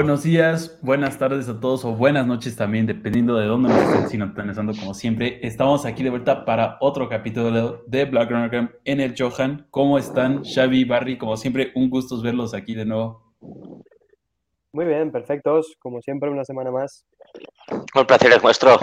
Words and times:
Buenos 0.00 0.22
días, 0.22 0.78
buenas 0.80 1.18
tardes 1.18 1.46
a 1.50 1.60
todos 1.60 1.84
o 1.84 1.92
buenas 1.94 2.26
noches 2.26 2.56
también, 2.56 2.86
dependiendo 2.86 3.36
de 3.36 3.44
dónde 3.44 3.68
nos 3.68 3.82
estén 3.82 4.08
sintonizando 4.08 4.72
como 4.72 4.94
siempre. 4.94 5.46
Estamos 5.46 5.84
aquí 5.84 6.02
de 6.02 6.08
vuelta 6.08 6.46
para 6.46 6.78
otro 6.80 7.06
capítulo 7.06 7.84
de 7.86 8.06
Black 8.06 8.30
Runner 8.30 8.80
en 8.86 9.00
el 9.00 9.14
Johan. 9.14 9.66
¿Cómo 9.70 9.98
están, 9.98 10.42
Xavi, 10.42 10.84
Barry? 10.84 11.18
Como 11.18 11.36
siempre, 11.36 11.70
un 11.74 11.90
gusto 11.90 12.18
verlos 12.22 12.54
aquí 12.54 12.74
de 12.74 12.86
nuevo. 12.86 13.34
Muy 14.72 14.86
bien, 14.86 15.12
perfectos. 15.12 15.76
Como 15.78 16.00
siempre, 16.00 16.30
una 16.30 16.46
semana 16.46 16.70
más. 16.70 17.04
Un 17.94 18.06
placer 18.06 18.32
es 18.32 18.42
nuestro. 18.42 18.78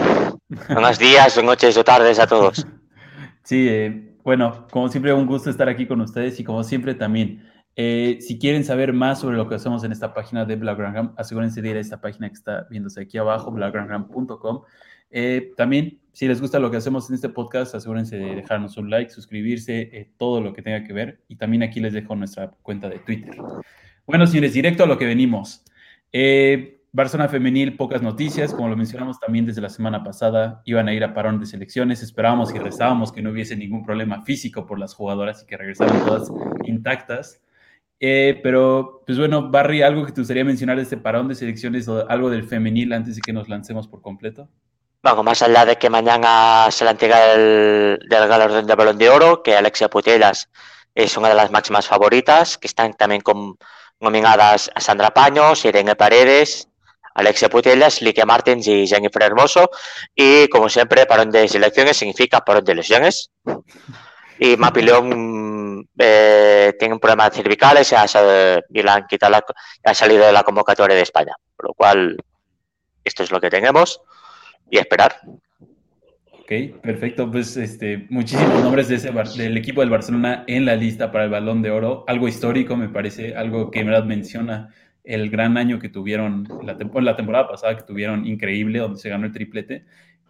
Buenos 0.68 0.98
días, 1.00 1.42
noches 1.42 1.76
o 1.76 1.82
tardes 1.82 2.20
a 2.20 2.28
todos. 2.28 2.64
Sí, 3.42 3.66
eh, 3.68 4.14
bueno, 4.22 4.68
como 4.70 4.88
siempre, 4.88 5.12
un 5.12 5.26
gusto 5.26 5.50
estar 5.50 5.68
aquí 5.68 5.84
con 5.84 6.00
ustedes 6.00 6.38
y 6.38 6.44
como 6.44 6.62
siempre 6.62 6.94
también 6.94 7.42
eh, 7.80 8.18
si 8.20 8.40
quieren 8.40 8.64
saber 8.64 8.92
más 8.92 9.20
sobre 9.20 9.36
lo 9.36 9.48
que 9.48 9.54
hacemos 9.54 9.84
en 9.84 9.92
esta 9.92 10.12
página 10.12 10.44
de 10.44 10.56
Blackgram, 10.56 11.14
asegúrense 11.16 11.62
de 11.62 11.68
ir 11.70 11.76
a 11.76 11.80
esta 11.80 12.00
página 12.00 12.28
que 12.28 12.34
está 12.34 12.66
viéndose 12.68 13.00
aquí 13.02 13.18
abajo, 13.18 13.52
blackgram.com. 13.52 14.62
Eh, 15.12 15.52
también, 15.56 16.00
si 16.12 16.26
les 16.26 16.40
gusta 16.40 16.58
lo 16.58 16.72
que 16.72 16.78
hacemos 16.78 17.08
en 17.08 17.14
este 17.14 17.28
podcast, 17.28 17.76
asegúrense 17.76 18.18
de 18.18 18.34
dejarnos 18.34 18.76
un 18.78 18.90
like, 18.90 19.12
suscribirse, 19.12 19.90
eh, 19.92 20.10
todo 20.16 20.40
lo 20.40 20.52
que 20.52 20.60
tenga 20.60 20.82
que 20.82 20.92
ver. 20.92 21.20
Y 21.28 21.36
también 21.36 21.62
aquí 21.62 21.78
les 21.78 21.92
dejo 21.92 22.16
nuestra 22.16 22.50
cuenta 22.62 22.88
de 22.88 22.98
Twitter. 22.98 23.36
Bueno, 24.08 24.26
señores, 24.26 24.54
directo 24.54 24.82
a 24.82 24.86
lo 24.88 24.98
que 24.98 25.06
venimos. 25.06 25.62
Barcelona 26.90 27.28
Femenil, 27.28 27.76
pocas 27.76 28.02
noticias, 28.02 28.52
como 28.54 28.68
lo 28.70 28.76
mencionamos 28.76 29.20
también 29.20 29.46
desde 29.46 29.60
la 29.60 29.68
semana 29.68 30.02
pasada, 30.02 30.62
iban 30.64 30.88
a 30.88 30.94
ir 30.94 31.04
a 31.04 31.14
parón 31.14 31.38
de 31.38 31.46
selecciones, 31.46 32.02
esperábamos 32.02 32.52
y 32.52 32.58
rezábamos 32.58 33.12
que 33.12 33.22
no 33.22 33.30
hubiese 33.30 33.54
ningún 33.54 33.84
problema 33.84 34.22
físico 34.22 34.66
por 34.66 34.80
las 34.80 34.94
jugadoras 34.94 35.44
y 35.44 35.46
que 35.46 35.56
regresaran 35.56 36.04
todas 36.04 36.32
intactas. 36.64 37.40
Eh, 38.00 38.38
pero, 38.42 39.02
pues 39.04 39.18
bueno, 39.18 39.50
Barry, 39.50 39.82
¿algo 39.82 40.06
que 40.06 40.12
te 40.12 40.20
gustaría 40.20 40.44
mencionar 40.44 40.76
de 40.76 40.84
este 40.84 40.96
parón 40.96 41.28
de 41.28 41.34
selecciones 41.34 41.88
o 41.88 42.08
algo 42.08 42.30
del 42.30 42.44
femenil 42.44 42.92
antes 42.92 43.16
de 43.16 43.20
que 43.20 43.32
nos 43.32 43.48
lancemos 43.48 43.88
por 43.88 44.02
completo? 44.02 44.48
Bueno, 45.02 45.22
más 45.22 45.42
allá 45.42 45.64
de 45.64 45.76
que 45.76 45.90
mañana 45.90 46.68
se 46.70 46.84
la 46.84 46.92
entrega 46.92 47.32
el, 47.32 47.98
del 48.08 48.28
galardón 48.28 48.66
de 48.66 48.74
Balón 48.74 48.98
de 48.98 49.08
Oro, 49.08 49.42
que 49.42 49.56
Alexia 49.56 49.88
Putellas 49.88 50.48
es 50.94 51.16
una 51.16 51.28
de 51.28 51.34
las 51.34 51.50
máximas 51.50 51.86
favoritas, 51.86 52.58
que 52.58 52.66
están 52.66 52.94
también 52.94 53.20
con, 53.20 53.56
nominadas 54.00 54.70
a 54.74 54.80
Sandra 54.80 55.10
Paños, 55.10 55.64
Irene 55.64 55.96
Paredes, 55.96 56.68
Alexia 57.14 57.48
Putellas, 57.48 58.00
Lique 58.02 58.24
Martins 58.24 58.66
y 58.68 58.86
Jennifer 58.86 59.22
Hermoso. 59.22 59.70
Y 60.14 60.48
como 60.48 60.68
siempre, 60.68 61.06
parón 61.06 61.30
de 61.30 61.48
selecciones 61.48 61.96
significa 61.96 62.40
parón 62.40 62.64
de 62.64 62.74
lesiones. 62.76 63.30
Y 64.38 64.56
Mapi 64.56 64.82
León 64.82 65.47
eh, 65.98 66.74
tiene 66.78 66.94
un 66.94 67.00
problema 67.00 67.30
cervicales 67.30 67.90
y, 67.92 67.94
ha, 67.94 68.06
y 68.70 68.82
la 68.82 68.94
han 68.94 69.06
quitado 69.06 69.44
ha 69.84 69.94
salido 69.94 70.26
de 70.26 70.32
la 70.32 70.42
convocatoria 70.42 70.96
de 70.96 71.02
España. 71.02 71.34
Por 71.56 71.68
lo 71.68 71.74
cual, 71.74 72.16
esto 73.04 73.22
es 73.22 73.30
lo 73.30 73.40
que 73.40 73.50
tenemos 73.50 74.00
y 74.70 74.78
esperar. 74.78 75.20
Ok, 76.32 76.80
perfecto. 76.82 77.30
Pues 77.30 77.56
este, 77.56 78.06
muchísimos 78.08 78.62
nombres 78.62 78.88
de 78.88 78.94
ese, 78.94 79.10
del 79.36 79.56
equipo 79.56 79.80
del 79.80 79.90
Barcelona 79.90 80.44
en 80.46 80.64
la 80.64 80.76
lista 80.76 81.12
para 81.12 81.24
el 81.24 81.30
Balón 81.30 81.60
de 81.60 81.70
Oro. 81.70 82.04
Algo 82.06 82.26
histórico, 82.26 82.76
me 82.76 82.88
parece, 82.88 83.36
algo 83.36 83.70
que 83.70 83.80
en 83.80 83.86
verdad 83.86 84.04
menciona 84.04 84.72
el 85.04 85.30
gran 85.30 85.58
año 85.58 85.78
que 85.78 85.88
tuvieron, 85.88 86.48
la, 86.62 86.76
la 87.02 87.16
temporada 87.16 87.48
pasada 87.48 87.76
que 87.76 87.82
tuvieron 87.82 88.26
increíble, 88.26 88.78
donde 88.78 88.98
se 88.98 89.08
ganó 89.08 89.26
el 89.26 89.32
triplete. 89.32 89.84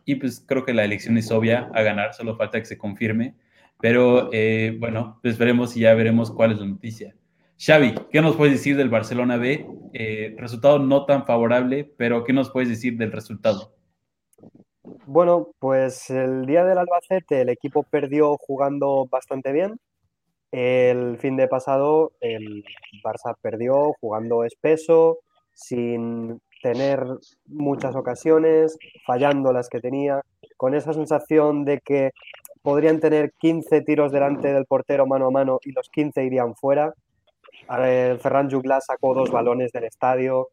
Y 0.05 0.17
pues 0.17 0.43
creo 0.45 0.65
que 0.65 0.73
la 0.73 0.85
elección 0.85 1.19
es 1.19 1.31
obvia 1.31 1.71
a 1.75 1.83
ganar, 1.83 2.15
solo 2.15 2.37
falta 2.37 2.59
que 2.59 2.65
se 2.65 2.79
confirme. 2.79 3.35
Pero 3.81 4.31
eh, 4.33 4.77
bueno, 4.79 5.19
pues 5.23 5.39
veremos 5.39 5.77
y 5.77 5.81
ya 5.81 5.95
veremos 5.95 6.31
cuál 6.31 6.53
es 6.53 6.59
la 6.59 6.67
noticia. 6.67 7.15
Xavi, 7.59 7.95
¿qué 8.11 8.21
nos 8.21 8.37
puedes 8.37 8.55
decir 8.55 8.77
del 8.77 8.89
Barcelona 8.89 9.37
B? 9.37 9.67
Eh, 9.93 10.35
resultado 10.39 10.79
no 10.79 11.05
tan 11.07 11.27
favorable, 11.27 11.93
pero 11.97 12.25
¿qué 12.25 12.33
nos 12.33 12.51
puedes 12.51 12.69
decir 12.69 12.97
del 12.97 13.13
resultado? 13.13 13.75
Bueno, 15.07 15.51
pues 15.59 16.11
el 16.11 16.47
día 16.47 16.65
del 16.65 16.79
Albacete 16.79 17.41
el 17.41 17.49
equipo 17.49 17.83
perdió 17.83 18.37
jugando 18.37 19.07
bastante 19.11 19.53
bien. 19.53 19.79
El 20.51 21.19
fin 21.19 21.37
de 21.37 21.49
pasado 21.49 22.13
el 22.21 22.65
Barça 23.05 23.35
perdió 23.41 23.93
jugando 24.01 24.45
espeso, 24.45 25.19
sin 25.53 26.41
tener 26.63 27.05
muchas 27.47 27.95
ocasiones, 27.97 28.79
fallando 29.07 29.53
las 29.53 29.69
que 29.69 29.81
tenía, 29.81 30.23
con 30.57 30.75
esa 30.75 30.93
sensación 30.93 31.65
de 31.65 31.81
que 31.81 32.13
podrían 32.63 33.01
tener 33.01 33.33
15 33.39 33.83
tiros 33.83 34.13
delante 34.13 34.53
del 34.53 34.67
portero 34.67 35.07
mano 35.07 35.27
a 35.27 35.31
mano 35.31 35.59
y 35.63 35.73
los 35.73 35.89
15 35.89 36.25
irían 36.25 36.55
fuera. 36.55 36.95
Ferran 37.67 38.51
Jugla 38.51 38.81
sacó 38.81 39.15
dos 39.15 39.31
balones 39.31 39.73
del 39.73 39.85
estadio. 39.85 40.49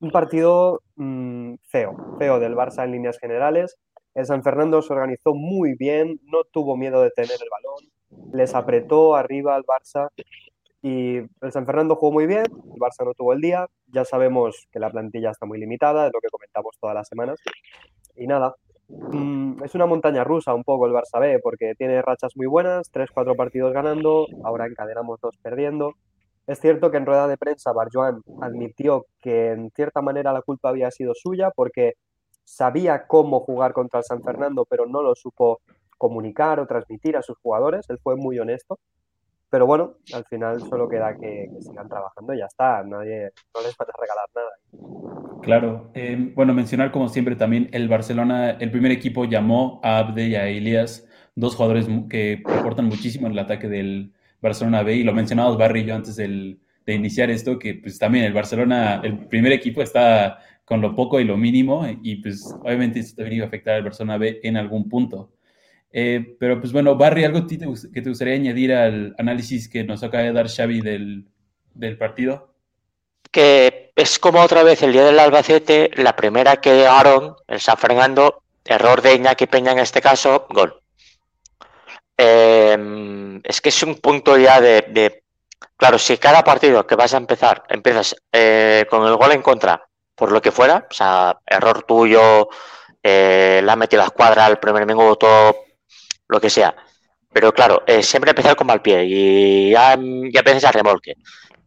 Un 0.00 0.10
partido 0.10 0.82
mm, 0.96 1.54
feo, 1.68 2.16
feo 2.18 2.38
del 2.38 2.54
Barça 2.54 2.84
en 2.84 2.92
líneas 2.92 3.18
generales. 3.18 3.76
El 4.14 4.26
San 4.26 4.42
Fernando 4.42 4.80
se 4.80 4.92
organizó 4.92 5.34
muy 5.34 5.74
bien, 5.74 6.20
no 6.24 6.44
tuvo 6.44 6.76
miedo 6.76 7.02
de 7.02 7.10
tener 7.10 7.32
el 7.32 7.48
balón, 7.50 8.30
les 8.32 8.54
apretó 8.54 9.16
arriba 9.16 9.56
al 9.56 9.64
Barça 9.64 10.08
y 10.82 11.16
el 11.16 11.50
San 11.52 11.66
Fernando 11.66 11.96
jugó 11.96 12.12
muy 12.12 12.26
bien, 12.26 12.44
el 12.44 12.80
Barça 12.80 13.04
no 13.04 13.14
tuvo 13.14 13.32
el 13.32 13.40
día. 13.40 13.66
Ya 13.86 14.04
sabemos 14.04 14.68
que 14.70 14.78
la 14.78 14.90
plantilla 14.90 15.30
está 15.30 15.46
muy 15.46 15.58
limitada, 15.58 16.06
es 16.06 16.12
lo 16.12 16.20
que 16.20 16.28
comentamos 16.28 16.76
todas 16.78 16.94
las 16.94 17.08
semanas. 17.08 17.40
Y 18.16 18.26
nada, 18.26 18.54
Mm, 18.88 19.62
es 19.64 19.74
una 19.74 19.86
montaña 19.86 20.24
rusa 20.24 20.54
un 20.54 20.64
poco 20.64 20.86
el 20.86 20.92
Barça 20.92 21.20
B, 21.20 21.38
porque 21.42 21.74
tiene 21.76 22.02
rachas 22.02 22.32
muy 22.36 22.46
buenas, 22.46 22.90
3-4 22.92 23.34
partidos 23.36 23.72
ganando, 23.72 24.26
ahora 24.44 24.66
encadenamos 24.66 25.20
dos 25.20 25.36
perdiendo. 25.38 25.94
Es 26.46 26.60
cierto 26.60 26.90
que 26.90 26.98
en 26.98 27.06
rueda 27.06 27.26
de 27.26 27.38
prensa 27.38 27.72
Barjoan 27.72 28.20
admitió 28.42 29.06
que 29.20 29.52
en 29.52 29.70
cierta 29.70 30.02
manera 30.02 30.32
la 30.32 30.42
culpa 30.42 30.68
había 30.68 30.90
sido 30.90 31.14
suya 31.14 31.50
porque 31.54 31.94
sabía 32.44 33.06
cómo 33.06 33.40
jugar 33.40 33.72
contra 33.72 34.00
el 34.00 34.04
San 34.04 34.22
Fernando, 34.22 34.66
pero 34.68 34.86
no 34.86 35.02
lo 35.02 35.14
supo 35.14 35.60
comunicar 35.96 36.60
o 36.60 36.66
transmitir 36.66 37.16
a 37.16 37.22
sus 37.22 37.38
jugadores. 37.38 37.88
Él 37.88 37.98
fue 38.02 38.16
muy 38.16 38.38
honesto. 38.38 38.78
Pero 39.50 39.66
bueno, 39.66 39.94
al 40.12 40.24
final 40.24 40.60
solo 40.60 40.88
queda 40.88 41.16
que, 41.16 41.48
sigan 41.60 41.88
trabajando 41.88 42.34
y 42.34 42.38
ya 42.38 42.46
está. 42.46 42.82
Nadie, 42.82 43.30
no 43.54 43.62
les 43.62 43.76
van 43.76 43.88
a 43.88 44.00
regalar 44.00 44.28
nada. 44.34 45.40
Claro. 45.42 45.90
Eh, 45.94 46.32
bueno, 46.34 46.54
mencionar 46.54 46.90
como 46.90 47.08
siempre 47.08 47.36
también 47.36 47.68
el 47.72 47.88
Barcelona, 47.88 48.52
el 48.52 48.70
primer 48.70 48.90
equipo 48.90 49.24
llamó 49.24 49.80
a 49.82 49.98
Abde 49.98 50.28
y 50.28 50.34
a 50.34 50.48
Elias, 50.48 51.06
dos 51.34 51.54
jugadores 51.54 51.86
que 52.08 52.42
aportan 52.46 52.86
muchísimo 52.86 53.26
en 53.26 53.32
el 53.32 53.38
ataque 53.38 53.68
del 53.68 54.12
Barcelona 54.40 54.82
B. 54.82 54.96
Y 54.96 55.02
lo 55.04 55.12
mencionamos 55.12 55.56
Barry 55.56 55.84
yo 55.84 55.94
antes 55.94 56.16
de 56.16 56.58
iniciar 56.86 57.30
esto, 57.30 57.58
que 57.58 57.74
pues 57.74 57.98
también 57.98 58.24
el 58.24 58.32
Barcelona, 58.32 59.00
el 59.04 59.26
primer 59.28 59.52
equipo 59.52 59.82
está 59.82 60.38
con 60.64 60.80
lo 60.80 60.94
poco 60.94 61.20
y 61.20 61.24
lo 61.24 61.36
mínimo 61.36 61.86
y 62.02 62.16
pues 62.16 62.54
obviamente 62.62 63.00
esto 63.00 63.16
también 63.16 63.36
iba 63.36 63.44
a 63.44 63.48
afectar 63.48 63.74
al 63.74 63.84
Barcelona 63.84 64.18
B 64.18 64.40
en 64.42 64.56
algún 64.56 64.88
punto. 64.88 65.30
Eh, 65.96 66.36
pero 66.40 66.58
pues 66.58 66.72
bueno, 66.72 66.96
Barry, 66.96 67.22
¿algo 67.22 67.46
que 67.46 67.56
te 67.56 68.08
gustaría 68.08 68.34
añadir 68.34 68.72
al 68.72 69.14
análisis 69.16 69.68
que 69.68 69.84
nos 69.84 70.02
acaba 70.02 70.24
de 70.24 70.32
dar 70.32 70.48
Xavi 70.48 70.80
del, 70.80 71.28
del 71.72 71.96
partido? 71.96 72.52
Que 73.30 73.92
es 73.94 74.18
como 74.18 74.40
otra 74.40 74.64
vez 74.64 74.82
el 74.82 74.92
día 74.92 75.04
del 75.04 75.20
Albacete, 75.20 75.92
la 75.94 76.16
primera 76.16 76.56
que 76.56 76.84
Aaron, 76.84 77.36
el 77.46 77.60
San 77.60 77.76
Fernando, 77.76 78.42
error 78.64 79.02
de 79.02 79.14
Iñaki 79.14 79.46
Peña 79.46 79.70
en 79.70 79.78
este 79.78 80.00
caso, 80.00 80.48
gol. 80.50 80.80
Eh, 82.18 83.40
es 83.44 83.60
que 83.60 83.68
es 83.68 83.82
un 83.84 83.94
punto 83.94 84.36
ya 84.36 84.60
de, 84.60 85.22
Claro, 85.76 85.98
si 85.98 86.18
cada 86.18 86.42
partido 86.42 86.84
que 86.88 86.96
vas 86.96 87.14
a 87.14 87.18
empezar, 87.18 87.62
empiezas 87.68 88.16
eh, 88.32 88.84
con 88.90 89.06
el 89.06 89.14
gol 89.14 89.30
en 89.30 89.42
contra, 89.42 89.86
por 90.16 90.32
lo 90.32 90.42
que 90.42 90.50
fuera, 90.50 90.88
o 90.90 90.92
sea, 90.92 91.38
error 91.46 91.84
tuyo, 91.84 92.48
la 93.00 93.72
ha 93.72 93.76
metido 93.76 94.02
la 94.02 94.06
escuadra 94.06 94.46
al 94.46 94.58
primer 94.58 94.86
minuto, 94.86 95.63
lo 96.28 96.40
que 96.40 96.50
sea. 96.50 96.74
Pero 97.32 97.52
claro, 97.52 97.82
eh, 97.86 98.02
siempre 98.02 98.30
empezar 98.30 98.54
con 98.56 98.66
mal 98.66 98.80
pie 98.80 99.04
y 99.04 99.70
ya, 99.70 99.96
ya 99.96 100.40
empiezas 100.40 100.64
a 100.64 100.72
remolque. 100.72 101.16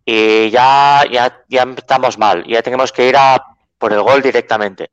Y 0.05 0.49
ya, 0.49 1.03
ya, 1.11 1.43
ya 1.49 1.67
estamos 1.75 2.17
mal, 2.17 2.45
ya 2.47 2.61
tenemos 2.61 2.93
que 2.93 3.09
ir 3.09 3.17
a 3.17 3.43
por 3.77 3.91
el 3.93 4.01
gol 4.01 4.21
directamente. 4.21 4.91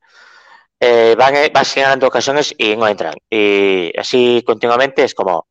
Eh, 0.79 1.15
van, 1.17 1.35
eh, 1.35 1.51
van 1.53 1.65
ganando 1.75 2.07
ocasiones 2.07 2.53
y 2.57 2.75
no 2.75 2.87
entran. 2.87 3.15
Y 3.29 3.91
así 3.97 4.43
continuamente 4.45 5.03
es 5.05 5.15
como, 5.15 5.47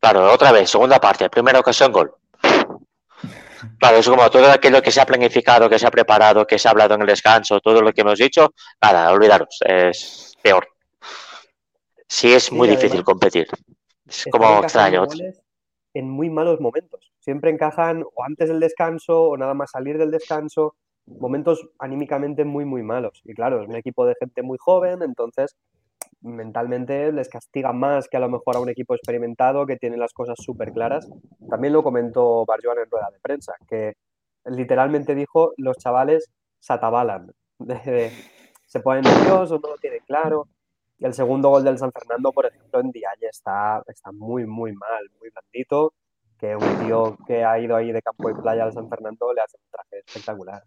claro, 0.00 0.32
otra 0.32 0.52
vez, 0.52 0.70
segunda 0.70 0.98
parte, 1.00 1.28
primera 1.28 1.60
ocasión, 1.60 1.92
gol. 1.92 2.14
Claro, 3.78 3.96
es 3.98 4.08
como 4.08 4.30
todo 4.30 4.50
aquello 4.50 4.82
que 4.82 4.90
se 4.90 5.00
ha 5.00 5.06
planificado, 5.06 5.68
que 5.68 5.78
se 5.78 5.86
ha 5.86 5.90
preparado, 5.90 6.46
que 6.46 6.58
se 6.58 6.68
ha 6.68 6.70
hablado 6.70 6.94
en 6.94 7.02
el 7.02 7.06
descanso, 7.06 7.60
todo 7.60 7.80
lo 7.82 7.92
que 7.92 8.00
hemos 8.00 8.18
dicho, 8.18 8.54
nada, 8.80 9.10
olvidaros, 9.10 9.58
es 9.66 10.34
peor. 10.42 10.73
Sí, 12.08 12.32
es 12.32 12.52
muy 12.52 12.68
difícil 12.68 13.02
competir. 13.02 13.46
Es 14.06 14.26
como 14.30 14.62
extraño. 14.62 15.04
En 15.94 16.10
muy 16.10 16.28
malos 16.30 16.60
momentos. 16.60 17.12
Siempre 17.20 17.50
encajan 17.50 18.02
o 18.02 18.24
antes 18.24 18.48
del 18.48 18.60
descanso 18.60 19.22
o 19.22 19.36
nada 19.36 19.54
más 19.54 19.70
salir 19.70 19.96
del 19.98 20.10
descanso. 20.10 20.74
Momentos 21.06 21.68
anímicamente 21.78 22.44
muy, 22.44 22.64
muy 22.64 22.82
malos. 22.82 23.20
Y 23.24 23.34
claro, 23.34 23.62
es 23.62 23.68
un 23.68 23.76
equipo 23.76 24.06
de 24.06 24.14
gente 24.18 24.42
muy 24.42 24.58
joven, 24.58 25.02
entonces 25.02 25.56
mentalmente 26.20 27.12
les 27.12 27.28
castiga 27.28 27.72
más 27.72 28.08
que 28.08 28.16
a 28.16 28.20
lo 28.20 28.30
mejor 28.30 28.56
a 28.56 28.60
un 28.60 28.70
equipo 28.70 28.94
experimentado 28.94 29.66
que 29.66 29.76
tiene 29.76 29.96
las 29.96 30.12
cosas 30.12 30.36
súper 30.38 30.72
claras. 30.72 31.08
También 31.48 31.72
lo 31.72 31.82
comentó 31.82 32.44
Barjoan 32.46 32.78
en 32.78 32.90
rueda 32.90 33.10
de 33.12 33.20
prensa, 33.20 33.54
que 33.68 33.94
literalmente 34.46 35.14
dijo, 35.14 35.52
los 35.56 35.76
chavales 35.76 36.30
se 36.60 36.72
atabalan, 36.72 37.32
se 38.66 38.80
ponen 38.80 39.04
nerviosos, 39.04 39.60
no 39.62 39.70
lo 39.70 39.76
tienen 39.76 40.00
claro. 40.06 40.48
Y 40.98 41.04
el 41.06 41.14
segundo 41.14 41.48
gol 41.48 41.64
del 41.64 41.78
San 41.78 41.92
Fernando, 41.92 42.32
por 42.32 42.46
ejemplo, 42.46 42.80
en 42.80 42.90
Dialle 42.90 43.28
está, 43.28 43.82
está 43.86 44.12
muy, 44.12 44.46
muy 44.46 44.72
mal, 44.72 45.10
muy 45.18 45.30
blandito, 45.30 45.94
que 46.38 46.54
un 46.54 46.84
tío 46.84 47.16
que 47.26 47.44
ha 47.44 47.58
ido 47.58 47.76
ahí 47.76 47.92
de 47.92 48.02
campo 48.02 48.30
y 48.30 48.34
playa 48.34 48.64
al 48.64 48.72
San 48.72 48.88
Fernando 48.88 49.32
le 49.32 49.40
hace 49.40 49.56
un 49.56 49.70
traje 49.70 49.98
espectacular. 50.06 50.62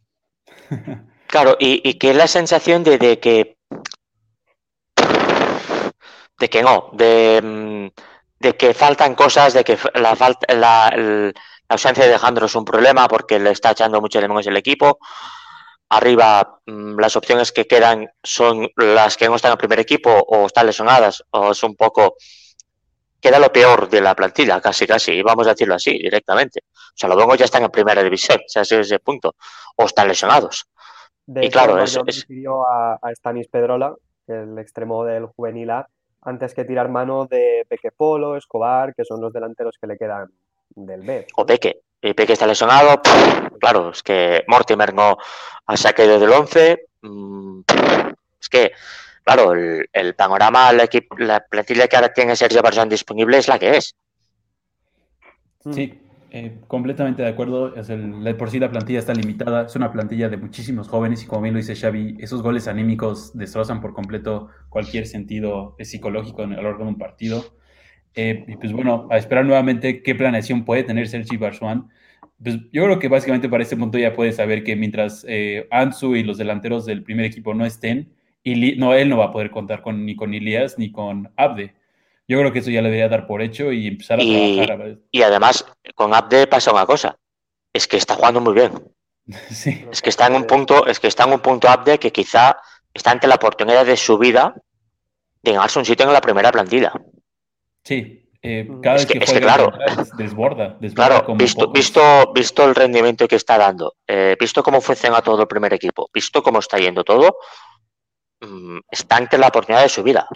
Claro, 1.28 1.58
y, 1.60 1.96
que 1.96 2.12
es 2.12 2.16
la 2.16 2.26
sensación 2.26 2.86
de, 2.86 2.98
que 3.20 3.58
de 6.40 6.50
que 6.50 6.64
no, 6.64 6.90
de, 6.94 7.42
mm, 7.44 7.88
de, 8.40 8.56
que 8.56 8.74
faltan 8.74 9.14
cosas, 9.14 9.54
de 9.54 9.64
que 9.64 9.78
la, 9.96 10.16
falta, 10.16 10.54
la, 10.56 11.34
ausencia 11.70 12.06
de 12.06 12.12
Alejandro 12.12 12.46
es 12.46 12.56
un 12.56 12.64
problema 12.64 13.08
porque 13.08 13.40
le 13.40 13.52
está 13.52 13.72
echando 13.72 14.00
mucho 14.00 14.22
de 14.22 14.28
menos 14.28 14.48
el 14.48 14.58
equipo. 14.58 15.00
Arriba 15.90 16.60
mm, 16.66 17.00
las 17.00 17.16
opciones 17.16 17.52
que 17.52 17.66
quedan 17.66 18.10
son 18.24 18.70
las 18.76 19.18
que 19.18 19.28
no 19.28 19.36
están 19.36 19.50
en 19.50 19.54
el 19.54 19.60
primer 19.60 19.80
equipo 19.80 20.12
o 20.12 20.46
están 20.46 20.66
lesionadas 20.68 21.24
o 21.32 21.52
es 21.52 21.64
un 21.64 21.76
poco 21.76 22.16
queda 23.20 23.40
lo 23.40 23.52
peor 23.52 23.90
de 23.90 24.02
la 24.02 24.16
plantilla, 24.16 24.62
casi 24.62 24.86
casi, 24.86 25.22
vamos 25.22 25.48
a 25.48 25.52
decirlo 25.52 25.76
así 25.76 25.92
directamente. 25.98 26.62
O 26.70 26.94
sea, 26.94 27.10
los 27.10 27.38
ya 27.38 27.46
están 27.46 27.64
en 27.64 27.72
primera 27.72 28.04
división, 28.04 28.38
o 28.46 28.50
sea, 28.50 28.62
ese 28.62 28.80
es 28.80 28.92
el 28.92 29.00
punto, 29.00 29.36
o 29.76 29.86
están 29.86 30.08
lesionados. 30.08 30.70
y 31.28 31.50
claro, 31.50 31.82
es, 31.82 31.98
a, 31.98 33.00
a 33.02 33.16
Stanis 33.16 33.48
Pedrola, 33.48 33.96
el 34.28 34.58
extremo 34.60 35.04
del 35.04 35.26
juvenil 35.26 35.72
A, 35.72 35.88
antes 36.22 36.54
que 36.54 36.66
tirar 36.66 36.90
mano 36.90 37.26
de 37.26 37.66
Peque 37.70 37.92
Polo, 37.92 38.36
Escobar, 38.36 38.94
que 38.94 39.06
son 39.06 39.22
los 39.22 39.32
delanteros 39.32 39.78
que 39.80 39.88
le 39.88 39.98
quedan 39.98 40.30
del 40.86 41.02
B. 41.02 41.28
O 41.36 41.46
Peque. 41.46 41.82
Y 42.02 42.14
Peque 42.14 42.34
está 42.34 42.46
lesionado. 42.46 43.02
claro, 43.60 43.92
es 43.92 44.04
que 44.04 44.44
Mortimer 44.48 44.94
no 44.94 45.18
ha 45.66 45.78
sacado 45.78 46.20
del 46.20 46.32
11. 46.32 46.88
Mm, 47.02 47.62
es 48.40 48.50
que, 48.50 48.72
claro, 49.24 49.54
el, 49.54 50.16
panorama, 50.16 50.72
la, 50.74 50.88
la 51.18 51.40
plantilla 51.40 51.88
que 51.88 51.96
ahora 51.96 52.14
tiene 52.14 52.36
Sergio 52.36 52.62
Barzón 52.62 52.90
disponible 52.90 53.38
es 53.38 53.48
la 53.48 53.58
que 53.58 53.78
es. 53.78 53.96
Sí, 55.72 56.00
eh, 56.30 56.60
completamente 56.68 57.24
de 57.24 57.30
acuerdo. 57.30 57.76
Es 57.76 57.90
el, 57.90 58.36
por 58.38 58.52
sí 58.52 58.60
la 58.60 58.70
plantilla 58.70 59.00
está 59.00 59.14
limitada. 59.14 59.66
Es 59.66 59.76
una 59.76 59.92
plantilla 59.92 60.30
de 60.30 60.38
muchísimos 60.38 60.88
jóvenes 60.88 61.24
y 61.24 61.26
como 61.26 61.42
bien 61.42 61.56
lo 61.56 61.60
dice 61.60 61.76
Xavi, 61.76 62.18
esos 62.20 62.44
goles 62.44 62.68
anímicos 62.68 63.36
destrozan 63.36 63.82
por 63.82 63.94
completo 63.94 64.50
cualquier 64.70 65.08
sentido 65.08 65.76
psicológico 65.80 66.44
en 66.44 66.54
el 66.54 66.66
orden 66.66 66.86
de 66.86 66.94
un 66.94 66.98
partido. 66.98 67.44
Eh, 68.18 68.44
y 68.48 68.56
pues 68.58 68.74
bueno, 68.74 69.08
a 69.12 69.18
esperar 69.18 69.46
nuevamente 69.46 70.02
qué 70.02 70.16
planeación 70.16 70.66
puede 70.66 70.84
tener 70.84 71.08
Sergi 71.08 71.38
Barzuan. 71.38 71.88
Pues 72.44 72.58
yo 72.72 72.84
creo 72.84 73.00
que 73.00 73.08
básicamente 73.08 73.48
para 73.48 73.64
este 73.64 73.78
punto 73.78 73.98
ya 73.98 74.14
puede 74.14 74.32
saber 74.32 74.64
que 74.64 74.76
mientras 74.76 75.24
eh, 75.28 75.68
Ansu 75.72 76.16
y 76.16 76.24
los 76.24 76.38
delanteros 76.38 76.86
del 76.86 77.04
primer 77.04 77.26
equipo 77.26 77.54
no 77.54 77.66
estén, 77.66 78.12
y 78.44 78.76
no, 78.76 78.94
él 78.94 79.10
no 79.10 79.18
va 79.18 79.26
a 79.26 79.32
poder 79.32 79.52
contar 79.52 79.82
con, 79.82 80.06
ni 80.06 80.16
con 80.16 80.34
Ilias 80.34 80.80
ni 80.80 80.92
con 80.92 81.32
Abde. 81.36 81.76
Yo 82.28 82.40
creo 82.40 82.52
que 82.52 82.60
eso 82.60 82.72
ya 82.72 82.82
le 82.82 82.90
debería 82.90 83.10
dar 83.10 83.28
por 83.28 83.42
hecho 83.42 83.72
y 83.72 83.88
empezar 83.88 84.20
a 84.20 84.24
trabajar. 84.24 84.98
y 85.12 85.22
además, 85.22 85.66
con 85.96 86.14
Abde 86.14 86.48
pasa 86.48 86.72
una 86.72 86.86
cosa. 86.86 87.18
Es 87.74 87.88
que 87.88 87.98
está 87.98 88.16
jugando 88.16 88.42
muy 88.42 88.54
bien. 88.54 88.72
Es 89.92 90.02
que 90.02 90.10
está 90.10 90.28
en 90.28 90.36
un 90.36 90.46
punto, 90.46 90.88
es 90.88 91.00
que 91.00 91.08
está 91.08 91.26
en 91.26 91.34
un 91.34 91.40
punto 91.40 91.68
Abde 91.68 92.00
que 92.00 92.12
quizá 92.12 92.58
está 92.94 93.12
ante 93.12 93.28
la 93.28 93.36
oportunidad 93.36 93.86
de 93.86 93.98
su 93.98 94.18
vida 94.18 94.56
de 95.44 95.52
ganarse 95.52 95.80
un 95.80 95.86
sitio 95.86 96.06
en 96.06 96.14
la 96.14 96.22
primera 96.22 96.52
plantilla. 96.52 96.94
Sí, 97.88 98.30
eh, 98.42 98.68
cada 98.84 98.96
vez 98.98 99.06
que, 99.06 99.18
claro, 99.40 99.72
desborda, 100.18 100.78
claro, 100.94 101.36
visto, 101.36 101.72
visto, 101.72 102.34
visto 102.34 102.66
el 102.66 102.76
rendimiento 102.76 103.26
que 103.30 103.38
está 103.38 103.58
dando, 103.58 103.96
eh, 104.06 104.36
visto 104.38 104.62
cómo 104.62 104.82
funciona 104.82 105.22
todo 105.22 105.44
el 105.44 105.48
primer 105.48 105.74
equipo, 105.74 106.10
visto 106.14 106.44
cómo 106.44 106.60
está 106.60 106.78
yendo 106.80 107.06
todo, 107.06 107.38
mm, 108.42 108.80
está 108.92 109.16
ante 109.16 109.38
la 109.38 109.48
oportunidad 109.48 109.84
de 109.84 109.90
su 109.90 110.04
vida. 110.04 110.28
O 110.30 110.36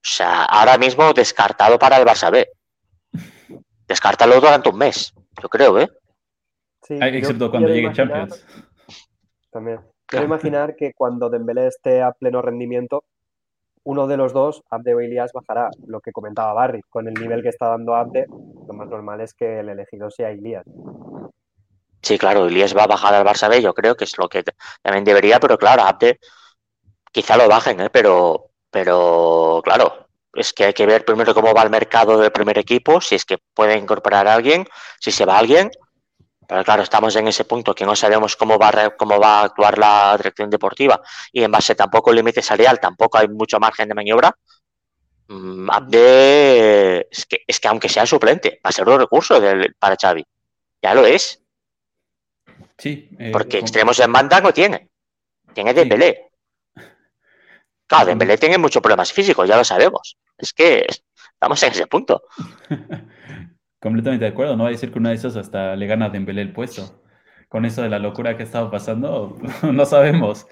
sea, 0.00 0.44
ahora 0.44 0.78
mismo 0.78 1.12
descartado 1.12 1.78
para 1.78 1.98
el 1.98 2.06
Barça 2.06 2.30
B. 2.30 2.48
Descártalo 3.86 4.40
durante 4.40 4.70
un 4.70 4.78
mes, 4.78 5.12
yo 5.42 5.50
creo, 5.50 5.78
¿eh? 5.78 5.90
Sí, 6.84 6.98
Excepto 6.98 7.50
cuando 7.50 7.68
llegue 7.68 7.92
Champions. 7.92 8.46
También. 9.50 9.78
Quiero 10.06 10.24
imaginar 10.24 10.74
que 10.74 10.94
cuando 10.94 11.28
Dembélé 11.28 11.66
esté 11.66 12.00
a 12.00 12.12
pleno 12.12 12.40
rendimiento, 12.40 13.04
uno 13.84 14.06
de 14.06 14.16
los 14.16 14.32
dos, 14.32 14.62
Abde 14.70 14.94
o 14.94 15.00
Ilias, 15.00 15.32
bajará. 15.32 15.70
Lo 15.86 16.00
que 16.00 16.12
comentaba 16.12 16.52
Barry, 16.52 16.82
con 16.88 17.08
el 17.08 17.14
nivel 17.14 17.42
que 17.42 17.48
está 17.48 17.68
dando 17.68 17.94
Abde, 17.94 18.26
lo 18.28 18.74
más 18.74 18.88
normal 18.88 19.20
es 19.20 19.34
que 19.34 19.60
el 19.60 19.68
elegido 19.68 20.10
sea 20.10 20.32
Ilias. 20.32 20.64
Sí, 22.02 22.18
claro, 22.18 22.48
Ilias 22.48 22.76
va 22.76 22.84
a 22.84 22.88
bajar 22.88 23.14
al 23.14 23.24
Barça 23.24 23.48
B, 23.48 23.62
yo 23.62 23.74
creo 23.74 23.94
que 23.96 24.04
es 24.04 24.18
lo 24.18 24.28
que 24.28 24.42
también 24.82 25.04
debería, 25.04 25.38
pero 25.38 25.56
claro, 25.56 25.82
Abde 25.82 26.18
quizá 27.12 27.36
lo 27.36 27.48
bajen, 27.48 27.80
¿eh? 27.80 27.90
pero 27.90 28.52
pero 28.70 29.60
claro, 29.62 30.08
es 30.32 30.52
que 30.52 30.64
hay 30.64 30.72
que 30.72 30.86
ver 30.86 31.04
primero 31.04 31.34
cómo 31.34 31.52
va 31.52 31.62
el 31.62 31.70
mercado 31.70 32.18
del 32.18 32.32
primer 32.32 32.58
equipo, 32.58 33.00
si 33.00 33.14
es 33.14 33.24
que 33.24 33.38
puede 33.54 33.76
incorporar 33.76 34.26
a 34.26 34.34
alguien, 34.34 34.66
si 34.98 35.12
se 35.12 35.26
va 35.26 35.38
alguien. 35.38 35.70
Pero 36.52 36.64
claro, 36.64 36.82
estamos 36.82 37.16
en 37.16 37.26
ese 37.28 37.46
punto 37.46 37.74
que 37.74 37.86
no 37.86 37.96
sabemos 37.96 38.36
cómo 38.36 38.58
va, 38.58 38.68
a, 38.68 38.90
cómo 38.90 39.18
va 39.18 39.40
a 39.40 39.44
actuar 39.44 39.78
la 39.78 40.14
dirección 40.18 40.50
deportiva 40.50 41.00
y 41.32 41.42
en 41.42 41.50
base 41.50 41.74
tampoco 41.74 42.10
al 42.10 42.16
límite 42.16 42.42
salarial, 42.42 42.78
tampoco 42.78 43.16
hay 43.16 43.26
mucho 43.28 43.58
margen 43.58 43.88
de 43.88 43.94
maniobra. 43.94 44.36
Mm, 45.28 45.70
es, 45.90 47.24
que, 47.24 47.42
es 47.46 47.58
que 47.58 47.68
aunque 47.68 47.88
sea 47.88 48.04
suplente, 48.04 48.60
va 48.62 48.68
a 48.68 48.72
ser 48.72 48.86
un 48.86 48.98
recurso 48.98 49.40
para 49.78 49.96
Xavi. 49.96 50.26
Ya 50.82 50.92
lo 50.92 51.06
es. 51.06 51.42
Sí. 52.76 53.08
Eh, 53.18 53.30
Porque 53.32 53.56
extremos 53.56 53.98
en 54.00 54.12
banda 54.12 54.42
no 54.42 54.52
tiene. 54.52 54.90
Tiene 55.54 55.72
de 55.72 55.84
sí. 56.76 56.84
Claro, 57.86 58.04
Dembélé 58.04 58.36
tiene 58.36 58.58
muchos 58.58 58.82
problemas 58.82 59.10
físicos, 59.10 59.48
ya 59.48 59.56
lo 59.56 59.64
sabemos. 59.64 60.18
Es 60.36 60.52
que 60.52 60.84
estamos 61.32 61.62
en 61.62 61.72
ese 61.72 61.86
punto. 61.86 62.24
Completamente 63.82 64.24
de 64.24 64.30
acuerdo, 64.30 64.56
no 64.56 64.62
va 64.62 64.68
a 64.68 64.72
decir 64.72 64.92
que 64.92 64.98
una 65.00 65.08
de 65.08 65.16
esas 65.16 65.36
hasta 65.36 65.74
le 65.74 65.88
gana 65.88 66.06
a 66.06 66.10
Dembélé 66.10 66.42
el 66.42 66.52
puesto. 66.52 67.02
Con 67.48 67.64
eso 67.64 67.82
de 67.82 67.88
la 67.90 67.98
locura 67.98 68.36
que 68.36 68.44
ha 68.44 68.46
estado 68.46 68.70
pasando, 68.70 69.36
no 69.72 69.84
sabemos. 69.86 70.46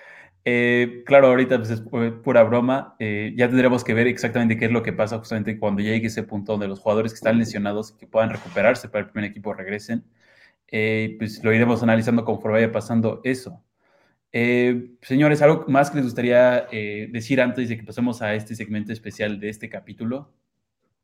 Eh, 0.44 1.04
claro, 1.06 1.28
ahorita 1.28 1.58
pues, 1.58 1.70
es 1.70 1.80
pura 2.24 2.42
broma. 2.42 2.96
Eh, 2.98 3.32
ya 3.36 3.48
tendremos 3.48 3.84
que 3.84 3.94
ver 3.94 4.08
exactamente 4.08 4.56
qué 4.58 4.64
es 4.64 4.72
lo 4.72 4.82
que 4.82 4.92
pasa 4.92 5.18
justamente 5.18 5.60
cuando 5.60 5.80
llegue 5.80 6.08
ese 6.08 6.24
punto 6.24 6.52
donde 6.52 6.66
los 6.66 6.80
jugadores 6.80 7.12
que 7.12 7.16
están 7.18 7.38
lesionados 7.38 7.92
que 7.92 8.08
puedan 8.08 8.30
recuperarse 8.30 8.88
para 8.88 9.04
el 9.04 9.10
primer 9.12 9.30
equipo 9.30 9.54
regresen. 9.54 10.04
Eh, 10.68 11.16
pues 11.18 11.42
lo 11.44 11.52
iremos 11.52 11.82
analizando 11.84 12.24
conforme 12.24 12.58
vaya 12.58 12.72
pasando 12.72 13.20
eso. 13.24 13.62
Señores, 15.02 15.42
¿algo 15.42 15.66
más 15.68 15.90
que 15.90 15.96
les 15.98 16.04
gustaría 16.06 16.66
decir 17.12 17.40
antes 17.40 17.68
de 17.68 17.76
que 17.76 17.84
pasemos 17.84 18.22
a 18.22 18.34
este 18.34 18.54
segmento 18.56 18.92
especial 18.92 19.40
de 19.40 19.48
este 19.50 19.68
capítulo? 19.68 20.32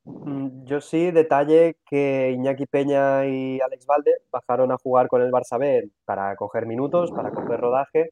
Mm, 0.06 0.64
yo 0.66 0.80
sí, 0.80 1.10
detalle 1.10 1.78
que 1.84 2.30
Iñaki 2.30 2.66
Peña 2.66 3.26
y 3.26 3.60
Alex 3.60 3.86
Valde 3.86 4.12
bajaron 4.30 4.70
a 4.70 4.78
jugar 4.78 5.08
con 5.08 5.20
el 5.20 5.32
Barça 5.32 5.58
B 5.58 5.90
para 6.04 6.36
coger 6.36 6.64
minutos, 6.66 7.10
para 7.10 7.32
coger 7.32 7.60
rodaje, 7.60 8.10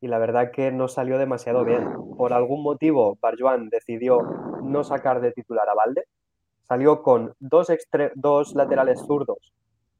y 0.00 0.06
la 0.06 0.18
verdad 0.18 0.52
que 0.52 0.70
no 0.70 0.86
salió 0.86 1.18
demasiado 1.18 1.64
bien. 1.64 1.84
Por 2.16 2.32
algún 2.32 2.62
motivo, 2.62 3.18
Barjuan 3.20 3.70
decidió 3.70 4.20
no 4.62 4.84
sacar 4.84 5.20
de 5.20 5.32
titular 5.32 5.68
a 5.68 5.74
Valde, 5.74 6.04
salió 6.62 7.02
con 7.02 7.34
dos, 7.40 7.68
dos 8.14 8.54
laterales 8.54 9.00
zurdos, 9.00 9.52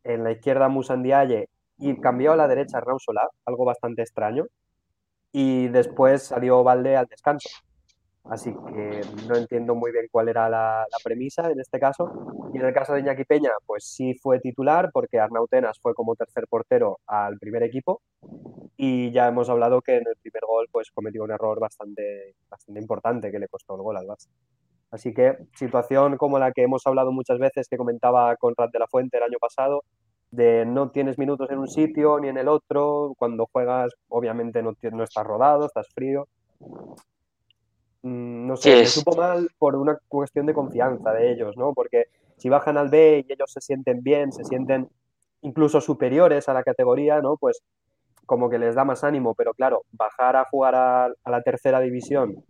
en 0.04 0.22
la 0.22 0.32
izquierda 0.32 0.68
Musandiaye 0.68 1.48
y 1.78 2.00
cambió 2.00 2.32
a 2.32 2.36
la 2.36 2.46
derecha 2.46 2.80
Raúl 2.80 3.00
Solá, 3.00 3.28
algo 3.46 3.64
bastante 3.64 4.02
extraño, 4.02 4.46
y 5.32 5.68
después 5.68 6.22
salió 6.22 6.62
Valde 6.62 6.96
al 6.96 7.06
descanso. 7.06 7.48
Así 8.24 8.52
que 8.52 9.00
no 9.28 9.34
entiendo 9.34 9.74
muy 9.74 9.90
bien 9.90 10.06
cuál 10.10 10.28
era 10.28 10.48
la, 10.48 10.86
premisa 11.02 11.50
en 11.50 11.60
este 11.60 11.80
caso. 11.80 12.10
Y 12.54 12.58
en 12.58 12.66
el 12.66 12.72
caso 12.72 12.94
de 12.94 13.00
Iñaki 13.00 13.24
Peña, 13.24 13.50
pues 13.66 13.84
sí 13.84 14.14
fue 14.14 14.38
titular 14.38 14.90
porque 14.92 15.18
Arnautenas 15.18 15.78
fue 15.80 15.94
como 15.94 16.14
tercer 16.14 16.46
portero 16.48 17.00
al 17.06 17.38
primer 17.38 17.62
equipo. 17.62 18.00
Y 18.76 19.10
ya 19.10 19.28
hemos 19.28 19.48
hablado 19.48 19.82
que 19.82 19.96
en 19.96 20.06
el 20.06 20.16
primer 20.22 20.42
gol 20.46 20.68
pues 20.70 20.90
cometió 20.92 21.24
un 21.24 21.32
error 21.32 21.58
bastante, 21.60 22.34
bastante 22.48 22.80
importante 22.80 23.30
que 23.30 23.38
le 23.38 23.48
costó 23.48 23.74
el 23.74 23.82
gol 23.82 23.96
al 23.96 24.06
Barça. 24.06 24.28
Así 24.90 25.14
que 25.14 25.38
situación 25.56 26.16
como 26.18 26.38
la 26.38 26.52
que 26.52 26.62
hemos 26.62 26.86
hablado 26.86 27.12
muchas 27.12 27.38
veces 27.38 27.66
que 27.68 27.78
comentaba 27.78 28.36
Conrad 28.36 28.70
de 28.70 28.78
la 28.78 28.86
Fuente 28.86 29.16
el 29.16 29.22
año 29.24 29.38
pasado, 29.40 29.84
de 30.30 30.64
no 30.66 30.90
tienes 30.90 31.18
minutos 31.18 31.50
en 31.50 31.58
un 31.58 31.68
sitio 31.68 32.20
ni 32.20 32.28
en 32.28 32.38
el 32.38 32.48
otro, 32.48 33.14
cuando 33.18 33.46
juegas 33.50 33.92
obviamente 34.08 34.62
no, 34.62 34.72
no 34.92 35.04
estás 35.04 35.26
rodado, 35.26 35.66
estás 35.66 35.88
frío. 35.94 36.28
Mm, 38.02 38.46
no 38.46 38.56
sé, 38.56 38.76
me 38.76 38.86
supo 38.86 39.16
mal 39.16 39.48
por 39.58 39.76
una 39.76 39.96
cuestión 40.08 40.46
de 40.46 40.54
confianza 40.54 41.12
de 41.12 41.32
ellos, 41.32 41.56
¿no? 41.56 41.72
Porque 41.72 42.06
si 42.36 42.48
bajan 42.48 42.76
al 42.76 42.88
B 42.88 43.24
y 43.28 43.32
ellos 43.32 43.52
se 43.52 43.60
sienten 43.60 44.02
bien, 44.02 44.32
se 44.32 44.44
sienten 44.44 44.88
incluso 45.42 45.80
superiores 45.80 46.48
a 46.48 46.54
la 46.54 46.64
categoría, 46.64 47.20
¿no? 47.20 47.36
Pues 47.36 47.62
como 48.26 48.50
que 48.50 48.58
les 48.58 48.74
da 48.74 48.84
más 48.84 49.04
ánimo, 49.04 49.34
pero 49.34 49.54
claro, 49.54 49.82
bajar 49.92 50.36
a 50.36 50.44
jugar 50.50 50.74
a, 50.74 51.04
a 51.06 51.30
la 51.30 51.42
tercera 51.42 51.80
división 51.80 52.44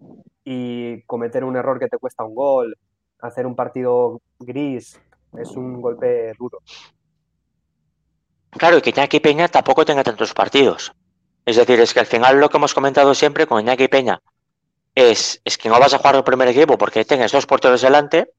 y 0.45 1.03
cometer 1.03 1.45
un 1.45 1.57
error 1.57 1.79
que 1.79 1.89
te 1.89 1.99
cuesta 1.99 2.25
un 2.25 2.35
gol, 2.35 2.77
hacer 3.21 3.47
un 3.47 3.55
partido 3.55 4.21
gris, 4.39 5.01
es 5.39 5.51
un 5.57 5.81
golpe 5.81 6.33
duro. 6.39 6.59
Claro, 8.51 8.79
y 8.79 8.83
que 8.83 8.91
Iñaki 8.91 9.21
Peña 9.21 9.49
tampoco 9.49 9.85
tenga 9.85 10.05
tantos 10.05 10.35
partidos. 10.35 10.93
Es 11.45 11.57
decir, 11.57 11.81
es 11.81 11.93
que 11.95 12.01
al 12.01 12.07
final 12.07 12.39
lo 12.39 12.49
que 12.49 12.59
hemos 12.59 12.75
comentado 12.75 13.15
siempre 13.15 13.47
con 13.47 13.61
Iñaki 13.61 13.89
Peña 13.89 14.21
es, 14.95 15.41
es 15.45 15.59
que 15.59 15.69
no 15.69 15.79
vas 15.79 15.95
a 15.95 15.99
jugar 15.99 16.17
el 16.17 16.25
primer 16.25 16.49
equipo 16.49 16.77
porque 16.79 17.05
tienes 17.05 17.33
dos 17.33 17.47
porteros 17.47 17.81
delante, 17.81 18.33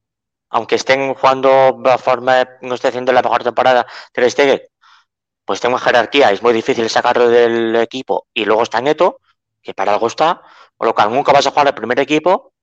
aunque 0.50 0.76
estén 0.76 1.14
jugando 1.16 1.80
de 1.84 1.98
forma, 1.98 2.48
no 2.62 2.76
esté 2.76 2.90
haciendo 2.90 3.12
la 3.12 3.22
mejor 3.22 3.44
temporada 3.44 3.86
Ter 4.12 4.30
Stegen, 4.30 4.62
pues 5.46 5.60
tengo 5.60 5.78
jerarquía, 5.78 6.32
es 6.32 6.42
muy 6.42 6.54
difícil 6.54 6.90
sacarlo 6.90 7.28
del 7.28 7.76
equipo 7.78 8.28
y 8.34 8.46
luego 8.46 8.64
está 8.64 8.82
Neto, 8.82 9.20
que 9.62 9.74
para 9.74 9.94
algo 9.94 10.08
está, 10.08 10.42
o 10.78 10.86
lo 10.86 10.94
que 10.94 11.04
nunca 11.06 11.32
vas 11.32 11.48
a 11.48 11.52
jugar 11.52 11.68
el 11.68 11.74
primer 11.74 12.00
equipo, 12.00 12.54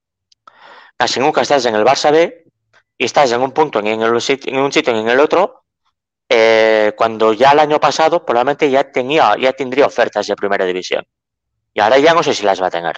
casi 0.95 1.19
nunca 1.19 1.41
estás 1.41 1.65
en 1.65 1.75
el 1.75 1.83
Barça 1.83 2.11
B 2.11 2.45
y 2.97 3.05
estás 3.05 3.31
en 3.31 3.41
un 3.41 3.51
punto, 3.51 3.79
en, 3.79 3.87
el, 3.87 4.01
en 4.01 4.59
un 4.59 4.71
sitio, 4.71 4.95
en 4.95 5.09
el 5.09 5.19
otro, 5.19 5.65
eh, 6.29 6.93
cuando 6.95 7.33
ya 7.33 7.51
el 7.51 7.59
año 7.59 7.79
pasado 7.79 8.25
probablemente 8.25 8.69
ya 8.71 8.89
tenía, 8.89 9.35
ya 9.37 9.51
tendría 9.53 9.85
ofertas 9.85 10.27
de 10.27 10.35
primera 10.35 10.65
división. 10.65 11.03
Y 11.73 11.81
ahora 11.81 11.97
ya 11.97 12.13
no 12.13 12.23
sé 12.23 12.33
si 12.33 12.43
las 12.43 12.61
va 12.61 12.67
a 12.67 12.71
tener. 12.71 12.97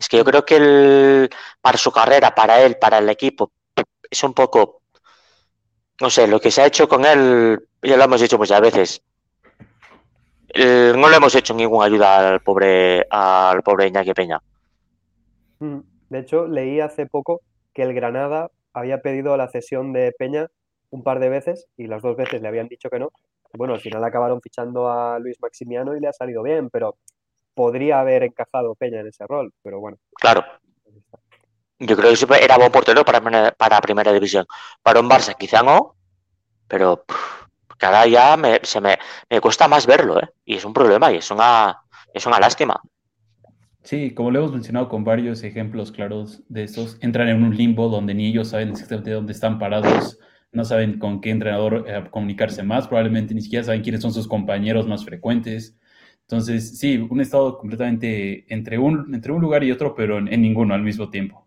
Es 0.00 0.08
que 0.08 0.16
yo 0.16 0.24
creo 0.24 0.46
que 0.46 0.56
el, 0.56 1.30
para 1.60 1.76
su 1.76 1.92
carrera, 1.92 2.34
para 2.34 2.62
él, 2.62 2.78
para 2.80 2.98
el 2.98 3.08
equipo, 3.10 3.52
es 4.10 4.24
un 4.24 4.32
poco, 4.32 4.80
no 6.00 6.08
sé, 6.08 6.26
lo 6.26 6.40
que 6.40 6.50
se 6.50 6.62
ha 6.62 6.66
hecho 6.66 6.88
con 6.88 7.04
él, 7.04 7.68
ya 7.82 7.98
lo 7.98 8.04
hemos 8.04 8.22
dicho 8.22 8.38
muchas 8.38 8.62
veces. 8.62 9.02
no 10.56 11.08
le 11.10 11.16
hemos 11.16 11.34
hecho 11.34 11.52
ninguna 11.52 11.84
ayuda 11.84 12.30
al 12.30 12.40
pobre, 12.40 13.06
al 13.10 13.62
pobre 13.62 13.88
Iñaki 13.88 14.14
Peña. 14.14 14.40
Mm, 15.58 15.80
de 16.08 16.18
hecho, 16.18 16.46
leí 16.46 16.80
hace 16.80 17.04
poco 17.04 17.42
que 17.74 17.82
el 17.82 17.92
Granada 17.92 18.50
había 18.72 19.02
pedido 19.02 19.36
la 19.36 19.48
cesión 19.48 19.92
de 19.92 20.12
Peña 20.18 20.48
un 20.88 21.02
par 21.02 21.20
de 21.20 21.28
veces 21.28 21.68
y 21.76 21.88
las 21.88 22.00
dos 22.00 22.16
veces 22.16 22.40
le 22.40 22.48
habían 22.48 22.68
dicho 22.68 22.88
que 22.88 22.98
no. 22.98 23.12
Bueno, 23.52 23.74
al 23.74 23.80
final 23.80 24.02
acabaron 24.02 24.40
fichando 24.40 24.88
a 24.88 25.18
Luis 25.18 25.36
Maximiano 25.42 25.94
y 25.94 26.00
le 26.00 26.08
ha 26.08 26.12
salido 26.14 26.42
bien, 26.42 26.70
pero 26.70 26.96
podría 27.54 28.00
haber 28.00 28.22
encajado 28.22 28.74
Peña 28.74 29.00
en 29.00 29.08
ese 29.08 29.26
rol, 29.26 29.52
pero 29.62 29.80
bueno. 29.80 29.98
Claro. 30.14 30.44
Yo 31.78 31.96
creo 31.96 32.12
que 32.12 32.44
era 32.44 32.58
buen 32.58 32.70
portero 32.70 33.04
para, 33.04 33.52
para 33.52 33.80
primera 33.80 34.12
división. 34.12 34.44
Para 34.82 35.00
un 35.00 35.08
Barça 35.08 35.34
quizá 35.36 35.62
no, 35.62 35.96
pero 36.68 37.04
cada 37.78 38.06
ya 38.06 38.36
me, 38.36 38.60
se 38.62 38.80
me, 38.80 38.98
me, 39.30 39.40
cuesta 39.40 39.66
más 39.66 39.86
verlo, 39.86 40.20
¿eh? 40.20 40.28
Y 40.44 40.56
es 40.56 40.64
un 40.64 40.74
problema 40.74 41.10
y 41.10 41.16
es 41.16 41.30
una, 41.30 41.82
es 42.12 42.26
una 42.26 42.38
lástima. 42.38 42.78
Sí, 43.82 44.12
como 44.14 44.30
lo 44.30 44.40
hemos 44.40 44.52
mencionado 44.52 44.90
con 44.90 45.04
varios 45.04 45.42
ejemplos 45.42 45.90
claros 45.90 46.42
de 46.48 46.64
estos, 46.64 46.98
entran 47.00 47.28
en 47.28 47.42
un 47.42 47.56
limbo 47.56 47.88
donde 47.88 48.12
ni 48.12 48.26
ellos 48.26 48.48
saben 48.48 48.68
exactamente 48.68 49.12
dónde 49.12 49.32
están 49.32 49.58
parados 49.58 50.18
no 50.52 50.64
saben 50.64 50.98
con 50.98 51.20
qué 51.20 51.30
entrenador 51.30 51.84
eh, 51.86 52.04
comunicarse 52.10 52.62
más, 52.62 52.88
probablemente 52.88 53.34
ni 53.34 53.42
siquiera 53.42 53.64
saben 53.64 53.82
quiénes 53.82 54.02
son 54.02 54.12
sus 54.12 54.26
compañeros 54.26 54.86
más 54.86 55.04
frecuentes. 55.04 55.76
Entonces, 56.30 56.78
sí, 56.78 56.96
un 56.96 57.20
estado 57.20 57.58
completamente 57.58 58.44
entre 58.54 58.78
un, 58.78 59.12
entre 59.12 59.32
un 59.32 59.40
lugar 59.40 59.64
y 59.64 59.72
otro, 59.72 59.96
pero 59.96 60.18
en, 60.18 60.40
ninguno 60.40 60.74
al 60.74 60.82
mismo 60.82 61.10
tiempo. 61.10 61.44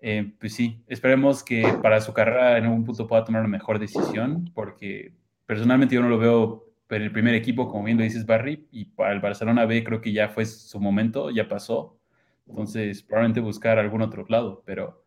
Eh, 0.00 0.34
pues 0.38 0.54
sí, 0.54 0.84
esperemos 0.86 1.42
que 1.42 1.66
para 1.82 2.00
su 2.00 2.12
carrera 2.12 2.58
en 2.58 2.66
algún 2.66 2.84
punto 2.84 3.08
pueda 3.08 3.24
tomar 3.24 3.40
una 3.40 3.48
mejor 3.48 3.80
decisión, 3.80 4.52
porque 4.54 5.14
personalmente 5.46 5.96
yo 5.96 6.00
no 6.00 6.08
lo 6.08 6.16
veo 6.16 6.64
en 6.90 7.02
el 7.02 7.10
primer 7.10 7.34
equipo, 7.34 7.68
como 7.68 7.82
bien 7.82 7.98
lo 7.98 8.04
dices, 8.04 8.24
Barry, 8.24 8.68
y 8.70 8.84
para 8.84 9.12
el 9.12 9.18
Barcelona 9.18 9.66
B 9.66 9.82
creo 9.82 10.00
que 10.00 10.12
ya 10.12 10.28
fue 10.28 10.46
su 10.46 10.78
momento, 10.78 11.30
ya 11.30 11.48
pasó. 11.48 11.98
Entonces, 12.46 13.02
probablemente 13.02 13.40
buscar 13.40 13.80
algún 13.80 14.02
otro 14.02 14.24
lado, 14.28 14.62
pero 14.64 15.04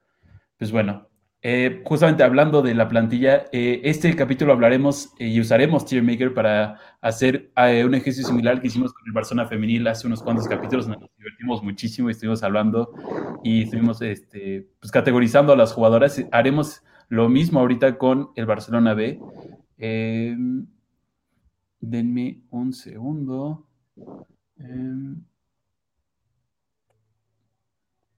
pues 0.57 0.69
bueno, 0.69 1.07
eh, 1.43 1.81
justamente 1.85 2.21
hablando 2.21 2.61
de 2.61 2.75
la 2.75 2.87
plantilla, 2.87 3.45
eh, 3.51 3.81
este 3.83 4.15
capítulo 4.15 4.53
hablaremos 4.53 5.11
eh, 5.17 5.27
y 5.27 5.39
usaremos 5.39 5.85
Tiermaker 5.85 6.35
para 6.35 6.77
hacer 7.01 7.51
un 7.57 7.95
ejercicio 7.95 8.27
similar 8.27 8.61
que 8.61 8.67
hicimos 8.67 8.93
con 8.93 9.01
el 9.07 9.11
Barcelona 9.11 9.47
Femenil 9.47 9.87
hace 9.87 10.05
unos 10.05 10.21
cuantos 10.21 10.47
capítulos. 10.47 10.87
Nos 10.87 10.99
divertimos 11.17 11.63
muchísimo 11.63 12.09
y 12.09 12.11
estuvimos 12.11 12.43
hablando 12.43 12.93
y 13.43 13.63
estuvimos 13.63 14.01
este, 14.03 14.67
pues, 14.79 14.91
categorizando 14.91 15.53
a 15.53 15.55
las 15.55 15.73
jugadoras. 15.73 16.23
Haremos 16.31 16.83
lo 17.09 17.27
mismo 17.27 17.59
ahorita 17.59 17.97
con 17.97 18.29
el 18.35 18.45
Barcelona 18.45 18.93
B. 18.93 19.19
Em, 19.79 20.67
denme 21.79 22.41
un 22.51 22.71
segundo. 22.73 23.67
Em, 24.59 25.23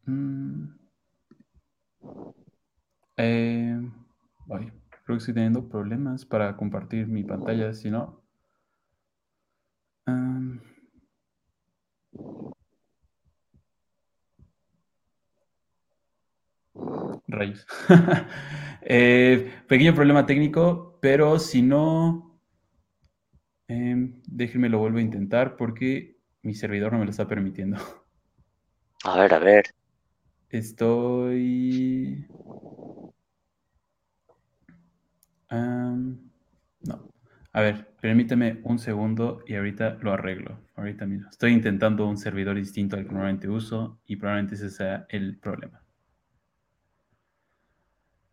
mm. 0.06 0.84
Eh, 3.26 3.80
creo 4.48 5.02
que 5.06 5.14
estoy 5.14 5.34
teniendo 5.34 5.70
problemas 5.70 6.26
para 6.26 6.58
compartir 6.58 7.08
mi 7.08 7.24
pantalla, 7.24 7.74
si 7.74 7.90
no. 7.90 8.22
rayos. 17.28 17.66
Eh, 18.86 19.50
pequeño 19.66 19.96
problema 19.96 20.26
técnico, 20.26 21.00
pero 21.02 21.40
si 21.40 21.62
no, 21.62 22.38
em, 23.70 24.22
déjenme 24.28 24.68
lo 24.68 24.80
vuelvo 24.80 24.98
a 24.98 25.02
intentar 25.02 25.56
porque 25.56 26.18
mi 26.42 26.54
servidor 26.54 26.92
no 26.92 27.00
me 27.00 27.06
lo 27.06 27.12
está 27.12 27.26
permitiendo. 27.26 27.78
A 29.06 29.18
ver, 29.18 29.34
a 29.34 29.40
ver. 29.40 29.64
Estoy 30.50 32.28
no. 35.54 37.14
A 37.52 37.62
ver, 37.62 37.94
permíteme 38.02 38.60
un 38.64 38.80
segundo 38.80 39.44
y 39.48 39.56
ahorita 39.56 39.98
lo 40.02 40.14
arreglo. 40.14 40.60
Ahorita 40.76 41.06
mismo. 41.06 41.30
Estoy 41.30 41.54
intentando 41.54 42.08
un 42.08 42.18
servidor 42.18 42.56
distinto 42.56 42.96
al 42.96 43.04
que 43.04 43.12
normalmente 43.12 43.48
uso 43.48 44.00
y 44.08 44.16
probablemente 44.16 44.56
ese 44.56 44.72
sea 44.72 45.06
el 45.10 45.38
problema. 45.38 45.84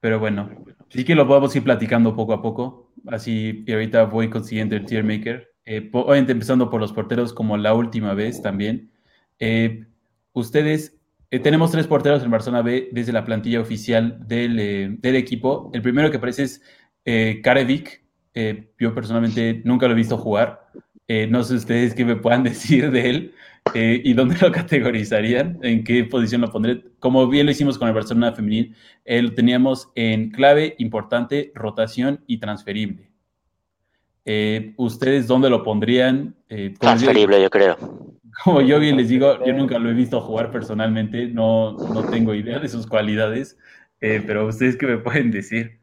Pero 0.00 0.18
bueno, 0.18 0.50
sí 0.88 1.04
que 1.04 1.14
lo 1.14 1.28
podemos 1.28 1.54
ir 1.54 1.62
platicando 1.62 2.16
poco 2.16 2.32
a 2.32 2.40
poco. 2.40 2.92
Así, 3.06 3.62
y 3.66 3.72
ahorita 3.72 4.04
voy 4.04 4.30
consiguiendo 4.30 4.74
el 4.74 4.86
tier 4.86 5.04
maker. 5.04 5.52
Eh, 5.66 5.90
obviamente 5.92 6.32
empezando 6.32 6.70
por 6.70 6.80
los 6.80 6.94
porteros 6.94 7.34
como 7.34 7.58
la 7.58 7.74
última 7.74 8.14
vez 8.14 8.40
también. 8.40 8.90
Eh, 9.38 9.84
ustedes, 10.32 10.98
eh, 11.30 11.38
tenemos 11.38 11.70
tres 11.70 11.86
porteros 11.86 12.24
en 12.24 12.30
Barcelona 12.30 12.62
B 12.62 12.88
desde 12.92 13.12
la 13.12 13.26
plantilla 13.26 13.60
oficial 13.60 14.26
del, 14.26 14.98
del 14.98 15.16
equipo. 15.16 15.70
El 15.74 15.82
primero 15.82 16.10
que 16.10 16.16
aparece 16.16 16.44
es 16.44 16.62
eh, 17.04 17.40
Karevic, 17.42 18.00
eh, 18.34 18.70
yo 18.78 18.94
personalmente 18.94 19.60
nunca 19.64 19.86
lo 19.86 19.92
he 19.92 19.96
visto 19.96 20.16
jugar. 20.16 20.70
Eh, 21.08 21.26
no 21.26 21.42
sé 21.42 21.54
ustedes 21.54 21.94
qué 21.94 22.04
me 22.04 22.16
puedan 22.16 22.42
decir 22.44 22.90
de 22.90 23.10
él 23.10 23.34
eh, 23.74 24.00
y 24.04 24.12
dónde 24.12 24.36
lo 24.40 24.52
categorizarían, 24.52 25.58
en 25.62 25.84
qué 25.84 26.04
posición 26.04 26.42
lo 26.42 26.50
pondré. 26.50 26.82
Como 26.98 27.26
bien 27.28 27.46
lo 27.46 27.52
hicimos 27.52 27.78
con 27.78 27.88
el 27.88 27.94
Barcelona 27.94 28.32
femenil, 28.32 28.74
lo 29.04 29.32
teníamos 29.34 29.90
en 29.94 30.30
clave, 30.30 30.74
importante, 30.78 31.52
rotación 31.54 32.22
y 32.26 32.38
transferible. 32.38 33.10
¿Ustedes 34.76 35.26
dónde 35.26 35.50
lo 35.50 35.64
pondrían? 35.64 36.36
transferible, 36.78 37.42
yo, 37.42 37.50
creo. 37.50 37.76
Como 38.44 38.60
yo 38.60 38.78
bien 38.78 38.96
les 38.96 39.08
digo, 39.08 39.44
yo 39.44 39.52
nunca 39.52 39.76
lo 39.80 39.90
he 39.90 39.92
visto 39.92 40.20
jugar 40.20 40.52
personalmente, 40.52 41.26
no, 41.26 41.72
no 41.72 42.04
tengo 42.04 42.32
idea 42.32 42.60
de 42.60 42.68
sus 42.68 42.86
cualidades, 42.86 43.58
pero 43.98 44.46
¿ustedes 44.46 44.76
qué 44.76 44.86
me 44.86 44.98
pueden 44.98 45.32
decir? 45.32 45.79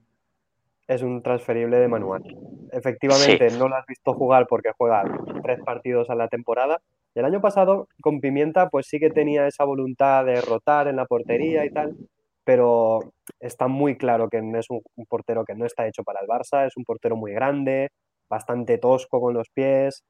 Es 0.88 1.01
un 1.01 1.22
transferible 1.22 1.77
de 1.77 1.88
manual. 1.88 2.24
Efectivamente, 2.72 3.50
no 3.58 3.67
lo 3.67 3.75
has 3.75 3.86
visto 3.86 4.13
jugar 4.13 4.48
porque 4.48 4.72
juega 4.77 5.03
tres 5.44 5.60
partidos 5.63 6.10
a 6.10 6.15
la 6.15 6.27
temporada. 6.27 6.79
el 7.15 7.25
año 7.25 7.41
pasado, 7.41 7.88
con 8.01 8.22
Pimienta, 8.22 8.70
pues 8.70 8.88
sí 8.88 9.00
que 9.00 9.10
tenía 9.10 9.48
esa 9.48 9.63
voluntad 9.63 10.25
de 10.25 10.39
rotar 10.41 10.88
en 10.88 10.96
la 10.96 11.06
portería 11.06 11.65
y 11.65 11.72
tal, 11.72 11.96
pero 12.44 13.00
está 13.39 13.67
muy 13.67 13.98
claro 13.98 14.29
que 14.29 14.38
es 14.38 14.70
un, 14.70 14.82
portero 15.10 15.44
que 15.44 15.56
no 15.56 15.65
está 15.65 15.88
hecho 15.88 16.03
para 16.03 16.22
el 16.22 16.27
Barça, 16.27 16.65
es 16.65 16.77
un 16.77 16.86
portero 16.86 17.15
muy 17.15 17.34
grande, 17.34 17.89
bastante 18.29 18.77
tosco 18.77 19.20
con 19.20 19.34
los 19.34 19.50
pies. 19.50 20.03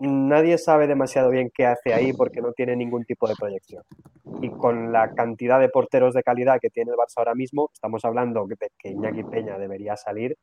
Nadie 0.00 0.56
sabe 0.56 0.86
demasiado 0.86 1.30
bien 1.30 1.50
qué 1.54 1.66
hace 1.66 1.92
ahí 1.92 2.12
porque 2.12 2.40
no 2.40 2.52
tiene 2.52 2.74
ningún 2.74 3.04
tipo 3.04 3.28
de 3.28 3.34
proyección 3.36 3.82
y 4.40 4.50
con 4.50 4.92
la 4.92 5.14
cantidad 5.14 5.60
de 5.60 5.68
porteros 5.68 6.14
de 6.14 6.22
calidad 6.22 6.58
que 6.60 6.70
tiene 6.70 6.92
el 6.92 6.96
Barça 6.96 7.18
ahora 7.18 7.34
mismo, 7.34 7.70
estamos 7.72 8.04
hablando 8.04 8.46
que 8.78 8.88
Iñaki 8.90 9.24
Peña 9.24 9.58
debería 9.58 9.96
salir, 9.96 10.36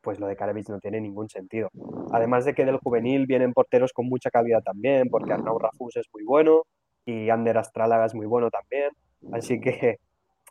pues 0.00 0.20
lo 0.20 0.26
de 0.26 0.36
Karevich 0.36 0.68
no 0.68 0.80
tiene 0.80 1.00
ningún 1.00 1.28
sentido. 1.28 1.70
Además 2.12 2.44
de 2.44 2.54
que 2.54 2.64
del 2.64 2.78
juvenil 2.78 3.26
vienen 3.26 3.52
porteros 3.52 3.92
con 3.92 4.06
mucha 4.06 4.30
calidad 4.30 4.62
también, 4.62 5.08
porque 5.08 5.32
Arnau 5.32 5.58
Rafus 5.58 5.96
es 5.96 6.06
muy 6.12 6.24
bueno 6.24 6.62
y 7.04 7.30
Ander 7.30 7.58
Astralaga 7.58 8.06
es 8.06 8.14
muy 8.14 8.26
bueno 8.26 8.50
también. 8.50 8.90
Así 9.32 9.60
que 9.60 9.98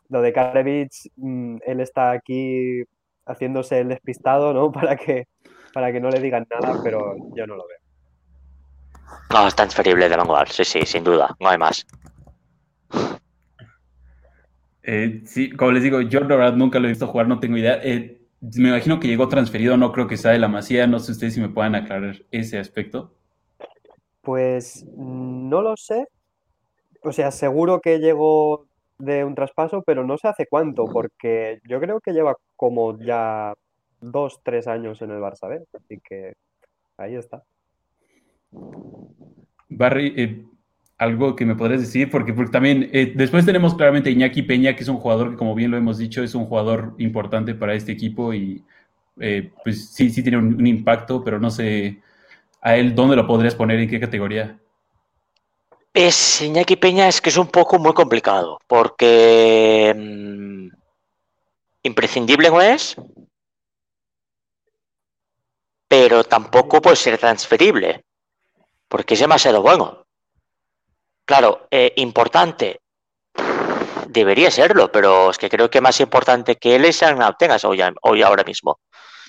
lo 0.08 0.20
de 0.20 0.32
Karevich, 0.32 1.10
mm, 1.16 1.58
él 1.66 1.80
está 1.80 2.10
aquí 2.10 2.82
haciéndose 3.26 3.80
el 3.80 3.88
despistado, 3.88 4.52
¿no? 4.52 4.70
Para 4.92 4.96
que, 4.96 5.26
para 5.72 5.92
que 5.92 6.00
no 6.00 6.10
le 6.10 6.20
digan 6.20 6.46
nada, 6.50 6.80
pero 6.84 7.16
yo 7.34 7.46
no 7.46 7.56
lo 7.56 7.66
veo. 7.66 7.83
No, 9.30 9.48
es 9.48 9.54
transferible 9.54 10.08
de 10.08 10.16
Vanguard, 10.16 10.48
sí, 10.48 10.64
sí, 10.64 10.80
sin 10.86 11.04
duda, 11.04 11.34
no 11.40 11.48
hay 11.48 11.58
más. 11.58 11.86
Eh, 14.82 15.22
sí, 15.24 15.50
como 15.50 15.72
les 15.72 15.82
digo, 15.82 16.00
yo 16.02 16.20
la 16.20 16.36
verdad 16.36 16.52
nunca 16.54 16.78
lo 16.78 16.86
he 16.86 16.90
visto 16.90 17.06
jugar, 17.06 17.26
no 17.26 17.40
tengo 17.40 17.56
idea. 17.56 17.80
Eh, 17.82 18.20
me 18.40 18.68
imagino 18.68 19.00
que 19.00 19.08
llegó 19.08 19.28
transferido, 19.28 19.76
no 19.76 19.92
creo 19.92 20.06
que 20.06 20.18
sea 20.18 20.32
de 20.32 20.38
la 20.38 20.48
Masía, 20.48 20.86
no 20.86 20.98
sé 20.98 21.12
ustedes 21.12 21.34
si 21.34 21.40
me 21.40 21.48
puedan 21.48 21.74
aclarar 21.74 22.22
ese 22.30 22.58
aspecto. 22.58 23.14
Pues 24.20 24.84
no 24.96 25.62
lo 25.62 25.76
sé. 25.76 26.06
O 27.02 27.12
sea, 27.12 27.30
seguro 27.30 27.80
que 27.80 27.98
llegó 27.98 28.66
de 28.98 29.24
un 29.24 29.34
traspaso, 29.34 29.82
pero 29.82 30.04
no 30.04 30.18
sé 30.18 30.28
hace 30.28 30.46
cuánto, 30.46 30.84
porque 30.84 31.60
yo 31.64 31.80
creo 31.80 32.00
que 32.00 32.12
lleva 32.12 32.36
como 32.56 32.98
ya 32.98 33.54
dos, 34.00 34.40
tres 34.42 34.66
años 34.68 35.00
en 35.02 35.10
el 35.10 35.20
Barça 35.20 35.48
B, 35.48 35.64
así 35.74 36.00
que 36.00 36.34
ahí 36.96 37.16
está. 37.16 37.42
Barry, 39.68 40.14
eh, 40.16 40.44
algo 40.98 41.34
que 41.34 41.44
me 41.44 41.56
podrías 41.56 41.80
decir, 41.80 42.10
porque, 42.10 42.32
también 42.50 42.88
eh, 42.92 43.12
después 43.14 43.44
tenemos 43.44 43.74
claramente 43.74 44.10
Iñaki 44.10 44.42
Peña, 44.42 44.76
que 44.76 44.82
es 44.82 44.88
un 44.88 44.98
jugador 44.98 45.30
que, 45.30 45.36
como 45.36 45.54
bien 45.54 45.70
lo 45.70 45.76
hemos 45.76 45.98
dicho, 45.98 46.22
es 46.22 46.34
un 46.34 46.46
jugador 46.46 46.94
importante 46.98 47.54
para 47.54 47.74
este 47.74 47.92
equipo 47.92 48.32
y 48.32 48.64
eh, 49.20 49.52
pues 49.62 49.90
sí, 49.90 50.10
sí 50.10 50.22
tiene 50.22 50.38
un, 50.38 50.66
impacto, 50.66 51.22
pero 51.22 51.38
no 51.38 51.50
sé 51.50 52.00
a 52.60 52.76
él 52.76 52.94
dónde 52.94 53.16
lo 53.16 53.26
podrías 53.26 53.54
poner, 53.54 53.78
en 53.80 53.88
qué 53.88 54.00
categoría. 54.00 54.58
Es 55.92 56.40
Iñaki 56.42 56.76
Peña 56.76 57.08
es 57.08 57.20
que 57.20 57.30
es 57.30 57.36
un 57.36 57.46
poco 57.46 57.78
muy 57.78 57.92
complicado, 57.92 58.58
porque 58.66 59.94
mmm, 59.96 60.68
imprescindible 61.82 62.50
no 62.50 62.60
es, 62.60 62.96
pero 65.86 66.24
tampoco 66.24 66.80
puede 66.80 66.96
ser 66.96 67.18
transferible, 67.18 68.04
porque 68.94 69.14
es 69.14 69.20
demasiado 69.20 69.60
bueno. 69.60 70.06
Claro, 71.24 71.66
eh, 71.68 71.94
importante, 71.96 72.82
debería 74.06 74.52
serlo, 74.52 74.92
pero 74.92 75.30
es 75.30 75.36
que 75.36 75.50
creo 75.50 75.68
que 75.68 75.80
más 75.80 75.98
importante 75.98 76.54
que 76.54 76.76
él 76.76 76.84
es 76.84 77.02
Arnau 77.02 77.34
Tengas 77.36 77.64
hoy, 77.64 77.82
hoy 78.02 78.22
ahora 78.22 78.44
mismo. 78.44 78.78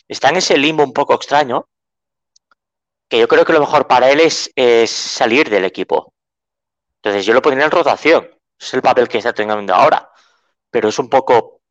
Está 0.07 0.29
en 0.29 0.35
ese 0.35 0.55
limbo 0.55 0.83
un 0.83 0.93
poco 0.93 1.15
extraño, 1.15 1.67
que 3.09 3.17
yo 3.17 3.27
creo 3.27 3.43
que 3.43 3.53
lo 3.53 3.59
mejor 3.59 3.87
para 3.87 4.11
él 4.11 4.19
es, 4.19 4.51
es 4.55 4.91
salir 4.91 5.49
del 5.49 5.65
equipo. 5.65 6.13
Entonces 6.97 7.25
yo 7.25 7.33
lo 7.33 7.41
pondría 7.41 7.65
en 7.65 7.71
rotación. 7.71 8.29
Es 8.59 8.71
el 8.75 8.83
papel 8.83 9.07
que 9.07 9.17
está 9.17 9.33
teniendo 9.33 9.73
ahora. 9.73 10.11
Pero 10.69 10.89
es 10.89 10.99
un 10.99 11.09
poco 11.09 11.61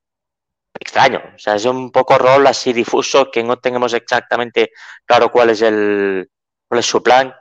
extraño. 0.80 1.22
O 1.36 1.38
sea, 1.38 1.54
es 1.54 1.64
un 1.64 1.92
poco 1.92 2.18
rol 2.18 2.44
así 2.48 2.72
difuso 2.72 3.30
que 3.30 3.44
no 3.44 3.60
tenemos 3.60 3.94
exactamente 3.94 4.72
claro 5.06 5.30
cuál 5.30 5.50
es 5.50 5.62
el 5.62 6.28
cuál 6.66 6.80
es 6.80 6.86
su 6.86 7.00
plan. 7.00 7.32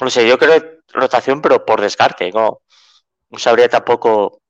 No 0.00 0.10
sé, 0.10 0.28
yo 0.28 0.38
creo 0.38 0.62
rotación, 0.92 1.40
pero 1.42 1.64
por 1.64 1.80
descarte. 1.80 2.30
No, 2.30 2.60
no 3.30 3.38
sabría 3.38 3.68
tampoco. 3.68 4.40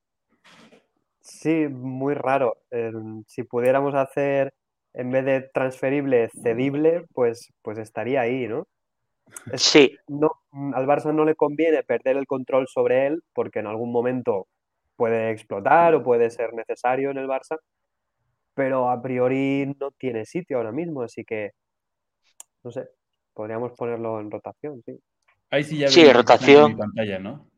Sí, 1.21 1.69
muy 1.69 2.15
raro. 2.15 2.57
Eh, 2.71 2.93
si 3.27 3.43
pudiéramos 3.43 3.95
hacer 3.95 4.53
en 4.95 5.11
vez 5.11 5.25
de 5.25 5.43
transferible, 5.53 6.31
cedible, 6.43 7.05
pues, 7.15 7.53
pues 7.63 7.79
estaría 7.79 8.23
ahí, 8.23 8.49
¿no? 8.49 8.67
Es, 9.53 9.63
sí. 9.63 9.97
No, 10.09 10.31
al 10.75 10.87
Barça 10.87 11.13
no 11.15 11.25
le 11.25 11.35
conviene 11.35 11.83
perder 11.83 12.17
el 12.17 12.27
control 12.27 12.67
sobre 12.67 13.07
él 13.07 13.23
porque 13.33 13.61
en 13.61 13.67
algún 13.67 13.93
momento 13.93 14.49
puede 14.97 15.31
explotar 15.31 15.95
o 15.95 16.03
puede 16.03 16.31
ser 16.31 16.55
necesario 16.55 17.11
en 17.11 17.19
el 17.19 17.29
Barça, 17.29 17.59
pero 18.55 18.91
a 18.91 19.01
priori 19.01 19.73
no 19.79 19.93
tiene 19.93 20.25
sitio 20.25 20.57
ahora 20.57 20.73
mismo, 20.73 21.03
así 21.03 21.25
que 21.25 21.53
no 22.65 22.73
sé, 22.73 22.89
podríamos 23.35 23.73
ponerlo 23.73 24.21
en 24.21 24.31
rotación, 24.31 24.83
sí. 24.85 24.99
Ahí 25.51 25.65
sí 25.65 25.79
ya 25.79 25.89
sí, 25.89 26.11
rotación. 26.13 26.73
En 26.73 26.79
pantalla, 26.79 27.19
¿no? 27.19 27.51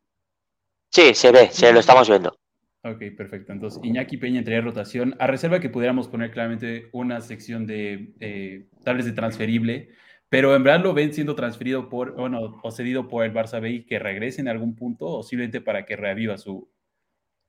Sí, 0.90 1.14
se 1.14 1.32
ve, 1.32 1.48
se 1.50 1.72
lo 1.72 1.80
estamos 1.80 2.08
viendo. 2.08 2.36
Ok, 2.82 3.02
perfecto. 3.16 3.52
Entonces, 3.52 3.80
Iñaki 3.82 4.16
Peña 4.16 4.38
entraría 4.38 4.62
rotación, 4.62 5.14
a 5.18 5.26
reserva 5.26 5.60
que 5.60 5.68
pudiéramos 5.68 6.08
poner 6.08 6.30
claramente 6.30 6.88
una 6.92 7.20
sección 7.20 7.66
de 7.66 8.14
eh, 8.20 8.68
tal 8.84 8.96
vez 8.96 9.04
de 9.04 9.12
transferible, 9.12 9.90
pero 10.28 10.56
en 10.56 10.62
verdad 10.62 10.82
lo 10.82 10.94
ven 10.94 11.12
siendo 11.12 11.34
transferido 11.34 11.88
por, 11.88 12.14
bueno, 12.14 12.58
o 12.62 12.70
cedido 12.70 13.06
por 13.06 13.24
el 13.24 13.34
Barça 13.34 13.60
B 13.60 13.70
y 13.70 13.86
que 13.86 13.98
regrese 13.98 14.40
en 14.40 14.48
algún 14.48 14.76
punto, 14.76 15.06
o 15.06 15.22
simplemente 15.22 15.60
para 15.60 15.84
que 15.84 15.96
reaviva 15.96 16.38
su, 16.38 16.70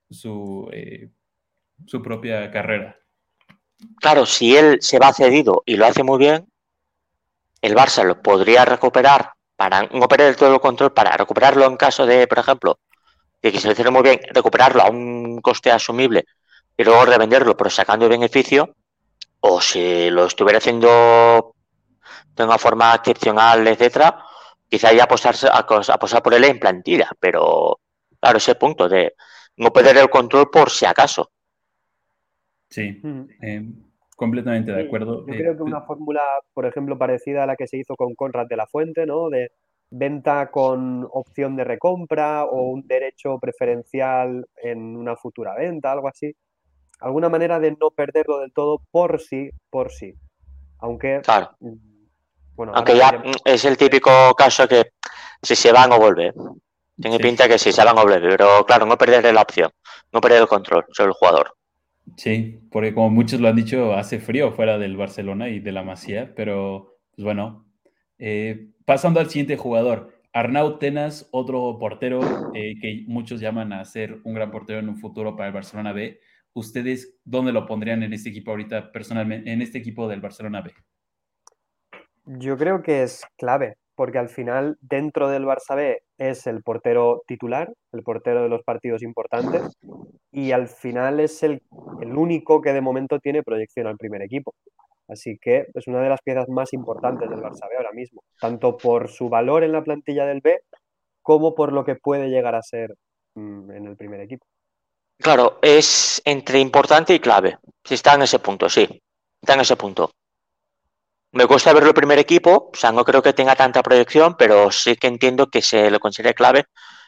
su, 0.10 0.70
eh, 0.74 1.10
su 1.86 2.02
propia 2.02 2.52
carrera. 2.52 3.00
Claro, 4.00 4.26
si 4.26 4.56
él 4.56 4.82
se 4.82 5.00
va 5.00 5.14
cedido 5.14 5.64
y 5.66 5.78
lo 5.78 5.86
hace 5.86 6.04
muy 6.04 6.20
bien, 6.20 6.46
el 7.62 7.74
Barça 7.74 8.04
lo 8.04 8.22
podría 8.22 8.66
recuperar 8.66 9.32
para 9.62 9.84
no 9.94 10.08
perder 10.08 10.36
todo 10.36 10.56
el 10.56 10.60
control, 10.60 10.92
para 10.92 11.16
recuperarlo 11.16 11.68
en 11.68 11.78
caso 11.78 12.04
de, 12.08 12.26
por 12.26 12.40
ejemplo, 12.40 12.80
de 13.44 13.52
que 13.52 13.60
se 13.60 13.68
le 13.68 13.74
hiciera 13.74 13.92
muy 13.92 14.02
bien 14.02 14.20
recuperarlo 14.34 14.82
a 14.82 14.90
un 14.90 15.40
coste 15.40 15.70
asumible 15.70 16.26
y 16.76 16.84
luego 16.84 17.06
revenderlo 17.06 17.56
pero 17.56 17.70
sacando 17.70 18.10
beneficio, 18.10 18.76
o 19.40 19.62
si 19.62 20.10
lo 20.10 20.26
estuviera 20.26 20.58
haciendo 20.58 21.54
de 22.36 22.44
una 22.44 22.58
forma 22.58 22.96
excepcional, 22.96 23.68
etcétera, 23.68 24.26
quizá 24.68 24.94
ya 24.94 25.04
apostarse, 25.04 25.48
apostar 25.48 26.24
por 26.24 26.34
él 26.34 26.46
en 26.46 26.60
plantilla, 26.60 27.12
pero 27.20 27.82
claro, 28.20 28.40
ese 28.40 28.56
punto 28.56 28.90
de 28.90 29.14
no 29.58 29.72
perder 29.72 29.98
el 29.98 30.10
control 30.10 30.50
por 30.50 30.72
si 30.72 30.88
acaso. 30.88 31.30
Sí, 32.68 33.00
eh, 33.44 33.64
completamente 34.22 34.72
de 34.72 34.84
acuerdo. 34.84 35.26
Yo 35.26 35.34
creo 35.34 35.58
que 35.58 35.64
una 35.64 35.82
fórmula, 35.82 36.22
por 36.54 36.68
ejemplo, 36.68 36.96
parecida 36.96 37.42
a 37.42 37.48
la 37.48 37.56
que 37.56 37.66
se 37.66 37.78
hizo 37.78 37.96
con 37.96 38.14
Conrad 38.14 38.46
de 38.46 38.56
la 38.56 38.68
Fuente, 38.68 39.08
¿no? 39.08 39.32
De 39.32 39.50
venta 39.90 40.52
con 40.52 41.08
opción 41.12 41.56
de 41.56 41.64
recompra 41.64 42.46
o 42.46 42.70
un 42.70 42.86
derecho 42.86 43.40
preferencial 43.40 44.46
en 44.62 44.96
una 44.96 45.16
futura 45.16 45.56
venta, 45.56 45.92
algo 45.92 46.08
así. 46.08 46.36
Alguna 47.00 47.30
manera 47.30 47.60
de 47.60 47.72
no 47.72 47.90
perderlo 47.90 48.38
del 48.42 48.54
todo 48.54 48.84
por 48.92 49.20
sí, 49.20 49.50
por 49.72 49.92
sí. 49.92 50.14
Aunque. 50.78 51.22
Claro. 51.24 51.58
Bueno, 52.54 52.74
Aunque 52.76 52.96
ya 52.96 53.24
es 53.44 53.66
el 53.66 53.76
típico 53.76 54.12
caso 54.38 54.68
que 54.68 54.92
si 55.42 55.56
se 55.56 55.72
van 55.72 55.94
o 55.94 55.98
vuelve. 55.98 56.32
Tiene 57.02 57.18
sí. 57.18 57.24
pinta 57.24 57.48
que 57.48 57.58
si 57.58 57.72
se 57.72 57.84
van 57.84 57.98
o 57.98 58.04
vuelve, 58.04 58.30
pero 58.30 58.64
claro, 58.68 58.86
no 58.86 59.00
perder 59.00 59.34
la 59.34 59.42
opción, 59.42 59.72
no 60.12 60.22
perder 60.22 60.44
el 60.44 60.48
control 60.48 60.86
sobre 60.92 61.08
el 61.08 61.16
jugador. 61.16 61.56
Sí, 62.18 62.60
porque 62.72 62.94
como 62.94 63.10
muchos 63.10 63.40
lo 63.40 63.48
han 63.48 63.56
dicho, 63.56 63.94
hace 63.94 64.20
frío 64.20 64.52
fuera 64.52 64.78
del 64.78 64.98
Barcelona 64.98 65.50
y 65.50 65.60
de 65.60 65.72
la 65.72 65.84
Masía, 65.84 66.34
pero 66.36 66.98
pues 67.16 67.24
bueno, 67.24 67.66
eh, 68.18 68.70
pasando 68.86 69.20
al 69.20 69.30
siguiente 69.30 69.58
jugador, 69.58 70.14
Arnau 70.34 70.80
Tenas, 70.80 71.28
otro 71.32 71.78
portero 71.80 72.22
eh, 72.54 72.76
que 72.80 73.04
muchos 73.08 73.42
llaman 73.42 73.74
a 73.74 73.84
ser 73.84 74.20
un 74.24 74.34
gran 74.34 74.52
portero 74.52 74.80
en 74.80 74.90
un 74.90 74.98
futuro 74.98 75.36
para 75.36 75.48
el 75.48 75.54
Barcelona 75.54 75.92
B. 75.92 76.20
¿Ustedes 76.54 77.18
dónde 77.24 77.52
lo 77.52 77.66
pondrían 77.66 78.04
en 78.04 78.14
este 78.14 78.30
equipo 78.30 78.52
ahorita 78.52 78.92
personalmente, 78.92 79.52
en 79.52 79.62
este 79.62 79.78
equipo 79.78 80.08
del 80.08 80.22
Barcelona 80.22 80.62
B? 80.62 80.74
Yo 82.26 82.58
creo 82.58 82.82
que 82.82 83.04
es 83.04 83.26
clave, 83.38 83.78
porque 83.96 84.20
al 84.20 84.30
final 84.30 84.78
dentro 84.82 85.30
del 85.30 85.46
Barça 85.46 85.76
B 85.76 86.04
es 86.22 86.46
el 86.46 86.62
portero 86.62 87.24
titular, 87.26 87.74
el 87.92 88.04
portero 88.04 88.44
de 88.44 88.50
los 88.50 88.64
partidos 88.64 89.02
importantes, 89.02 89.64
y 90.32 90.52
al 90.52 90.68
final 90.68 91.20
es 91.20 91.42
el, 91.42 91.62
el 92.00 92.16
único 92.16 92.62
que 92.62 92.74
de 92.74 92.82
momento 92.82 93.20
tiene 93.20 93.42
proyección 93.42 93.88
al 93.88 93.98
primer 93.98 94.22
equipo. 94.22 94.54
Así 95.08 95.38
que 95.42 95.66
es 95.74 95.88
una 95.88 96.02
de 96.02 96.10
las 96.10 96.22
piezas 96.22 96.48
más 96.48 96.74
importantes 96.74 97.30
del 97.30 97.40
Barça 97.42 97.68
B 97.68 97.76
ahora 97.76 97.92
mismo, 97.92 98.22
tanto 98.40 98.78
por 98.78 99.10
su 99.10 99.30
valor 99.30 99.64
en 99.64 99.72
la 99.72 99.84
plantilla 99.84 100.26
del 100.26 100.42
B 100.42 100.62
como 101.22 101.54
por 101.54 101.74
lo 101.74 101.84
que 101.84 101.96
puede 101.96 102.30
llegar 102.30 102.56
a 102.56 102.62
ser 102.62 102.96
mmm, 103.36 103.72
en 103.72 103.88
el 103.88 103.98
primer 103.98 104.22
equipo. 104.22 104.46
Claro, 105.18 105.58
es 105.62 106.22
entre 106.24 106.60
importante 106.60 107.14
y 107.14 107.20
clave. 107.20 107.58
Si 107.84 107.96
está 107.96 108.14
en 108.14 108.22
ese 108.22 108.40
punto, 108.40 108.70
sí. 108.70 108.88
Está 109.42 109.56
en 109.56 109.62
ese 109.62 109.76
punto. 109.76 110.12
Me 111.34 111.46
cuesta 111.46 111.74
verlo 111.74 111.90
el 111.90 111.96
primer 111.96 112.20
equipo, 112.20 112.72
o 112.74 112.76
sea, 112.76 112.92
no 112.92 113.06
creo 113.06 113.22
que 113.22 113.32
tenga 113.34 113.56
tanta 113.56 113.82
proyección, 113.82 114.36
pero 114.38 114.70
sí 114.70 114.96
que 114.96 115.08
entiendo 115.08 115.48
que 115.48 115.62
se 115.62 115.90
lo 115.90 116.00
considere 116.00 116.34
clave 116.34 116.66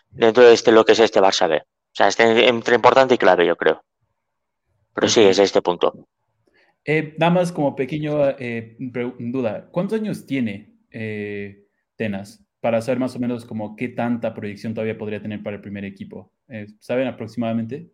dentro 0.09 0.43
de 0.43 0.53
este, 0.53 0.71
lo 0.71 0.85
que 0.85 0.93
es 0.93 0.99
este 0.99 1.19
Barça 1.19 1.49
B. 1.49 1.57
O 1.57 1.95
sea, 1.95 2.07
este, 2.07 2.47
entre 2.47 2.75
importante 2.75 3.15
y 3.15 3.17
clave, 3.17 3.45
yo 3.45 3.57
creo. 3.57 3.83
Pero 4.93 5.07
sí, 5.09 5.21
es 5.21 5.39
este 5.39 5.61
punto. 5.61 6.07
Eh, 6.85 7.15
nada 7.17 7.31
más 7.31 7.51
como 7.51 7.75
pequeño 7.75 8.29
eh, 8.39 8.75
duda, 8.79 9.69
¿cuántos 9.71 9.99
años 9.99 10.25
tiene 10.25 10.73
eh, 10.91 11.65
Tenas? 11.95 12.45
Para 12.59 12.81
saber 12.81 12.99
más 12.99 13.15
o 13.15 13.19
menos 13.19 13.45
como 13.45 13.75
qué 13.75 13.89
tanta 13.89 14.33
proyección 14.33 14.73
todavía 14.73 14.97
podría 14.97 15.21
tener 15.21 15.43
para 15.43 15.57
el 15.57 15.61
primer 15.61 15.83
equipo. 15.85 16.31
Eh, 16.47 16.67
¿Saben 16.79 17.07
aproximadamente? 17.07 17.91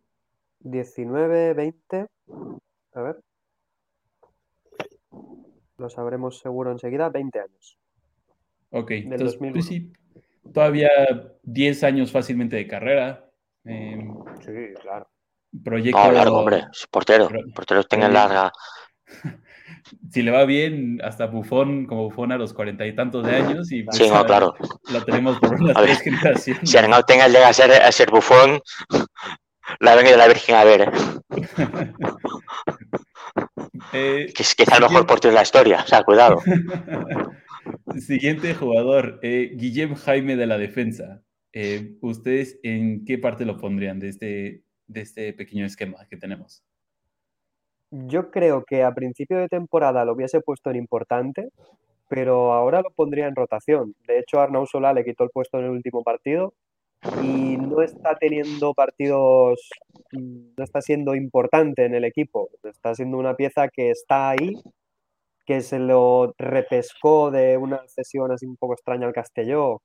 19, 0.60 1.54
20. 1.54 2.06
A 2.94 3.02
ver. 3.02 3.20
Lo 5.80 5.90
sabremos 5.90 6.40
seguro 6.40 6.72
enseguida. 6.72 7.10
20 7.10 7.40
años. 7.40 7.78
Ok, 8.72 8.92
entonces 8.92 9.38
pues 9.38 9.66
sí, 9.66 9.92
todavía 10.54 10.90
10 11.44 11.84
años 11.84 12.12
fácilmente 12.12 12.56
de 12.56 12.68
carrera. 12.68 13.26
Em, 13.64 14.14
sí, 14.42 14.74
claro. 14.82 15.10
Proyecto. 15.64 16.04
No, 16.04 16.12
largo, 16.12 16.40
hombre. 16.40 16.66
Portero. 16.92 17.30
Porteros 17.56 17.88
tengan 17.88 18.14
larga. 18.14 18.52
Si 20.12 20.22
le 20.22 20.32
va 20.32 20.46
bien, 20.46 21.00
hasta 21.04 21.28
Bufón, 21.28 21.86
como 21.86 22.04
Bufón 22.04 22.32
a 22.32 22.38
los 22.38 22.54
cuarenta 22.54 22.86
y 22.86 22.94
tantos 22.94 23.26
de 23.26 23.36
años. 23.36 23.72
Y 23.72 23.86
sí, 23.92 24.10
no, 24.10 24.26
claro. 24.26 24.54
Lo 24.92 25.04
tenemos 25.04 25.40
por 25.40 25.56
unas 25.56 25.76
tres 25.82 26.02
generaciones. 26.02 26.70
Si 26.70 26.78
Arnau 26.78 27.04
tenga 27.04 27.28
llega 27.28 27.48
a 27.48 27.54
ser, 27.54 27.72
a 27.72 27.92
ser 27.92 28.12
Bufón, 28.12 28.60
la 29.80 29.96
venga 29.96 30.12
de 30.12 30.18
la 30.18 30.28
Virgen 30.28 30.56
a 30.56 30.64
ver. 30.64 30.92
Eh, 33.94 34.32
que 34.36 34.44
es 34.44 34.56
quizá 34.56 34.78
el 34.78 34.84
mejor 34.84 35.06
portero 35.06 35.32
de 35.32 35.36
la 35.36 35.44
historia, 35.44 35.82
o 35.84 35.88
sea, 35.88 36.04
cuidado. 36.04 36.40
Siguiente 38.00 38.54
jugador, 38.54 39.20
eh, 39.22 39.52
Guillem 39.56 39.96
Jaime 39.96 40.36
de 40.36 40.48
la 40.48 40.58
defensa. 40.58 41.22
Eh, 41.54 41.98
¿Ustedes 42.02 42.60
en 42.64 43.06
qué 43.06 43.18
parte 43.18 43.46
lo 43.46 43.58
pondrían 43.58 44.00
de 44.00 44.10
este, 44.10 44.64
de 44.88 45.02
este 45.02 45.34
pequeño 45.34 45.66
esquema 45.66 46.06
que 46.10 46.18
tenemos? 46.18 46.64
Yo 47.92 48.30
creo 48.30 48.64
que 48.66 48.84
a 48.84 48.94
principio 48.94 49.38
de 49.38 49.48
temporada 49.48 50.06
lo 50.06 50.14
hubiese 50.14 50.42
puesto 50.42 50.70
en 50.70 50.76
importante, 50.76 51.50
pero 52.08 52.54
ahora 52.54 52.82
lo 52.82 52.92
pondría 52.92 53.28
en 53.28 53.36
rotación. 53.36 53.96
De 54.08 54.20
hecho, 54.20 54.40
Arnau 54.40 54.68
Solá 54.68 54.94
le 54.94 55.04
quitó 55.04 55.24
el 55.24 55.32
puesto 55.32 55.58
en 55.58 55.66
el 55.66 55.72
último 55.72 56.04
partido 56.04 56.54
y 57.22 57.58
no 57.58 57.82
está 57.82 58.16
teniendo 58.16 58.74
partidos, 58.74 59.70
no 60.12 60.64
está 60.64 60.82
siendo 60.82 61.16
importante 61.16 61.86
en 61.86 61.96
el 61.96 62.06
equipo. 62.06 62.50
Está 62.64 62.94
siendo 62.96 63.18
una 63.18 63.36
pieza 63.36 63.70
que 63.70 63.92
está 63.92 64.32
ahí, 64.32 64.56
que 65.46 65.62
se 65.62 65.80
lo 65.80 66.34
repescó 66.38 67.32
de 67.32 67.58
una 67.58 67.88
sesión 67.88 68.32
así 68.32 68.46
un 68.46 68.58
poco 68.58 68.74
extraña 68.74 69.08
al 69.08 69.14
Castelló. 69.14 69.82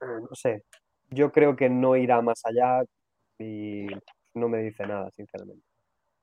Eh, 0.00 0.20
no 0.20 0.34
sé, 0.34 0.62
yo 1.10 1.32
creo 1.32 1.56
que 1.56 1.70
no 1.70 1.96
irá 1.96 2.20
más 2.20 2.42
allá 2.44 2.82
y 3.38 3.86
no 4.34 4.48
me 4.48 4.58
dice 4.58 4.86
nada, 4.86 5.10
sinceramente. 5.10 5.64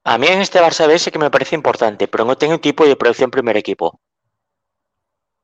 A 0.05 0.17
mí 0.17 0.27
en 0.27 0.41
este 0.41 0.59
Barça 0.59 0.87
B 0.87 0.99
sí 0.99 1.11
que 1.11 1.19
me 1.19 1.31
parece 1.31 1.55
importante, 1.55 2.07
pero 2.07 2.25
no 2.25 2.37
tengo 2.37 2.53
un 2.53 2.59
tipo 2.59 2.85
de 2.85 2.95
proyección 2.95 3.31
primer 3.31 3.57
equipo. 3.57 3.99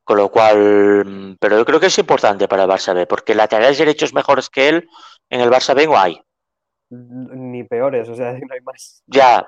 Con 0.10 0.18
lo 0.18 0.32
cual, 0.32 1.38
pero 1.40 1.56
yo 1.56 1.64
creo 1.64 1.80
que 1.80 1.86
es 1.86 2.00
importante 2.00 2.48
para 2.48 2.64
el 2.64 2.70
Barça 2.70 2.96
B, 2.96 3.06
porque 3.06 3.36
laterales 3.36 3.78
derechos 3.78 4.12
mejores 4.12 4.50
que 4.50 4.68
él 4.68 4.90
en 5.30 5.40
el 5.40 5.52
Barça 5.52 5.76
B 5.76 5.86
no 5.86 6.00
hay. 6.00 6.20
Ni 6.90 7.64
peores, 7.64 8.10
o 8.10 8.16
sea, 8.16 8.32
no 8.48 8.52
hay 8.52 8.62
más. 8.62 9.04
Ya, 9.06 9.48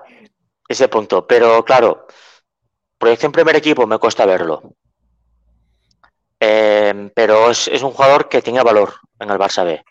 ese 0.70 0.88
punto. 0.88 1.26
Pero 1.26 1.66
claro, 1.66 2.06
proyección 3.00 3.32
primer 3.32 3.56
equipo 3.56 3.88
me 3.88 3.98
cuesta 3.98 4.24
verlo. 4.28 4.76
Eh, 6.40 7.10
pero 7.16 7.50
es, 7.50 7.68
es, 7.68 7.82
un 7.82 7.90
jugador 7.90 8.30
que 8.30 8.44
tiene 8.44 8.62
valor 8.62 8.94
en 9.20 9.32
el 9.32 9.40
Barça 9.40 9.66
B. 9.66 9.84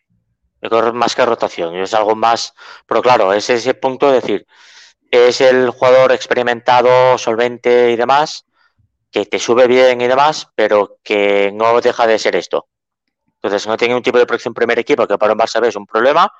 Yo 0.63 0.71
creo 0.71 0.93
más 0.93 1.17
que 1.17 1.27
rotación, 1.27 1.75
es 1.79 1.95
algo 1.95 2.15
más. 2.15 2.55
Pero 2.87 3.03
claro, 3.03 3.33
es 3.33 3.51
ese 3.51 3.75
punto 3.75 4.07
de 4.07 4.21
decir, 4.21 4.47
es 5.11 5.41
el 5.41 5.71
jugador 5.71 6.13
experimentado, 6.13 7.19
solvente 7.19 7.91
y 7.91 7.97
demás, 7.97 8.45
que 9.11 9.27
te 9.27 9.39
sube 9.39 9.67
bien 9.67 10.01
y 10.01 10.07
demás, 10.07 10.49
pero 10.55 10.99
que 11.03 11.51
no 11.53 11.81
deja 11.81 12.07
de 12.07 12.19
ser 12.19 12.37
esto. 12.37 12.69
Entonces, 13.35 13.67
no 13.67 13.77
tiene 13.77 13.95
un 13.97 14.03
tipo 14.03 14.19
de 14.19 14.27
proyección 14.27 14.55
primer 14.55 14.79
equipo 14.79 15.07
que 15.07 15.19
para 15.19 15.33
un 15.33 15.39
Barça 15.39 15.61
B 15.61 15.69
es 15.69 15.77
un 15.77 15.87
problema, 15.87 16.31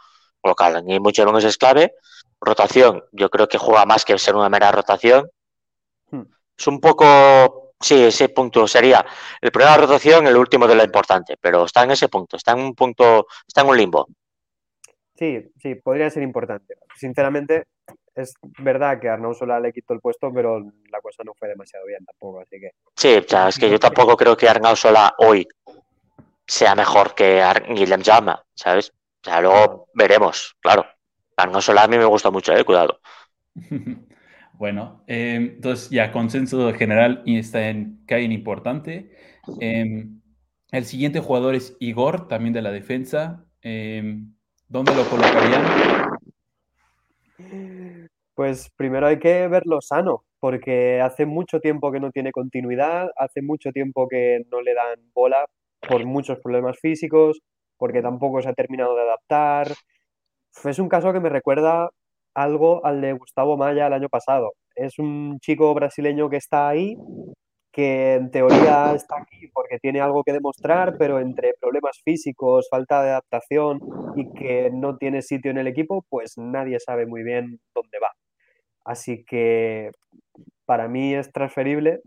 local, 0.43 0.83
ni 0.85 1.01
mucho 1.01 1.25
menos 1.25 1.45
es 1.45 1.57
clave. 1.57 1.95
Rotación, 2.41 3.05
yo 3.13 3.29
creo 3.31 3.49
que 3.49 3.59
juega 3.59 3.85
más 3.87 4.05
que 4.05 4.19
ser 4.19 4.35
una 4.35 4.49
mera 4.49 4.73
rotación. 4.73 5.29
Hmm. 6.11 6.25
Es 6.57 6.67
un 6.67 6.81
poco, 6.81 7.75
sí, 7.81 8.03
ese 8.05 8.29
punto 8.29 8.67
sería 8.67 9.05
el 9.41 9.51
problema 9.51 9.77
de 9.77 9.83
rotación, 9.83 10.27
el 10.27 10.37
último 10.37 10.67
de 10.67 10.75
lo 10.75 10.85
importante, 10.85 11.37
pero 11.41 11.65
está 11.65 11.85
en 11.85 11.93
ese 11.93 12.09
punto, 12.09 12.37
está 12.37 12.53
en 12.53 12.61
un 12.61 12.75
punto, 12.75 13.27
está 13.47 13.63
en 13.63 13.69
un 13.69 13.77
limbo. 13.77 14.07
Sí, 15.17 15.53
sí, 15.61 15.75
podría 15.75 16.09
ser 16.09 16.23
importante. 16.23 16.77
Sinceramente, 16.97 17.65
es 18.21 18.35
verdad 18.59 19.01
que 19.01 19.09
Arnau 19.09 19.35
Solá 19.35 19.61
le 19.61 19.73
quitó 19.73 19.95
el 19.95 20.01
puesto, 20.01 20.33
pero 20.33 20.61
la 20.91 21.01
cosa 21.01 21.23
no 21.25 21.33
fue 21.35 21.49
demasiado 21.49 21.87
bien 21.87 22.05
tampoco, 22.05 22.41
así 22.41 22.61
que... 22.61 22.73
Sí, 22.97 23.17
o 23.17 23.29
sea, 23.29 23.49
es 23.49 23.59
que 23.59 23.71
yo 23.71 23.79
tampoco 23.79 24.17
creo 24.17 24.37
que 24.37 24.49
Arnau 24.49 24.77
Solá 24.77 25.15
hoy 25.19 25.47
sea 26.47 26.75
mejor 26.75 27.15
que 27.15 27.43
Ar 27.43 27.65
Guillem 27.69 28.03
Jama, 28.03 28.43
¿sabes? 28.55 28.93
O 29.23 29.29
sea, 29.29 29.41
luego 29.41 29.89
veremos, 29.95 30.57
claro. 30.61 30.87
Arnau 31.37 31.61
Solá 31.61 31.85
a 31.85 31.89
mí 31.89 31.99
me 31.99 32.05
gusta 32.05 32.31
mucho, 32.31 32.53
eh, 32.53 32.65
cuidado. 32.65 33.01
bueno, 34.55 35.03
eh, 35.07 35.37
entonces 35.37 35.91
ya 35.91 36.13
consenso 36.13 36.73
general 36.75 37.23
y 37.25 37.39
está 37.39 37.69
en 37.69 38.05
Cain 38.07 38.33
importante. 38.33 39.17
Eh, 39.61 40.07
el 40.73 40.85
siguiente 40.85 41.19
jugador 41.21 41.55
es 41.55 41.77
Igor, 41.81 42.29
también 42.29 42.53
de 42.53 42.63
la 42.63 42.71
defensa. 42.71 43.45
Eh, 43.63 44.23
¿Dónde 44.69 44.95
lo 44.95 45.05
colocarían? 45.09 45.65
Pues 48.41 48.71
primero 48.75 49.07
hay 49.07 49.19
que 49.19 49.49
verlo 49.49 49.83
sano, 49.83 50.25
porque 50.39 50.99
hace 51.03 51.27
mucho 51.27 51.61
tiempo 51.61 51.93
que 51.93 52.01
no 52.01 52.11
tiene 52.11 52.33
continuidad, 52.33 53.11
hace 53.19 53.43
mucho 53.43 53.71
tiempo 53.71 54.09
que 54.09 54.47
no 54.51 54.63
le 54.63 54.73
dan 54.73 54.99
bola 55.13 55.45
por 55.87 56.07
muchos 56.07 56.39
problemas 56.39 56.79
físicos, 56.79 57.43
porque 57.77 58.01
tampoco 58.01 58.41
se 58.41 58.49
ha 58.49 58.55
terminado 58.55 58.97
de 58.97 59.03
adaptar. 59.03 59.69
Es 60.65 60.79
un 60.79 60.89
caso 60.89 61.13
que 61.13 61.21
me 61.21 61.29
recuerda 61.29 61.91
algo 62.33 62.83
al 62.87 63.03
de 63.03 63.13
Gustavo 63.13 63.59
Maya 63.59 63.89
el 63.89 63.93
año 63.93 64.09
pasado. 64.09 64.55
Es 64.75 64.99
un 64.99 65.39
chico 65.41 65.75
brasileño 65.75 66.31
que 66.31 66.39
está 66.39 66.67
ahí, 66.67 66.97
que 67.71 68.15
en 68.15 68.31
teoría 68.31 68.95
está 68.95 69.17
aquí 69.21 69.49
porque 69.53 69.79
tiene 69.81 70.01
algo 70.01 70.25
que 70.25 70.33
demostrar, 70.33 70.97
pero 70.99 71.21
entre 71.21 71.53
problemas 71.61 72.01
físicos, 72.03 72.69
falta 72.71 73.03
de 73.03 73.11
adaptación 73.11 73.81
y 74.17 74.33
que 74.33 74.71
no 74.73 74.97
tiene 74.97 75.21
sitio 75.21 75.51
en 75.51 75.59
el 75.59 75.67
equipo, 75.67 76.07
pues 76.09 76.39
nadie 76.39 76.81
sabe 76.81 77.05
muy 77.05 77.23
bien 77.23 77.61
dónde 77.75 77.99
va. 77.99 78.09
Así 78.91 79.25
que 79.25 79.93
para 80.65 80.89
mí 80.89 81.15
es 81.15 81.31
transferible. 81.31 82.01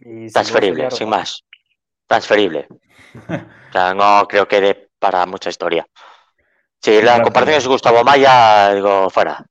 Y 0.00 0.30
transferible, 0.30 0.90
sin 0.90 1.08
más. 1.08 1.42
Transferible. 2.06 2.66
o 3.28 3.72
sea, 3.72 3.94
no 3.94 4.26
creo 4.28 4.46
que 4.46 4.60
dé 4.60 4.90
para 4.98 5.24
mucha 5.24 5.48
historia. 5.48 5.86
Si 6.82 7.00
la 7.00 7.22
comparación 7.22 7.56
es 7.56 7.66
Gustavo 7.66 8.04
Maya, 8.04 8.74
digo, 8.74 9.08
fuera. 9.08 9.42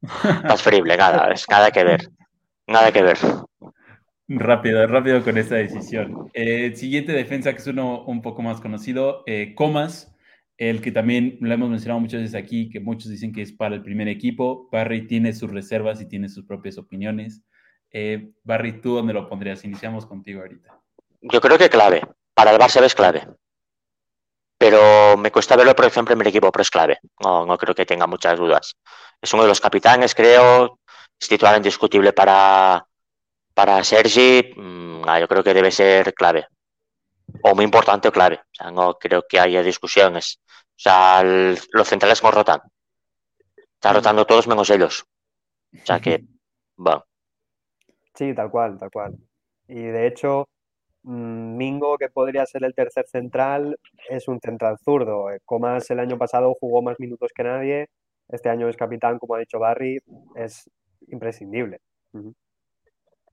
Transferible, 0.22 0.96
nada, 0.96 1.28
es 1.32 1.44
nada 1.50 1.72
que 1.72 1.82
ver. 1.82 2.08
Nada 2.68 2.92
que 2.92 3.02
ver. 3.02 3.18
Rápido, 4.28 4.86
rápido 4.86 5.24
con 5.24 5.36
esta 5.38 5.56
decisión. 5.56 6.30
Eh, 6.34 6.72
siguiente 6.76 7.10
defensa, 7.10 7.52
que 7.52 7.58
es 7.58 7.66
uno 7.66 8.04
un 8.04 8.22
poco 8.22 8.42
más 8.42 8.60
conocido, 8.60 9.24
eh, 9.26 9.56
Comas, 9.56 10.11
el 10.58 10.80
que 10.80 10.92
también 10.92 11.38
lo 11.40 11.52
hemos 11.52 11.70
mencionado 11.70 12.00
muchas 12.00 12.20
veces 12.20 12.36
aquí, 12.36 12.70
que 12.70 12.80
muchos 12.80 13.10
dicen 13.10 13.32
que 13.32 13.42
es 13.42 13.52
para 13.52 13.74
el 13.74 13.82
primer 13.82 14.08
equipo. 14.08 14.68
Barry 14.70 15.06
tiene 15.06 15.32
sus 15.32 15.50
reservas 15.50 16.00
y 16.00 16.08
tiene 16.08 16.28
sus 16.28 16.44
propias 16.44 16.78
opiniones. 16.78 17.42
Eh, 17.90 18.30
Barry, 18.44 18.80
¿tú 18.80 18.94
dónde 18.94 19.12
lo 19.12 19.28
pondrías? 19.28 19.64
Iniciamos 19.64 20.06
contigo 20.06 20.40
ahorita. 20.40 20.80
Yo 21.20 21.40
creo 21.40 21.58
que 21.58 21.68
clave. 21.68 22.02
Para 22.34 22.52
el 22.52 22.58
Barça 22.58 22.82
es 22.82 22.94
clave. 22.94 23.26
Pero 24.58 25.16
me 25.16 25.32
cuesta 25.32 25.56
verlo 25.56 25.74
por 25.74 25.86
ejemplo 25.86 26.12
en 26.12 26.18
primer 26.18 26.28
equipo, 26.28 26.52
pero 26.52 26.62
es 26.62 26.70
clave. 26.70 26.98
No, 27.22 27.44
no 27.44 27.58
creo 27.58 27.74
que 27.74 27.84
tenga 27.84 28.06
muchas 28.06 28.38
dudas. 28.38 28.76
Es 29.20 29.32
uno 29.34 29.42
de 29.42 29.48
los 29.48 29.60
capitanes, 29.60 30.14
creo. 30.14 30.78
Es 31.20 31.28
titular 31.28 31.56
indiscutible 31.56 32.12
para, 32.12 32.86
para 33.54 33.82
Sergi, 33.84 34.54
mm, 34.56 35.02
ah, 35.06 35.20
yo 35.20 35.28
creo 35.28 35.42
que 35.44 35.54
debe 35.54 35.70
ser 35.70 36.14
clave. 36.14 36.46
O 37.42 37.54
muy 37.54 37.64
importante 37.64 38.08
o 38.08 38.12
clave. 38.12 38.36
O 38.36 38.54
sea, 38.54 38.70
no 38.70 38.94
creo 38.98 39.24
que 39.28 39.40
haya 39.40 39.62
discusiones. 39.62 40.40
O 40.46 40.80
sea, 40.82 41.22
los 41.22 41.88
centrales 41.88 42.22
no 42.22 42.30
rotan. 42.30 42.60
Están 43.74 43.94
rotando 43.94 44.24
todos 44.26 44.46
menos 44.46 44.70
ellos. 44.70 45.04
O 45.74 45.86
sea 45.86 46.00
que, 46.00 46.24
bueno. 46.76 47.04
Sí, 48.14 48.34
tal 48.34 48.50
cual, 48.50 48.78
tal 48.78 48.90
cual. 48.90 49.16
Y 49.66 49.82
de 49.82 50.06
hecho, 50.06 50.48
mm, 51.02 51.56
Mingo, 51.56 51.98
que 51.98 52.08
podría 52.08 52.46
ser 52.46 52.64
el 52.64 52.74
tercer 52.74 53.06
central, 53.06 53.78
es 54.08 54.28
un 54.28 54.40
central 54.40 54.76
zurdo. 54.84 55.26
Comas 55.44 55.90
el 55.90 56.00
año 56.00 56.18
pasado 56.18 56.54
jugó 56.60 56.82
más 56.82 57.00
minutos 57.00 57.30
que 57.34 57.42
nadie. 57.42 57.88
Este 58.28 58.48
año 58.48 58.68
es 58.68 58.76
capitán, 58.76 59.18
como 59.18 59.34
ha 59.34 59.40
dicho 59.40 59.58
Barry. 59.58 59.98
Es 60.36 60.70
imprescindible. 61.08 61.80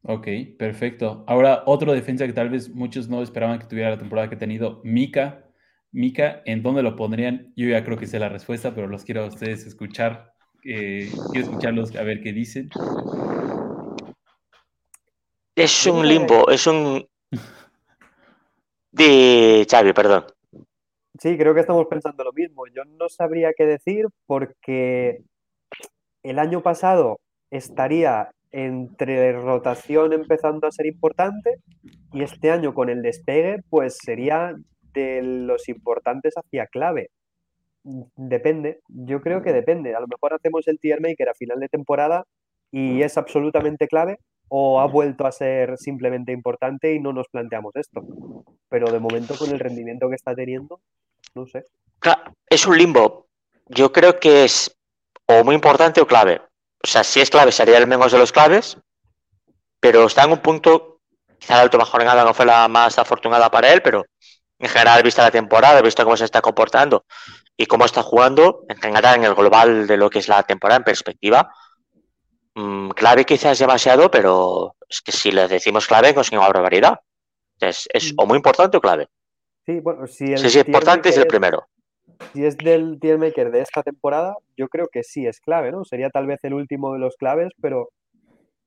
Ok, 0.04 0.28
perfecto. 0.58 1.24
Ahora, 1.28 1.64
otro 1.66 1.94
defensa 1.94 2.26
que 2.26 2.34
tal 2.34 2.50
vez 2.50 2.70
muchos 2.70 3.10
no 3.10 3.22
esperaban 3.22 3.60
que 3.60 3.68
tuviera 3.68 3.90
la 3.90 3.98
temporada 3.98 4.30
que 4.30 4.36
ha 4.36 4.40
tenido, 4.40 4.82
Mika. 4.84 5.46
Mika, 5.92 6.42
¿en 6.46 6.64
dónde 6.64 6.84
lo 6.84 6.96
pondrían? 6.96 7.52
Yo 7.56 7.68
ya 7.68 7.84
creo 7.84 7.98
que 7.98 8.08
sé 8.08 8.20
la 8.20 8.30
respuesta, 8.30 8.74
pero 8.74 8.88
los 8.88 9.04
quiero 9.04 9.24
a 9.24 9.28
ustedes 9.28 9.66
escuchar. 9.66 10.34
Eh, 10.64 11.12
quiero 11.32 11.48
escucharlos 11.48 11.96
a 11.96 12.04
ver 12.04 12.22
qué 12.22 12.32
dicen. 12.32 12.70
Es 15.56 15.86
un 15.88 16.08
limbo, 16.08 16.50
es 16.50 16.66
un. 16.68 17.06
De 18.92 19.68
Xavi, 19.70 19.94
perdón. 19.94 20.26
Sí, 21.20 21.38
creo 21.38 21.54
que 21.54 21.60
estamos 21.60 21.86
pensando 21.88 22.24
lo 22.24 22.32
mismo. 22.32 22.66
Yo 22.68 22.86
no 22.86 23.10
sabría 23.10 23.52
qué 23.56 23.66
decir 23.66 24.08
porque 24.26 25.22
el 26.24 26.40
año 26.40 26.62
pasado 26.62 27.20
estaría 27.52 28.32
entre 28.52 29.34
rotación 29.34 30.14
empezando 30.14 30.68
a 30.68 30.72
ser 30.72 30.88
importante 30.88 31.60
y 32.12 32.24
este 32.24 32.52
año 32.52 32.74
con 32.74 32.90
el 32.90 33.02
despegue 33.02 33.58
pues 33.70 33.98
sería 34.04 34.56
de 34.94 35.22
los 35.22 35.70
importantes 35.70 36.34
hacia 36.36 36.68
clave. 36.68 37.10
Depende, 37.84 38.80
yo 38.88 39.22
creo 39.22 39.42
que 39.42 39.54
depende. 39.54 39.96
A 39.96 40.00
lo 40.00 40.08
mejor 40.08 40.34
hacemos 40.34 40.68
el 40.68 40.80
tier 40.80 41.00
maker 41.02 41.30
a 41.30 41.34
final 41.34 41.60
de 41.60 41.70
temporada 41.70 42.26
y 42.72 43.02
es 43.02 43.18
absolutamente 43.18 43.88
clave 43.88 44.18
o 44.48 44.80
ha 44.80 44.88
vuelto 44.88 45.28
a 45.28 45.32
ser 45.32 45.78
simplemente 45.78 46.32
importante 46.32 46.94
y 46.94 47.00
no 47.00 47.14
nos 47.14 47.28
planteamos 47.30 47.76
esto. 47.76 48.02
Pero 48.68 48.92
de 48.92 49.00
momento 49.00 49.36
con 49.38 49.52
el 49.52 49.60
rendimiento 49.60 50.10
que 50.10 50.16
está 50.16 50.36
teniendo, 50.36 50.80
no 51.36 51.46
sé. 51.46 51.64
Es 52.50 52.66
un 52.66 52.78
limbo. 52.78 53.28
Yo 53.68 53.92
creo 53.92 54.20
que 54.20 54.46
es 54.46 54.76
o 55.28 55.44
muy 55.44 55.54
importante 55.54 56.02
o 56.02 56.08
clave 56.08 56.42
o 56.84 56.88
sea, 56.88 57.04
si 57.04 57.22
es 57.22 57.30
clave, 57.30 57.52
sería 57.52 57.78
el 57.78 57.88
menos 57.88 58.12
de 58.12 58.18
los 58.18 58.32
claves, 58.32 58.78
pero 59.80 60.06
está 60.06 60.24
en 60.24 60.32
un 60.32 60.40
punto 60.40 61.00
quizá 61.40 61.58
la 61.58 61.64
última 61.64 61.86
jornada 61.86 62.24
no 62.24 62.34
fue 62.34 62.46
la 62.46 62.68
más 62.68 63.00
afortunada 63.00 63.50
para 63.50 63.72
él, 63.72 63.82
pero 63.82 64.06
en 64.60 64.70
general, 64.70 65.02
vista 65.04 65.24
la 65.24 65.32
temporada, 65.32 65.82
visto 65.82 66.04
cómo 66.04 66.18
se 66.18 66.26
está 66.26 66.42
comportando 66.42 67.06
y 67.56 67.66
cómo 67.66 67.86
está 67.86 68.04
jugando, 68.04 68.66
en 68.68 68.78
general, 68.78 69.16
en 69.16 69.24
el 69.24 69.34
global 69.34 69.88
de 69.88 69.98
lo 69.98 70.10
que 70.10 70.20
es 70.20 70.28
la 70.28 70.44
temporada 70.44 70.78
en 70.78 70.84
perspectiva, 70.84 71.54
mmm, 72.56 72.90
clave 72.90 73.26
quizás 73.26 73.54
es 73.54 73.60
demasiado, 73.60 74.12
pero 74.12 74.76
es 74.88 75.02
que 75.02 75.14
si 75.14 75.32
le 75.32 75.48
decimos 75.48 75.88
clave, 75.88 76.14
conseguimos 76.14 76.48
una 76.48 76.54
barbaridad. 76.54 77.00
Es, 77.60 77.88
es 77.92 78.14
o 78.18 78.26
muy 78.26 78.38
importante 78.38 78.78
o 78.78 78.82
clave. 78.82 79.08
Sí, 79.66 79.80
bueno, 79.80 80.08
si 80.08 80.26
el 80.26 80.40
sí, 80.40 80.50
sí, 80.50 80.60
importante 80.60 81.10
es 81.10 81.18
el 81.18 81.28
primero. 81.28 81.68
Si 82.34 82.46
es 82.46 82.58
del 82.58 83.00
tier 83.00 83.18
maker 83.18 83.52
de 83.52 83.62
esta 83.62 83.82
temporada, 83.84 84.36
yo 84.58 84.68
creo 84.68 84.88
que 84.92 85.04
sí 85.04 85.26
es 85.26 85.40
clave, 85.40 85.72
¿no? 85.72 85.86
Sería 85.86 86.10
tal 86.10 86.28
vez 86.28 86.40
el 86.44 86.54
último 86.54 86.94
de 86.94 87.00
los 87.00 87.16
claves, 87.16 87.52
pero 87.62 87.90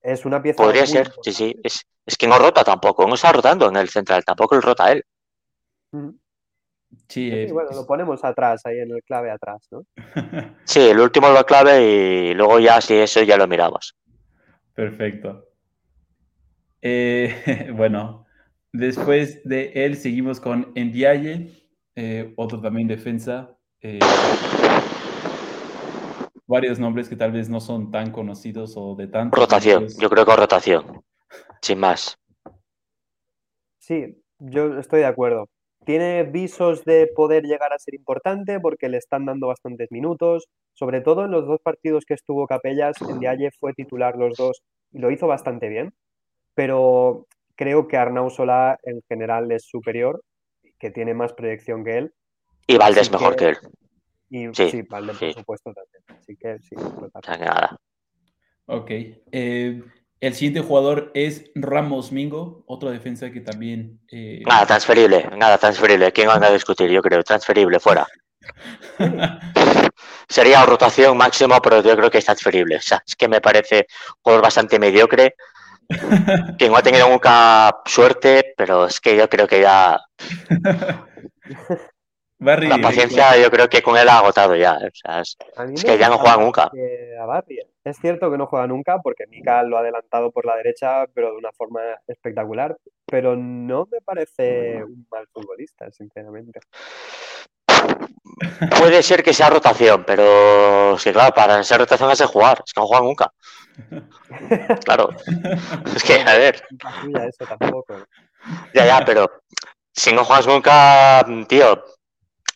es 0.00 0.24
una 0.24 0.42
pieza. 0.42 0.62
Podría 0.62 0.86
ser, 0.86 1.06
importante. 1.06 1.32
sí, 1.32 1.52
sí. 1.52 1.60
Es, 1.62 1.86
es, 2.06 2.16
que 2.16 2.26
no 2.26 2.38
rota 2.38 2.64
tampoco, 2.64 3.06
no 3.06 3.14
está 3.14 3.32
rotando 3.32 3.68
en 3.68 3.76
el 3.76 3.88
central, 3.88 4.24
tampoco 4.24 4.56
el 4.56 4.62
rota 4.62 4.90
él. 4.90 5.04
Sí, 7.08 7.30
sí, 7.30 7.52
bueno, 7.52 7.70
lo 7.72 7.86
ponemos 7.86 8.24
atrás, 8.24 8.64
ahí 8.64 8.78
en 8.78 8.90
el 8.90 9.02
clave 9.02 9.30
atrás, 9.30 9.66
¿no? 9.70 9.84
sí, 10.64 10.80
el 10.80 11.00
último 11.00 11.28
lo 11.30 11.44
clave 11.44 11.82
y 11.82 12.34
luego 12.34 12.58
ya, 12.58 12.80
si 12.80 12.94
eso 12.94 13.22
ya 13.22 13.36
lo 13.36 13.46
miramos. 13.46 13.96
Perfecto. 14.74 15.48
Eh, 16.80 17.70
bueno, 17.74 18.26
después 18.72 19.42
de 19.44 19.72
él 19.74 19.96
seguimos 19.96 20.40
con 20.40 20.72
Ndiaye, 20.74 21.61
eh, 21.94 22.32
otro 22.36 22.60
también 22.60 22.88
defensa. 22.88 23.56
Eh, 23.80 23.98
varios 26.46 26.78
nombres 26.78 27.08
que 27.08 27.16
tal 27.16 27.32
vez 27.32 27.48
no 27.48 27.60
son 27.60 27.90
tan 27.90 28.10
conocidos 28.12 28.74
o 28.76 28.94
de 28.94 29.08
tanto. 29.08 29.36
Rotación, 29.36 29.88
yo 29.98 30.10
creo 30.10 30.24
que 30.24 30.36
rotación, 30.36 31.02
sin 31.60 31.78
más. 31.78 32.18
Sí, 33.78 34.22
yo 34.38 34.78
estoy 34.78 35.00
de 35.00 35.06
acuerdo. 35.06 35.48
Tiene 35.84 36.22
visos 36.22 36.84
de 36.84 37.08
poder 37.08 37.42
llegar 37.44 37.72
a 37.72 37.78
ser 37.78 37.94
importante 37.94 38.60
porque 38.60 38.88
le 38.88 38.98
están 38.98 39.26
dando 39.26 39.48
bastantes 39.48 39.90
minutos. 39.90 40.46
Sobre 40.74 41.00
todo 41.00 41.24
en 41.24 41.32
los 41.32 41.46
dos 41.46 41.60
partidos 41.60 42.04
que 42.06 42.14
estuvo 42.14 42.46
Capellas, 42.46 42.96
en 43.02 43.18
Dialle 43.18 43.50
fue 43.58 43.74
titular 43.74 44.16
los 44.16 44.36
dos 44.36 44.62
y 44.92 45.00
lo 45.00 45.10
hizo 45.10 45.26
bastante 45.26 45.68
bien. 45.68 45.92
Pero 46.54 47.26
creo 47.56 47.88
que 47.88 47.96
Arnau 47.96 48.30
Solá 48.30 48.78
en 48.84 49.02
general 49.08 49.50
es 49.50 49.64
superior, 49.64 50.22
que 50.82 50.90
tiene 50.90 51.14
más 51.14 51.32
proyección 51.32 51.84
que 51.84 51.96
él. 51.96 52.14
Y 52.66 52.76
Valdés 52.76 53.08
mejor 53.12 53.36
que 53.36 53.50
él. 53.50 53.58
Y 54.28 54.46
sí, 54.52 54.68
sí 54.68 54.82
Valdés, 54.82 55.16
sí. 55.16 55.26
por 55.26 55.34
supuesto, 55.34 55.72
también. 55.72 56.02
Así 56.20 56.36
que 56.36 56.58
sí. 56.58 56.74
Que 56.74 57.38
nada. 57.38 57.78
Ok. 58.66 58.90
Eh, 58.90 59.80
el 60.18 60.34
siguiente 60.34 60.60
jugador 60.60 61.12
es 61.14 61.52
Ramos 61.54 62.10
Mingo, 62.10 62.64
otro 62.66 62.90
defensa 62.90 63.30
que 63.30 63.40
también. 63.40 64.00
Eh... 64.10 64.42
Nada, 64.44 64.66
transferible, 64.66 65.30
nada, 65.36 65.56
transferible. 65.56 66.10
¿Quién 66.10 66.26
van 66.26 66.42
a 66.42 66.50
discutir? 66.50 66.90
Yo 66.90 67.00
creo, 67.00 67.22
transferible, 67.22 67.78
fuera. 67.78 68.04
Sería 70.28 70.66
rotación 70.66 71.16
máximo, 71.16 71.62
pero 71.62 71.80
yo 71.80 71.96
creo 71.96 72.10
que 72.10 72.18
es 72.18 72.24
transferible. 72.24 72.74
O 72.74 72.80
sea, 72.80 73.00
es 73.06 73.14
que 73.14 73.28
me 73.28 73.40
parece 73.40 73.86
un 74.08 74.14
jugador 74.22 74.42
bastante 74.42 74.80
mediocre. 74.80 75.36
que 76.58 76.68
no 76.68 76.76
ha 76.76 76.82
tenido 76.82 77.08
nunca 77.08 77.82
suerte, 77.84 78.54
pero 78.56 78.86
es 78.86 79.00
que 79.00 79.16
yo 79.16 79.28
creo 79.28 79.46
que 79.46 79.60
ya. 79.60 80.00
Barry, 82.38 82.66
la 82.66 82.78
paciencia 82.78 83.36
yo 83.40 83.50
creo 83.52 83.68
que 83.68 83.82
con 83.82 83.96
él 83.96 84.08
ha 84.08 84.18
agotado 84.18 84.56
ya. 84.56 84.74
O 84.74 84.90
sea, 84.92 85.20
es, 85.20 85.36
es 85.74 85.84
que 85.84 85.96
ya 85.96 86.08
no 86.08 86.18
juega 86.18 86.36
nunca. 86.38 86.72
Es 87.84 87.98
cierto 87.98 88.30
que 88.30 88.38
no 88.38 88.46
juega 88.46 88.66
nunca 88.66 88.98
porque 88.98 89.26
Mika 89.28 89.62
lo 89.62 89.76
ha 89.76 89.80
adelantado 89.80 90.32
por 90.32 90.44
la 90.44 90.56
derecha, 90.56 91.06
pero 91.14 91.30
de 91.30 91.36
una 91.36 91.52
forma 91.52 91.80
espectacular. 92.08 92.76
Pero 93.06 93.36
no 93.36 93.86
me 93.90 94.00
parece 94.00 94.82
un 94.82 95.06
mal 95.08 95.28
futbolista, 95.32 95.90
sinceramente. 95.92 96.58
Puede 98.78 99.02
ser 99.02 99.22
que 99.22 99.32
sea 99.32 99.50
rotación, 99.50 100.04
pero 100.04 100.96
sí, 100.98 101.12
claro, 101.12 101.34
para 101.34 101.62
ser 101.62 101.78
rotación 101.78 102.10
hace 102.10 102.26
jugar, 102.26 102.62
es 102.64 102.72
que 102.72 102.80
no 102.80 102.86
juega 102.86 103.04
nunca. 103.04 103.32
Claro. 104.84 105.10
Es 105.94 106.02
que, 106.02 106.20
a 106.20 106.36
ver. 106.36 106.62
Eso 107.28 107.46
tampoco. 107.46 107.96
Ya, 108.74 108.86
ya, 108.86 109.04
pero 109.04 109.30
si 109.94 110.12
no 110.12 110.24
juegas 110.24 110.46
nunca, 110.46 111.24
tío, 111.48 111.84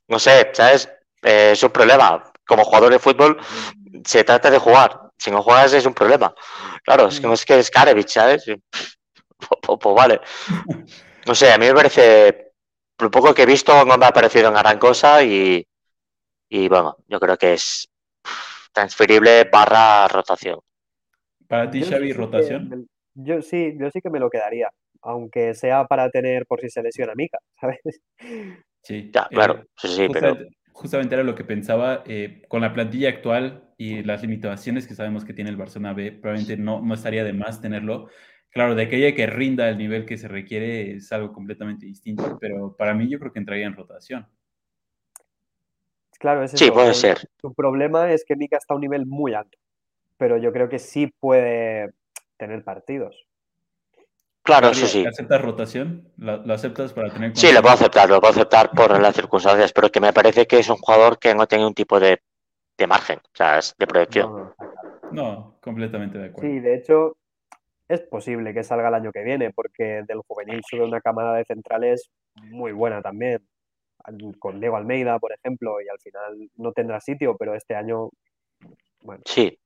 no 0.08 0.18
sé, 0.18 0.50
¿sabes? 0.54 0.88
Eh, 1.22 1.50
es 1.52 1.62
un 1.62 1.70
problema. 1.70 2.32
Como 2.46 2.64
jugador 2.64 2.92
de 2.92 2.98
fútbol, 2.98 3.38
se 4.04 4.24
trata 4.24 4.50
de 4.50 4.58
jugar. 4.58 5.00
Si 5.18 5.30
no 5.30 5.42
juegas 5.42 5.72
es 5.72 5.86
un 5.86 5.94
problema. 5.94 6.34
Claro, 6.84 7.08
es 7.08 7.20
que 7.20 7.26
no 7.26 7.34
es 7.34 7.44
que 7.44 7.58
es 7.58 7.70
Karevich, 7.70 8.10
¿sabes? 8.10 8.44
Pues, 9.38 9.78
pues, 9.80 9.94
vale. 9.94 10.20
No 11.26 11.34
sé, 11.34 11.52
a 11.52 11.58
mí 11.58 11.66
me 11.66 11.74
parece, 11.74 12.52
lo 12.98 13.10
poco 13.10 13.34
que 13.34 13.42
he 13.42 13.46
visto, 13.46 13.84
no 13.84 13.96
me 13.98 14.06
ha 14.06 14.12
parecido 14.12 14.48
en 14.48 14.54
gran 14.54 14.78
cosa 14.78 15.22
y, 15.22 15.66
y 16.50 16.68
bueno, 16.68 16.96
yo 17.08 17.20
creo 17.20 17.36
que 17.38 17.54
es 17.54 17.88
transferible 18.72 19.44
barra 19.52 20.08
rotación. 20.08 20.60
¿Para 21.48 21.70
ti, 21.70 21.82
Xavi, 21.82 22.12
rotación? 22.12 22.88
yo 23.14 23.40
sí, 23.42 23.74
yo 23.78 23.90
sí 23.90 24.00
que 24.00 24.10
me 24.10 24.20
lo 24.20 24.30
quedaría, 24.30 24.70
aunque 25.02 25.54
sea 25.54 25.86
para 25.86 26.10
tener 26.10 26.46
por 26.46 26.60
si 26.60 26.68
se 26.68 26.82
lesiona 26.82 27.14
Mica, 27.14 27.38
¿sabes? 27.60 27.80
Sí, 28.82 29.10
ya, 29.12 29.28
claro, 29.28 29.54
eh, 29.58 29.66
sí, 29.76 29.88
sí, 29.88 30.08
pero 30.12 30.36
justamente 30.72 31.14
era 31.14 31.24
lo 31.24 31.34
que 31.34 31.44
pensaba, 31.44 32.04
eh, 32.06 32.42
con 32.48 32.60
la 32.60 32.72
plantilla 32.72 33.08
actual 33.08 33.72
y 33.78 34.02
las 34.02 34.22
limitaciones 34.22 34.86
que 34.86 34.94
sabemos 34.94 35.24
que 35.24 35.32
tiene 35.32 35.50
el 35.50 35.56
Barcelona 35.56 35.94
B, 35.94 36.12
probablemente 36.12 36.56
no, 36.56 36.80
no 36.82 36.94
estaría 36.94 37.24
de 37.24 37.32
más 37.32 37.60
tenerlo. 37.60 38.08
Claro, 38.50 38.74
de 38.74 38.84
aquella 38.84 39.14
que 39.14 39.26
rinda 39.26 39.68
el 39.68 39.78
nivel 39.78 40.06
que 40.06 40.16
se 40.16 40.28
requiere 40.28 40.92
es 40.92 41.10
algo 41.12 41.32
completamente 41.32 41.86
distinto, 41.86 42.38
pero 42.40 42.76
para 42.76 42.94
mí 42.94 43.08
yo 43.08 43.18
creo 43.18 43.32
que 43.32 43.38
entraría 43.38 43.66
en 43.66 43.74
rotación. 43.74 44.26
Claro, 46.18 46.42
ese 46.42 46.56
sí, 46.56 46.70
puede 46.70 46.94
ser. 46.94 47.18
Su 47.40 47.52
problema 47.54 48.12
es 48.12 48.24
que 48.24 48.36
Mika 48.36 48.56
está 48.56 48.74
a 48.74 48.76
un 48.76 48.82
nivel 48.82 49.06
muy 49.06 49.34
alto, 49.34 49.58
pero 50.16 50.38
yo 50.38 50.52
creo 50.52 50.68
que 50.68 50.78
sí 50.78 51.12
puede 51.20 51.92
tener 52.36 52.64
partidos. 52.64 53.26
Claro, 54.42 54.68
eso 54.68 54.86
sí. 54.86 55.04
¿Aceptas 55.04 55.42
rotación? 55.42 56.08
¿Lo, 56.16 56.54
aceptas 56.54 56.92
para 56.92 57.12
tener.? 57.12 57.36
Sí, 57.36 57.52
lo 57.52 57.60
puedo 57.62 57.74
aceptar, 57.74 58.08
lo 58.08 58.20
puedo 58.20 58.32
aceptar 58.32 58.70
por 58.70 59.00
las 59.00 59.14
circunstancias, 59.16 59.72
pero 59.72 59.90
que 59.90 60.00
me 60.00 60.12
parece 60.12 60.46
que 60.46 60.60
es 60.60 60.68
un 60.68 60.76
jugador 60.76 61.18
que 61.18 61.34
no 61.34 61.48
tiene 61.48 61.66
un 61.66 61.74
tipo 61.74 61.98
de, 61.98 62.22
de 62.78 62.86
margen, 62.86 63.18
o 63.18 63.36
sea, 63.36 63.58
es 63.58 63.74
de 63.76 63.86
proyección. 63.88 64.30
No, 64.30 64.54
no, 65.10 65.58
completamente 65.60 66.18
de 66.18 66.26
acuerdo. 66.26 66.48
Sí, 66.48 66.60
de 66.60 66.76
hecho, 66.76 67.16
es 67.88 68.00
posible 68.02 68.54
que 68.54 68.62
salga 68.62 68.88
el 68.88 68.94
año 68.94 69.10
que 69.10 69.24
viene, 69.24 69.52
porque 69.52 70.04
del 70.06 70.20
juvenil 70.26 70.62
sube 70.68 70.84
una 70.84 71.00
camada 71.00 71.36
de 71.36 71.44
centrales 71.44 72.10
muy 72.36 72.70
buena 72.70 73.02
también. 73.02 73.44
Con 74.38 74.60
Diego 74.60 74.76
Almeida, 74.76 75.18
por 75.18 75.32
ejemplo, 75.32 75.80
y 75.80 75.88
al 75.88 75.98
final 75.98 76.50
no 76.56 76.70
tendrá 76.72 77.00
sitio, 77.00 77.36
pero 77.36 77.56
este 77.56 77.74
año. 77.74 78.10
Bueno. 79.00 79.22
Sí. 79.24 79.58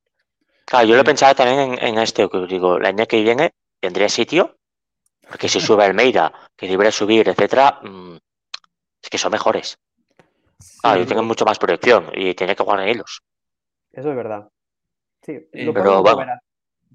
Claro, 0.70 0.86
yo 0.86 0.96
lo 0.96 1.04
pensaba 1.04 1.34
también 1.34 1.72
en, 1.72 1.84
en 1.84 1.98
este, 1.98 2.28
digo, 2.48 2.76
el 2.76 2.86
año 2.86 3.04
que 3.06 3.20
viene 3.20 3.50
tendría 3.80 4.08
sitio 4.08 4.56
porque 5.30 5.48
si 5.48 5.60
sube 5.60 5.84
Almeida, 5.84 6.32
que 6.56 6.66
debería 6.66 6.90
subir, 6.90 7.28
etcétera, 7.28 7.78
mmm, 7.82 8.16
es 9.00 9.10
que 9.10 9.16
son 9.16 9.30
mejores. 9.30 9.78
Ah, 10.82 10.98
yo 10.98 11.06
tengo 11.06 11.22
mucho 11.22 11.44
más 11.44 11.58
proyección 11.58 12.10
y 12.12 12.34
tiene 12.34 12.56
que 12.56 12.64
jugar 12.64 12.80
en 12.80 12.88
hilos. 12.88 13.22
Eso 13.92 14.10
es 14.10 14.16
verdad. 14.16 14.48
Sí, 15.22 15.32
eh, 15.52 15.64
lo 15.64 15.72
pero 15.72 16.02
bueno. 16.02 16.32
A, 16.32 16.40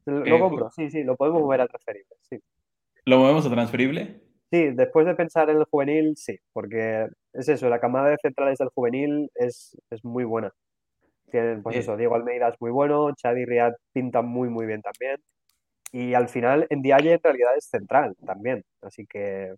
lo, 0.05 0.25
eh, 0.25 0.39
compro, 0.39 0.69
sí, 0.71 0.89
sí, 0.91 1.03
lo 1.03 1.15
podemos 1.15 1.41
mover 1.41 1.61
a 1.61 1.67
transferible. 1.67 2.15
Sí. 2.21 2.39
¿Lo 3.05 3.19
movemos 3.19 3.45
a 3.45 3.49
transferible? 3.49 4.21
Sí, 4.51 4.71
después 4.71 5.05
de 5.05 5.15
pensar 5.15 5.49
en 5.49 5.57
el 5.57 5.65
juvenil, 5.65 6.15
sí, 6.17 6.37
porque 6.51 7.07
es 7.33 7.49
eso, 7.49 7.69
la 7.69 7.79
camada 7.79 8.09
de 8.09 8.17
centrales 8.21 8.57
del 8.57 8.69
juvenil 8.69 9.29
es, 9.35 9.77
es 9.89 10.03
muy 10.03 10.25
buena. 10.25 10.51
Tienen, 11.35 11.61
pues 11.61 11.75
eso, 11.75 11.97
Diego 11.97 12.15
Almeida 12.15 12.47
es 12.47 12.55
muy 12.61 12.71
bueno, 12.71 13.13
Chadi 13.13 13.43
Riad 13.43 13.73
pintan 13.91 14.25
muy, 14.25 14.47
muy 14.47 14.65
bien 14.65 14.81
también. 14.81 15.17
Y 15.91 16.13
al 16.13 16.29
final, 16.29 16.65
en 16.69 16.81
Dialle 16.81 17.11
en 17.11 17.19
realidad 17.21 17.57
es 17.57 17.65
central 17.65 18.15
también. 18.25 18.63
Así 18.81 19.05
que 19.05 19.53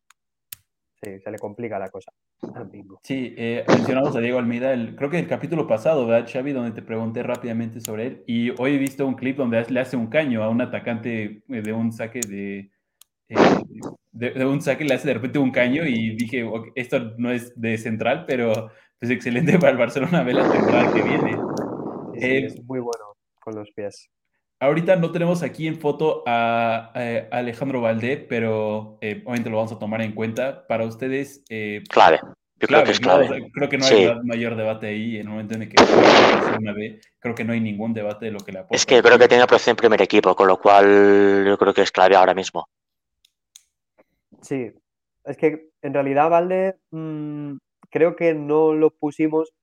sí, 1.03 1.19
se 1.19 1.29
le 1.29 1.37
complica 1.37 1.77
la 1.77 1.89
cosa 1.89 2.11
Sí, 3.03 3.35
eh, 3.37 3.63
mencionamos 3.67 4.15
a 4.15 4.19
Diego 4.19 4.39
Almeida, 4.39 4.73
el, 4.73 4.95
creo 4.95 5.11
que 5.11 5.19
el 5.19 5.27
capítulo 5.27 5.67
pasado, 5.67 6.07
¿verdad, 6.07 6.27
Xavi? 6.31 6.51
Donde 6.51 6.71
te 6.71 6.81
pregunté 6.81 7.21
rápidamente 7.21 7.79
sobre 7.79 8.07
él. 8.07 8.23
Y 8.25 8.49
hoy 8.59 8.73
he 8.73 8.77
visto 8.79 9.05
un 9.05 9.13
clip 9.13 9.37
donde 9.37 9.63
le 9.69 9.79
hace 9.79 9.97
un 9.97 10.07
caño 10.07 10.43
a 10.43 10.49
un 10.49 10.61
atacante 10.61 11.43
eh, 11.47 11.61
de 11.61 11.73
un 11.73 11.91
saque 11.91 12.21
de, 12.27 12.71
eh, 13.29 13.35
de, 14.13 14.45
un 14.47 14.61
saque, 14.61 14.83
le 14.83 14.95
hace 14.95 15.09
de 15.09 15.13
repente 15.13 15.37
un 15.37 15.51
caño 15.51 15.83
y 15.85 16.15
dije, 16.15 16.43
esto 16.73 17.13
no 17.19 17.31
es 17.31 17.53
de 17.59 17.77
central, 17.77 18.25
pero 18.27 18.71
es 18.99 19.11
excelente 19.11 19.59
para 19.59 19.71
el 19.71 19.77
Barcelona 19.77 20.23
ver 20.23 20.35
la 20.35 20.51
temporada 20.51 20.91
que 20.91 21.03
viene. 21.03 21.46
Sí, 22.19 22.25
sí, 22.25 22.45
es 22.45 22.63
muy 22.63 22.80
bueno 22.80 23.15
con 23.39 23.56
los 23.56 23.71
pies. 23.71 24.10
Ahorita 24.60 24.95
no 24.95 25.12
tenemos 25.12 25.43
aquí 25.43 25.67
en 25.67 25.80
foto 25.80 26.23
a, 26.25 26.91
a 26.95 27.38
Alejandro 27.38 27.82
Valdé, 27.82 28.17
pero 28.17 28.97
eh, 29.01 29.21
obviamente 29.23 29.49
lo 29.49 29.58
vamos 29.58 29.71
a 29.71 29.80
tomar 29.80 30.01
en 30.01 30.13
cuenta. 30.13 30.65
Para 30.67 30.86
ustedes. 30.86 31.43
Eh, 31.49 31.84
clave. 31.89 32.19
Yo 32.60 32.67
creo 32.67 32.84
que 32.84 32.91
es 32.91 32.99
clave. 32.99 33.39
No, 33.39 33.47
creo 33.53 33.69
que 33.69 33.77
no 33.77 33.86
hay 33.86 34.15
mayor 34.23 34.56
debate 34.56 34.88
ahí 34.88 35.17
en 35.17 35.27
el 35.27 35.30
momento 35.30 35.53
en 35.53 35.62
el 35.62 35.69
que 35.69 35.75
una 36.58 36.73
B, 36.73 36.99
creo 37.19 37.36
que 37.36 37.43
no 37.43 37.53
hay 37.53 37.62
ningún 37.62 37.93
debate 37.93 38.25
de 38.25 38.32
lo 38.32 38.39
que 38.39 38.51
le 38.51 38.60
aporta. 38.60 38.75
Es 38.75 38.86
que 38.86 39.03
creo 39.03 39.19
que 39.19 39.27
tiene 39.27 39.43
opción 39.43 39.73
en 39.73 39.75
primer 39.75 40.01
equipo, 40.01 40.36
con 40.36 40.47
lo 40.47 40.60
cual 40.60 41.45
yo 41.45 41.56
creo 41.58 41.73
que 41.73 41.84
es 41.84 41.91
clave 41.91 42.15
ahora 42.15 42.34
mismo. 42.34 42.67
Sí, 44.41 44.71
es 45.23 45.38
que 45.38 45.69
en 45.84 45.93
realidad 45.93 46.32
Valde 46.32 46.77
mm, 46.89 47.58
creo 47.91 48.15
que 48.15 48.34
no 48.34 48.73
lo 48.73 48.89
pusimos 48.89 49.53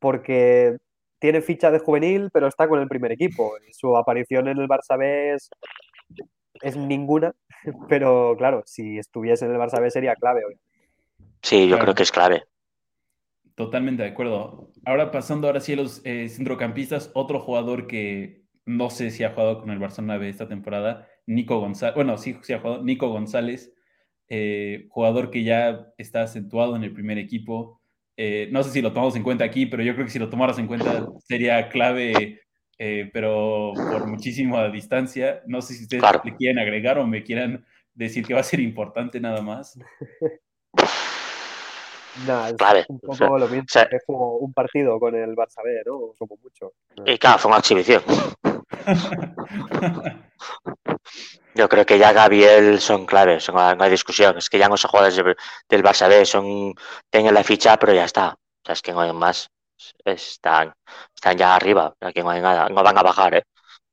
porque 0.00 0.76
tiene 1.20 1.40
ficha 1.42 1.70
de 1.70 1.78
juvenil, 1.78 2.30
pero 2.32 2.48
está 2.48 2.66
con 2.68 2.80
el 2.80 2.88
primer 2.88 3.12
equipo. 3.12 3.52
Su 3.72 3.96
aparición 3.96 4.48
en 4.48 4.58
el 4.58 4.66
Barça 4.68 4.98
B 4.98 5.34
es, 5.34 5.50
es 6.62 6.76
ninguna, 6.76 7.34
pero 7.88 8.34
claro, 8.36 8.62
si 8.66 8.98
estuviese 8.98 9.44
en 9.44 9.52
el 9.52 9.58
Barça 9.58 9.80
B 9.80 9.90
sería 9.90 10.14
clave 10.16 10.44
hoy. 10.44 10.56
Sí, 11.42 11.62
yo 11.62 11.76
Claro. 11.76 11.82
creo 11.84 11.94
que 11.94 12.02
es 12.02 12.12
clave. 12.12 12.44
Totalmente 13.54 14.02
de 14.02 14.08
acuerdo. 14.10 14.70
Ahora 14.86 15.10
pasando 15.10 15.46
ahora 15.46 15.60
sí 15.60 15.74
a 15.74 15.76
los 15.76 16.00
eh, 16.04 16.28
centrocampistas, 16.28 17.10
otro 17.14 17.40
jugador 17.40 17.86
que 17.86 18.42
no 18.64 18.88
sé 18.90 19.10
si 19.10 19.24
ha 19.24 19.30
jugado 19.30 19.60
con 19.60 19.70
el 19.70 19.78
Barcelona 19.78 20.16
B 20.16 20.28
esta 20.28 20.48
temporada, 20.48 21.06
Nico 21.26 21.58
González, 21.60 21.94
bueno, 21.94 22.16
sí, 22.16 22.38
sí 22.42 22.52
ha 22.52 22.60
jugado, 22.60 22.82
Nico 22.82 23.08
González, 23.08 23.74
eh, 24.28 24.86
jugador 24.90 25.30
que 25.30 25.42
ya 25.44 25.92
está 25.98 26.22
acentuado 26.22 26.76
en 26.76 26.84
el 26.84 26.92
primer 26.92 27.18
equipo. 27.18 27.79
Eh, 28.22 28.48
no 28.52 28.62
sé 28.62 28.70
si 28.70 28.82
lo 28.82 28.92
tomamos 28.92 29.16
en 29.16 29.22
cuenta 29.22 29.44
aquí, 29.44 29.64
pero 29.64 29.82
yo 29.82 29.94
creo 29.94 30.04
que 30.04 30.10
si 30.12 30.18
lo 30.18 30.28
tomaras 30.28 30.58
en 30.58 30.66
cuenta 30.66 31.06
sería 31.26 31.70
clave, 31.70 32.42
eh, 32.78 33.08
pero 33.14 33.72
por 33.74 34.06
muchísima 34.06 34.68
distancia. 34.68 35.40
No 35.46 35.62
sé 35.62 35.72
si 35.72 35.84
ustedes 35.84 36.02
Claro. 36.02 36.20
le 36.22 36.36
quieren 36.36 36.58
agregar 36.58 36.98
o 36.98 37.06
me 37.06 37.22
quieran 37.22 37.64
decir 37.94 38.26
que 38.26 38.34
va 38.34 38.40
a 38.40 38.42
ser 38.42 38.60
importante 38.60 39.18
nada 39.20 39.40
más. 39.40 39.78
Nada, 42.26 42.48
es 42.50 42.56
Clave. 42.56 42.84
un 42.88 42.96
O 42.96 43.00
poco 43.00 43.14
sea, 43.14 43.28
lo 43.28 43.48
mismo, 43.48 43.64
sea- 43.68 43.88
que 43.88 43.96
jugó 44.04 44.36
un 44.38 44.52
partido 44.52 44.98
con 45.00 45.14
el 45.14 45.30
Barça 45.34 45.62
B, 45.64 45.80
¿no? 45.86 46.12
Como 46.18 46.36
mucho. 46.42 46.72
Y 47.06 47.16
claro, 47.16 47.38
fue 47.38 47.48
una 47.50 47.60
exhibición. 47.60 48.02
Yo 51.54 51.68
creo 51.68 51.84
que 51.86 51.98
ya 51.98 52.12
Gabriel 52.12 52.80
son 52.80 53.06
claves, 53.06 53.48
no 53.52 53.60
hay, 53.60 53.76
no 53.76 53.84
hay 53.84 53.90
discusión. 53.90 54.38
Es 54.38 54.48
que 54.48 54.58
ya 54.58 54.68
no 54.68 54.76
son 54.76 54.90
jugadores 54.90 55.16
de- 55.16 55.36
del 55.68 55.82
Barça 55.82 56.08
B, 56.08 56.24
son, 56.24 56.74
tienen 57.10 57.34
la 57.34 57.44
ficha, 57.44 57.76
pero 57.78 57.92
ya 57.94 58.04
está. 58.04 58.28
O 58.34 58.64
sea, 58.64 58.72
es 58.74 58.82
que 58.82 58.92
no 58.92 59.00
hay 59.00 59.12
más. 59.12 59.48
Están, 60.04 60.72
están 61.14 61.36
ya 61.38 61.54
arriba, 61.56 61.88
o 61.88 61.96
sea, 62.00 62.12
que 62.12 62.22
no 62.22 62.30
hay 62.30 62.40
nada, 62.40 62.68
no 62.68 62.82
van 62.82 62.98
a 62.98 63.02
bajar, 63.02 63.34
¿eh? 63.34 63.42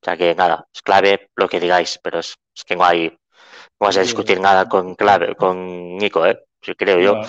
O 0.01 0.05
sea, 0.05 0.17
que 0.17 0.35
nada, 0.35 0.65
es 0.73 0.81
clave 0.81 1.29
lo 1.35 1.47
que 1.49 1.59
digáis, 1.59 1.99
pero 2.03 2.19
es, 2.19 2.35
es 2.55 2.63
que 2.65 2.75
no 2.75 2.83
hay, 2.85 3.09
no 3.09 3.87
vas 3.87 3.97
a 3.97 4.01
discutir 4.01 4.39
nada 4.41 4.65
con 4.67 4.95
clave, 4.95 5.35
con 5.35 5.97
Nico, 5.97 6.25
¿eh? 6.25 6.39
Creo 6.77 6.99
yo. 6.99 7.21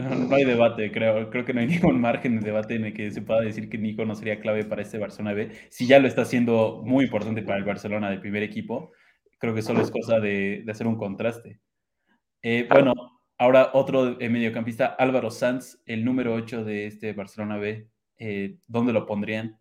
No, 0.00 0.34
hay 0.34 0.44
debate, 0.44 0.90
creo. 0.92 1.30
Creo 1.30 1.44
que 1.44 1.52
no 1.52 1.60
hay 1.60 1.66
ningún 1.68 2.00
margen 2.00 2.40
de 2.40 2.46
debate 2.46 2.76
en 2.76 2.86
el 2.86 2.94
que 2.94 3.10
se 3.10 3.22
pueda 3.22 3.40
decir 3.40 3.68
que 3.68 3.78
Nico 3.78 4.04
no 4.04 4.14
sería 4.14 4.40
clave 4.40 4.64
para 4.64 4.82
este 4.82 4.98
Barcelona 4.98 5.34
B. 5.34 5.50
Si 5.68 5.86
ya 5.86 5.98
lo 5.98 6.08
está 6.08 6.22
haciendo 6.22 6.82
muy 6.84 7.04
importante 7.04 7.42
para 7.42 7.58
el 7.58 7.64
Barcelona 7.64 8.10
del 8.10 8.20
primer 8.20 8.42
equipo, 8.42 8.92
creo 9.38 9.54
que 9.54 9.62
solo 9.62 9.80
es 9.80 9.90
cosa 9.90 10.20
de, 10.20 10.64
hacer 10.68 10.86
un 10.86 10.96
contraste. 10.96 11.60
Eh. 12.42 12.66
Bueno, 12.70 12.92
ahora 13.38 13.70
otro 13.74 14.20
eh, 14.20 14.28
mediocampista, 14.28 14.86
Álvaro 14.86 15.30
Sanz, 15.30 15.80
el 15.86 16.04
número 16.04 16.34
8 16.34 16.64
de 16.64 16.86
este 16.86 17.12
Barcelona 17.12 17.58
B. 17.58 17.88
eh, 18.18 18.56
¿Dónde 18.66 18.92
lo 18.92 19.06
pondrían? 19.06 19.58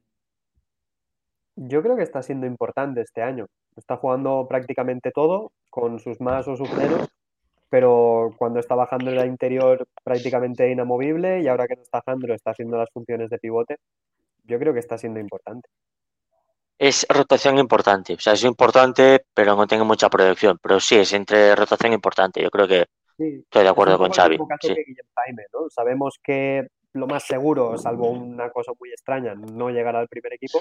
Yo 1.56 1.82
creo 1.82 1.98
que 1.98 2.04
está 2.04 2.22
siendo 2.22 2.46
importante 2.46 3.02
este 3.02 3.22
año. 3.22 3.48
Está 3.76 3.98
jugando 3.98 4.48
prácticamente 4.48 5.12
todo, 5.12 5.52
con 5.70 6.00
sus 6.00 6.22
más 6.22 6.48
o 6.48 6.56
sus 6.56 6.72
menos, 6.74 7.10
pero 7.70 8.34
cuando 8.38 8.60
está 8.60 8.76
bajando 8.76 9.12
en 9.12 9.16
la 9.18 9.26
interior 9.26 9.88
prácticamente 10.04 10.70
inamovible 10.70 11.42
y 11.42 11.48
ahora 11.48 11.68
que 11.68 11.76
no 11.76 11.84
está 11.84 12.02
Jandro 12.06 12.34
está 12.34 12.52
haciendo 12.52 12.78
las 12.78 12.90
funciones 12.92 13.30
de 13.30 13.38
pivote, 13.38 13.78
yo 14.44 14.58
creo 14.60 14.74
que 14.74 14.80
está 14.80 14.98
siendo 14.98 15.20
importante. 15.20 15.70
Es 16.78 17.06
rotación 17.10 17.58
importante, 17.60 18.14
o 18.14 18.20
sea, 18.20 18.34
es 18.34 18.44
importante, 18.44 19.26
pero 19.34 19.56
no 19.56 19.68
tiene 19.68 19.84
mucha 19.84 20.10
proyección. 20.10 20.58
Pero 20.62 20.80
sí, 20.80 20.96
es 20.96 21.12
entre 21.14 21.54
rotación 21.56 21.94
importante. 21.94 22.42
Yo 22.42 22.50
creo 22.50 22.68
que 22.68 22.86
Sí, 23.18 23.42
estoy 23.44 23.64
de 23.64 23.68
es 23.68 23.72
acuerdo 23.72 23.94
un 23.96 23.98
con 23.98 24.08
el 24.08 24.14
Xavi. 24.14 24.38
Sí, 24.62 24.68
que 24.74 24.84
Guillem 24.88 25.06
Jaime, 25.14 25.44
¿no? 25.54 25.70
Sabemos 25.70 26.20
que 26.24 26.68
lo 26.94 27.06
más 27.06 27.24
seguro, 27.26 27.78
salvo 27.78 28.10
una 28.10 28.50
cosa 28.50 28.72
muy 28.80 28.90
extraña, 28.92 29.36
no 29.36 29.70
llegará 29.70 30.00
al 30.00 30.08
primer 30.08 30.34
equipo, 30.34 30.60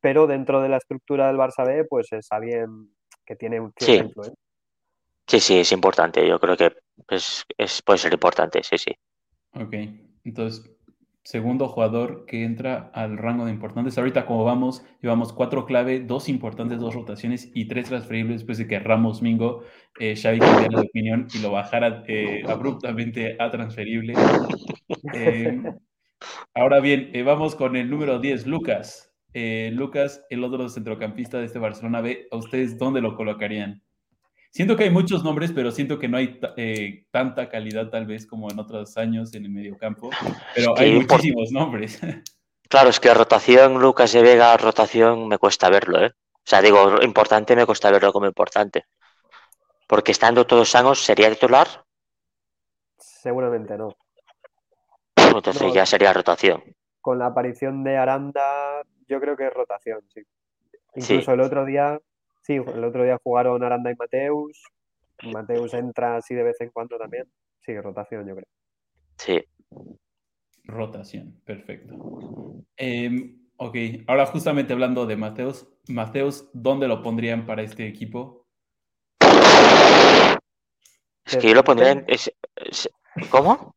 pero 0.00 0.28
dentro 0.28 0.62
de 0.62 0.68
la 0.68 0.76
estructura 0.76 1.26
del 1.26 1.36
Barça 1.36 1.66
B, 1.66 1.84
pues 1.84 2.12
es 2.12 2.28
alguien 2.30 2.94
que 3.24 3.34
tiene 3.34 3.58
un 3.60 3.72
Sí. 3.76 3.96
influencia. 3.96 4.45
Sí, 5.26 5.40
sí, 5.40 5.58
es 5.58 5.72
importante. 5.72 6.26
Yo 6.26 6.38
creo 6.40 6.56
que 6.56 6.72
es, 7.08 7.44
es- 7.58 7.82
puede 7.82 7.98
ser 7.98 8.12
importante, 8.12 8.62
sí, 8.62 8.78
sí. 8.78 8.92
Ok, 9.54 9.74
entonces, 10.24 10.70
segundo 11.24 11.68
jugador 11.68 12.26
que 12.26 12.44
entra 12.44 12.90
al 12.94 13.16
rango 13.16 13.46
de 13.46 13.52
importantes. 13.52 13.96
Ahorita 13.98 14.26
como 14.26 14.44
vamos, 14.44 14.84
llevamos 15.00 15.32
cuatro 15.32 15.64
clave, 15.64 16.00
dos 16.00 16.28
importantes, 16.28 16.78
dos 16.78 16.94
rotaciones 16.94 17.50
y 17.54 17.66
tres 17.66 17.88
transferibles 17.88 18.38
después 18.40 18.58
de 18.58 18.66
que 18.68 18.78
Ramos 18.78 19.22
Mingo, 19.22 19.64
eh, 19.98 20.14
Xavi 20.14 20.38
cambiara 20.40 20.80
de 20.80 20.86
opinión 20.86 21.26
y 21.34 21.38
lo 21.38 21.50
bajara 21.52 22.04
eh, 22.06 22.42
abruptamente 22.46 23.36
a 23.40 23.50
transferible. 23.50 24.14
Eh, 25.14 25.62
ahora 26.54 26.80
bien, 26.80 27.10
vamos 27.24 27.54
con 27.54 27.76
el 27.76 27.90
número 27.90 28.18
10, 28.18 28.46
Lucas. 28.46 29.12
Lucas, 29.72 30.24
el 30.30 30.44
otro 30.44 30.66
centrocampista 30.70 31.38
de 31.38 31.44
este 31.46 31.58
Barcelona 31.58 32.00
B, 32.00 32.26
¿a 32.30 32.36
ustedes 32.36 32.78
dónde 32.78 33.02
lo 33.02 33.16
colocarían? 33.16 33.82
Siento 34.56 34.74
que 34.74 34.84
hay 34.84 34.90
muchos 34.90 35.22
nombres, 35.22 35.52
pero 35.52 35.70
siento 35.70 35.98
que 35.98 36.08
no 36.08 36.16
hay 36.16 36.40
eh, 36.56 37.04
tanta 37.10 37.50
calidad 37.50 37.90
tal 37.90 38.06
vez 38.06 38.26
como 38.26 38.50
en 38.50 38.58
otros 38.58 38.96
años 38.96 39.34
en 39.34 39.44
el 39.44 39.50
mediocampo, 39.50 40.08
pero 40.54 40.72
que 40.74 40.82
hay 40.82 40.92
muchísimos 40.94 41.52
nombres. 41.52 42.00
Claro, 42.68 42.88
es 42.88 42.98
que 42.98 43.12
rotación, 43.14 43.78
Lucas 43.80 44.12
de 44.12 44.22
Vega, 44.22 44.56
rotación, 44.56 45.28
me 45.28 45.36
cuesta 45.38 45.68
verlo, 45.68 46.02
¿eh? 46.04 46.10
O 46.32 46.42
sea, 46.42 46.60
digo, 46.62 47.00
importante 47.02 47.54
me 47.54 47.64
cuesta 47.66 47.90
verlo 47.92 48.12
como 48.14 48.26
importante. 48.26 48.86
Porque 49.86 50.10
estando 50.10 50.46
todos 50.46 50.70
sanos, 50.70 51.00
¿sería 51.04 51.30
titular? 51.30 51.68
Seguramente 52.98 53.76
no. 53.78 53.94
Entonces 55.16 55.62
No. 55.62 55.74
ya 55.74 55.86
sería 55.86 56.12
rotación. 56.12 56.64
Con 57.00 57.18
la 57.20 57.26
aparición 57.26 57.84
de 57.84 57.98
Aranda, 57.98 58.82
yo 59.06 59.20
creo 59.20 59.36
que 59.36 59.46
es 59.46 59.54
rotación, 59.54 60.00
sí. 60.12 60.22
Incluso 60.96 61.22
Sí. 61.26 61.30
el 61.30 61.40
otro 61.42 61.64
día, 61.66 62.00
sí, 62.46 62.54
el 62.54 62.84
otro 62.84 63.02
día 63.02 63.18
jugaron 63.22 63.62
Aranda 63.64 63.90
y 63.90 63.96
Mateus. 63.96 64.62
Mateus 65.32 65.74
entra 65.74 66.16
así 66.16 66.34
de 66.34 66.44
vez 66.44 66.60
en 66.60 66.70
cuando 66.70 66.96
también. 66.96 67.24
Sí, 67.60 67.78
rotación, 67.80 68.26
yo 68.26 68.36
creo. 68.36 68.46
Sí. 69.16 69.44
Rotación, 70.64 71.40
perfecto. 71.44 71.94
Em, 72.76 73.48
ok, 73.56 73.76
ahora 74.06 74.26
justamente 74.26 74.72
hablando 74.72 75.06
de 75.06 75.16
Mateos, 75.16 75.68
Mateos, 75.88 76.48
¿dónde 76.52 76.86
lo 76.86 77.02
pondrían 77.02 77.46
para 77.46 77.62
este 77.62 77.88
equipo? 77.88 78.46
Es 81.24 81.36
que 81.38 81.48
yo 81.48 81.54
lo 81.54 81.64
pondría 81.64 81.90
en... 81.90 82.06
¿Cómo? 83.30 83.75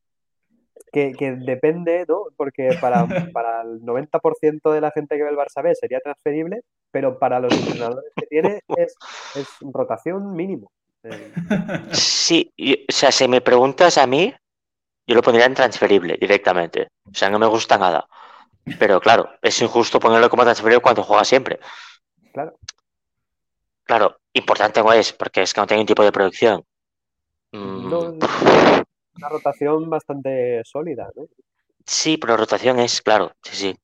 Que, 0.92 1.14
que 1.14 1.34
depende, 1.34 2.06
¿no? 2.08 2.24
Porque 2.36 2.78
para, 2.82 3.06
para 3.34 3.62
el 3.62 3.82
90% 3.82 4.72
de 4.72 4.82
la 4.82 4.92
gente 4.92 5.18
que 5.18 5.24
ve 5.24 5.30
el 5.30 5.38
Barça 5.38 5.64
B 5.64 5.76
sería 5.76 6.00
transferible, 6.00 6.62
pero 6.92 7.20
para 7.20 7.40
los 7.40 7.54
entrenadores 7.54 8.12
que 8.16 8.26
tiene 8.28 8.62
es, 8.78 8.96
es 9.36 9.48
rotación 9.62 10.34
mínimo. 10.34 10.72
Sí, 11.94 12.52
o 12.90 12.92
sea, 12.92 13.12
si 13.12 13.28
me 13.28 13.42
preguntas 13.42 13.98
a 13.98 14.06
mí, 14.06 14.34
yo 15.08 15.16
lo 15.16 15.22
pondría 15.22 15.46
en 15.46 15.54
transferible 15.56 16.18
directamente. 16.20 16.90
O 17.06 17.14
sea, 17.14 17.30
no 17.30 17.40
me 17.40 17.48
gusta 17.48 17.78
nada. 17.78 18.06
Pero 18.78 19.00
claro, 19.00 19.30
es 19.42 19.62
injusto 19.62 20.00
ponerlo 20.00 20.30
como 20.30 20.44
transferible 20.44 20.82
cuando 20.82 21.04
juega 21.04 21.24
siempre. 21.24 21.60
Claro. 22.34 22.54
Claro, 23.84 24.20
importante 24.34 24.84
no 24.84 24.94
es, 24.94 25.14
porque 25.14 25.42
es 25.42 25.54
que 25.54 25.62
no 25.62 25.68
tiene 25.68 25.82
un 25.82 25.88
tipo 25.88 26.04
de 26.04 26.12
producción. 26.12 26.64
Mm, 27.52 27.90
No, 27.90 28.14
es 28.14 28.84
una 29.20 29.30
rotación 29.30 29.89
bastante 29.89 30.61
sólida, 30.65 31.09
¿no? 31.15 31.28
sí, 31.86 32.17
pero 32.17 32.38
rotación 32.38 32.80
es, 32.80 33.01
claro, 33.01 33.32
sí, 33.41 33.55
sí. 33.55 33.76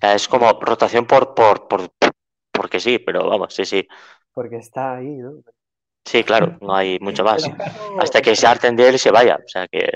Es 0.00 0.28
como 0.28 0.52
rotación 0.60 1.06
por, 1.06 1.34
por, 1.34 1.66
por, 1.68 1.90
porque 2.52 2.80
sí, 2.80 2.98
pero 2.98 3.28
vamos, 3.28 3.54
sí, 3.54 3.64
sí. 3.64 3.86
Porque 4.32 4.56
está 4.56 4.96
ahí, 4.96 5.16
¿no? 5.16 5.42
Sí, 6.04 6.22
claro, 6.24 6.56
no 6.60 6.74
hay 6.74 6.98
mucho 7.00 7.24
más. 7.24 7.44
Hasta 7.98 8.22
que 8.22 8.36
se 8.36 8.46
harten 8.46 8.76
de 8.76 8.88
él 8.88 8.94
y 8.94 8.98
se 8.98 9.10
vaya. 9.10 9.36
O 9.44 9.48
sea 9.48 9.66
que, 9.66 9.90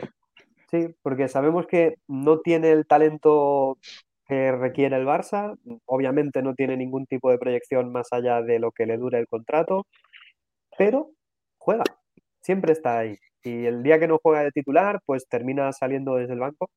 Sí, 0.71 0.89
porque 1.03 1.29
sabemos 1.29 1.67
que 1.67 1.97
no 2.09 2.41
tiene 2.41 2.71
el 2.73 2.87
talento 2.87 3.79
que 4.27 4.53
requiere 4.53 4.97
el 4.97 5.07
Barça, 5.07 5.59
obviamente 5.85 6.43
no 6.43 6.55
tiene 6.55 6.79
ningún 6.79 7.07
tipo 7.07 7.31
de 7.31 7.39
proyección 7.39 7.93
más 7.93 8.09
allá 8.13 8.41
de 8.41 8.59
lo 8.59 8.73
que 8.73 8.87
le 8.87 8.97
dure 8.97 9.19
el 9.19 9.27
contrato, 9.27 9.87
pero 10.79 11.11
juega, 11.59 11.85
siempre 12.41 12.73
está 12.73 12.99
ahí. 12.99 13.19
Y 13.45 13.67
el 13.67 13.83
día 13.83 13.99
que 13.99 14.09
no 14.09 14.19
juega 14.23 14.43
de 14.43 14.53
titular, 14.53 15.01
pues 15.05 15.27
termina 15.29 15.73
saliendo 15.73 16.17
desde 16.17 16.35
el 16.35 16.41
banco. 16.41 16.71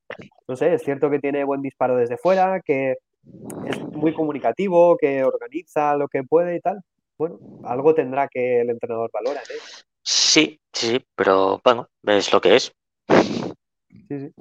No 0.48 0.56
sé, 0.56 0.74
es 0.74 0.82
cierto 0.82 1.10
que 1.10 1.18
tiene 1.18 1.44
buen 1.44 1.62
disparo 1.62 1.96
desde 1.96 2.16
fuera, 2.16 2.60
que 2.60 2.96
es 3.66 3.80
muy 3.92 4.14
comunicativo, 4.14 4.96
que 4.96 5.24
organiza 5.24 5.96
lo 5.96 6.08
que 6.08 6.22
puede 6.22 6.56
y 6.56 6.60
tal. 6.60 6.80
Bueno, 7.18 7.38
algo 7.64 7.94
tendrá 7.94 8.28
que 8.28 8.60
el 8.60 8.70
entrenador 8.70 9.10
valora, 9.12 9.40
¿eh? 9.40 9.60
sí, 10.02 10.60
sí, 10.72 10.88
sí, 10.88 11.04
pero 11.14 11.60
bueno, 11.64 11.88
es 12.04 12.32
lo 12.32 12.40
que 12.40 12.56
es. 12.56 12.72
Sí, 14.08 14.20
sí. 14.20 14.32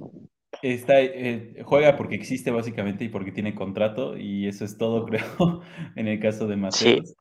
Está, 0.62 1.02
eh, 1.02 1.62
juega 1.64 1.96
porque 1.96 2.16
existe 2.16 2.52
básicamente 2.52 3.04
y 3.04 3.10
porque 3.10 3.32
tiene 3.32 3.56
contrato 3.56 4.18
y 4.18 4.48
eso 4.48 4.66
es 4.66 4.78
todo, 4.78 5.06
creo, 5.06 5.62
en 5.96 6.08
el 6.08 6.20
caso 6.20 6.48
de 6.48 6.56
Mateos. 6.56 7.16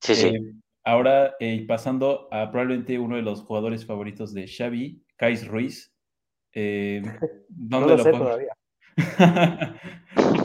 Sí, 0.00 0.14
sí. 0.14 0.26
Eh, 0.28 0.40
Ahora, 0.86 1.34
eh, 1.40 1.64
pasando 1.66 2.28
a 2.30 2.48
probablemente 2.48 2.96
uno 2.96 3.16
de 3.16 3.22
los 3.22 3.42
jugadores 3.42 3.84
favoritos 3.84 4.32
de 4.32 4.46
Xavi, 4.46 5.02
Kais 5.16 5.44
Ruiz. 5.48 5.92
Eh, 6.52 7.02
¿dónde 7.48 7.88
no 7.88 7.96
lo, 7.96 8.02
sé 8.04 8.12
todavía. 8.12 8.52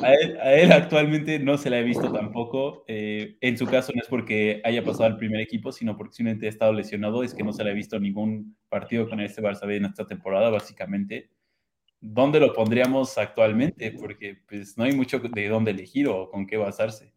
a, 0.03 0.53
él, 0.55 0.71
actualmente 0.71 1.37
no 1.37 1.59
se 1.59 1.69
le 1.69 1.77
ha 1.77 1.83
visto 1.83 2.11
tampoco. 2.11 2.83
Eh, 2.87 3.37
en 3.39 3.55
su 3.55 3.67
caso 3.67 3.91
no 3.93 4.01
es 4.01 4.07
porque 4.07 4.63
haya 4.65 4.83
pasado 4.83 5.03
al 5.03 5.17
primer 5.17 5.41
equipo, 5.41 5.71
sino 5.71 5.95
porque 5.95 6.15
simplemente 6.15 6.47
ha 6.47 6.49
estado 6.49 6.73
lesionado. 6.73 7.23
Es 7.23 7.35
que 7.35 7.43
no 7.43 7.53
se 7.53 7.63
le 7.63 7.69
ha 7.69 7.75
visto 7.75 7.99
ningún 7.99 8.57
partido 8.67 9.07
con 9.07 9.19
este 9.19 9.43
Barça 9.43 9.67
B 9.67 9.75
en 9.75 9.85
esta 9.85 10.07
temporada, 10.07 10.49
básicamente. 10.49 11.29
¿Dónde 11.99 12.39
lo 12.39 12.51
pondríamos 12.53 13.15
actualmente? 13.19 13.91
Porque 13.91 14.39
pues 14.49 14.75
no 14.75 14.85
hay 14.85 14.95
mucho 14.95 15.19
de 15.19 15.47
dónde 15.49 15.69
elegir 15.69 16.07
o 16.07 16.31
con 16.31 16.47
qué 16.47 16.57
basarse. 16.57 17.13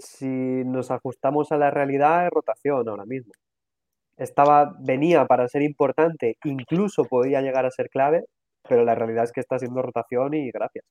Si 0.00 0.26
nos 0.26 0.90
ajustamos 0.90 1.52
a 1.52 1.58
la 1.58 1.70
realidad, 1.70 2.26
es 2.26 2.30
rotación 2.30 2.88
ahora 2.88 3.04
mismo. 3.04 3.32
Estaba, 4.16 4.74
venía 4.80 5.26
para 5.26 5.48
ser 5.48 5.62
importante, 5.62 6.36
incluso 6.44 7.04
podía 7.04 7.40
llegar 7.40 7.66
a 7.66 7.70
ser 7.70 7.88
clave, 7.88 8.24
pero 8.68 8.84
la 8.84 8.94
realidad 8.94 9.24
es 9.24 9.32
que 9.32 9.40
está 9.40 9.58
siendo 9.58 9.82
rotación 9.82 10.34
y 10.34 10.50
gracias. 10.50 10.84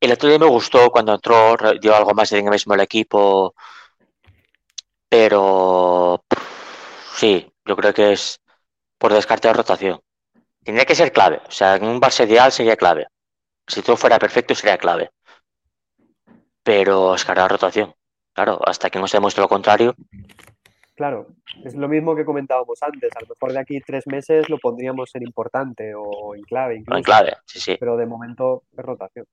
El 0.00 0.12
otro 0.12 0.28
día 0.28 0.38
me 0.38 0.46
gustó 0.46 0.90
cuando 0.90 1.14
entró, 1.14 1.56
dio 1.80 1.94
algo 1.94 2.12
más 2.14 2.30
de 2.30 2.36
dinamismo 2.38 2.74
al 2.74 2.80
equipo, 2.80 3.54
pero 5.08 6.22
sí, 7.14 7.50
yo 7.64 7.76
creo 7.76 7.94
que 7.94 8.12
es 8.12 8.40
por 8.98 9.12
descarte 9.12 9.48
de 9.48 9.54
rotación. 9.54 10.00
Tendría 10.62 10.84
que 10.84 10.94
ser 10.94 11.12
clave, 11.12 11.40
o 11.46 11.50
sea, 11.50 11.76
en 11.76 11.84
un 11.84 12.00
base 12.00 12.24
ideal 12.24 12.52
sería 12.52 12.76
clave. 12.76 13.06
Si 13.66 13.82
todo 13.82 13.96
fuera 13.96 14.18
perfecto 14.18 14.54
sería 14.54 14.78
clave. 14.78 15.10
Pero 16.66 17.14
es 17.14 17.24
cara 17.24 17.46
rotación. 17.46 17.94
Claro, 18.34 18.58
hasta 18.66 18.90
que 18.90 18.98
no 18.98 19.06
se 19.06 19.16
demuestre 19.16 19.40
lo 19.40 19.48
contrario, 19.48 19.94
Claro, 20.96 21.26
es 21.62 21.74
lo 21.74 21.88
mismo 21.88 22.16
que 22.16 22.24
comentábamos 22.24 22.82
antes. 22.82 23.10
A 23.14 23.20
lo 23.20 23.26
mejor 23.28 23.52
de 23.52 23.58
aquí 23.60 23.80
tres 23.80 24.06
meses 24.06 24.48
lo 24.48 24.56
pondríamos 24.58 25.14
en 25.14 25.24
importante 25.24 25.94
o 25.94 26.34
en 26.34 26.42
clave. 26.42 26.76
Incluso, 26.76 26.96
en 26.96 27.04
clave, 27.04 27.36
sí, 27.44 27.60
sí. 27.60 27.76
Pero 27.78 27.98
de 27.98 28.06
momento 28.06 28.62
es 28.76 28.82
rotación. 28.82 29.26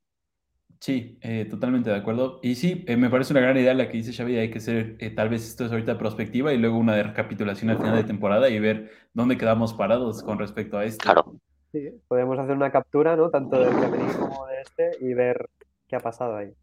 Sí, 0.81 1.17
eh, 1.21 1.47
totalmente 1.49 1.89
de 1.89 1.95
acuerdo. 1.95 2.41
Y 2.43 2.55
sí, 2.55 2.84
eh, 2.86 2.97
me 2.97 3.09
parece 3.09 3.31
una 3.31 3.39
gran 3.39 3.55
idea 3.55 3.73
la 3.73 3.88
que 3.88 3.95
dice 3.95 4.11
Xavi. 4.11 4.38
Hay 4.38 4.51
que 4.51 4.59
ser, 4.59 4.97
eh, 4.99 5.09
tal 5.11 5.29
vez 5.29 5.47
esto 5.47 5.65
es 5.65 5.71
ahorita 5.71 5.97
prospectiva 5.97 6.51
y 6.51 6.57
luego 6.57 6.77
una 6.77 6.95
de 6.95 7.03
recapitulación 7.03 7.69
al 7.69 7.77
final 7.77 7.95
de 7.95 8.03
temporada 8.03 8.49
y 8.49 8.59
ver 8.59 8.91
dónde 9.13 9.38
quedamos 9.38 9.73
parados 9.73 10.21
con 10.21 10.38
respecto 10.38 10.77
a 10.77 10.84
esto. 10.84 11.01
Claro. 11.01 11.34
Sí, 11.71 11.89
podemos 12.09 12.38
hacer 12.38 12.57
una 12.57 12.73
captura, 12.73 13.15
¿no? 13.15 13.29
Tanto 13.29 13.57
del 13.57 13.73
femenino 13.73 14.19
como 14.19 14.45
de 14.47 14.61
este 14.61 14.91
y 14.99 15.13
ver 15.13 15.49
qué 15.88 15.95
ha 15.95 16.01
pasado 16.01 16.36
ahí. 16.36 16.53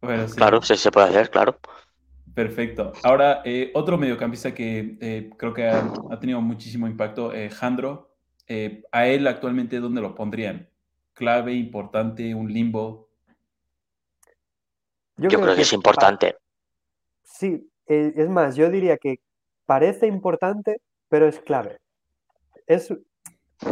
Claro, 0.00 0.62
sí, 0.62 0.76
se 0.76 0.90
puede 0.90 1.08
hacer, 1.08 1.30
claro. 1.30 1.58
Perfecto. 2.34 2.92
Ahora, 3.02 3.42
eh, 3.44 3.72
otro 3.74 3.98
mediocampista 3.98 4.54
que 4.54 4.96
eh, 5.00 5.30
creo 5.36 5.52
que 5.52 5.66
ha, 5.66 6.20
tenido 6.20 6.40
muchísimo 6.40 6.86
impacto, 6.86 7.32
eh, 7.32 7.50
Jandro. 7.50 8.14
¿A 8.92 9.06
él 9.06 9.26
actualmente 9.26 9.78
dónde 9.78 10.00
lo 10.00 10.14
pondrían? 10.14 10.70
¿Clave, 11.12 11.52
importante, 11.52 12.34
un 12.34 12.50
limbo? 12.50 13.10
Yo, 15.16 15.28
creo, 15.28 15.54
que, 15.54 15.62
es 15.62 15.72
importante. 15.72 16.36
Sí, 17.24 17.68
es 17.86 18.28
más, 18.28 18.56
yo 18.56 18.70
diría 18.70 18.96
que 18.96 19.16
parece 19.66 20.06
importante, 20.06 20.80
pero 21.08 21.26
es 21.26 21.40
clave. 21.40 21.80
Es, 22.66 22.94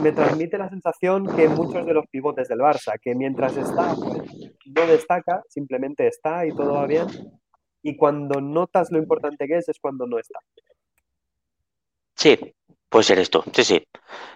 me 0.03 0.12
transmite 0.12 0.59
la 0.59 0.68
sensación 0.68 1.26
que 1.34 1.49
muchos 1.49 1.87
de 1.87 1.95
los 1.95 2.07
pivotes 2.09 2.49
del 2.49 2.59
Barça, 2.59 2.99
que 3.01 3.14
mientras 3.14 3.57
está, 3.57 3.95
pues, 3.95 4.22
no 4.66 4.87
destaca, 4.87 5.43
simplemente 5.49 6.07
está 6.07 6.47
y 6.47 6.55
todo 6.55 6.74
va 6.74 6.87
bien, 6.87 7.07
y 7.82 7.97
cuando 7.97 8.41
notas 8.41 8.91
lo 8.91 8.99
importante 8.99 9.47
que 9.47 9.59
es, 9.59 9.68
es 9.68 9.78
cuando 9.80 10.07
no 10.07 10.18
está. 10.18 10.41
Sí, 12.14 12.55
puede 12.89 13.05
ser 13.05 13.18
esto, 13.18 13.45
sí, 13.53 13.62
sí. 13.62 13.87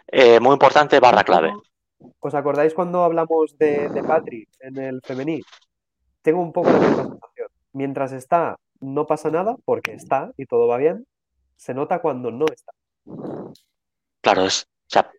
Eh, 0.06 0.38
muy 0.38 0.52
importante, 0.52 1.00
barra 1.00 1.24
clave. 1.24 1.52
¿Os 2.20 2.34
acordáis 2.34 2.74
cuando 2.74 3.02
hablamos 3.02 3.56
de, 3.58 3.88
de 3.88 4.02
Patrick 4.04 4.48
en 4.60 4.78
el 4.78 5.00
femení? 5.02 5.42
Tengo 6.22 6.40
un 6.40 6.52
poco 6.52 6.70
la 6.70 6.78
misma 6.78 7.04
sensación. 7.04 7.48
Mientras 7.72 8.12
está, 8.12 8.56
no 8.80 9.06
pasa 9.06 9.30
nada, 9.30 9.56
porque 9.64 9.94
está 9.94 10.30
y 10.36 10.46
todo 10.46 10.66
va 10.66 10.76
bien. 10.76 11.06
Se 11.56 11.74
nota 11.74 12.00
cuando 12.00 12.30
no 12.30 12.46
está. 12.46 12.72
Claro, 14.20 14.44
es, 14.44 14.62
o 14.62 14.86
sea, 14.86 15.10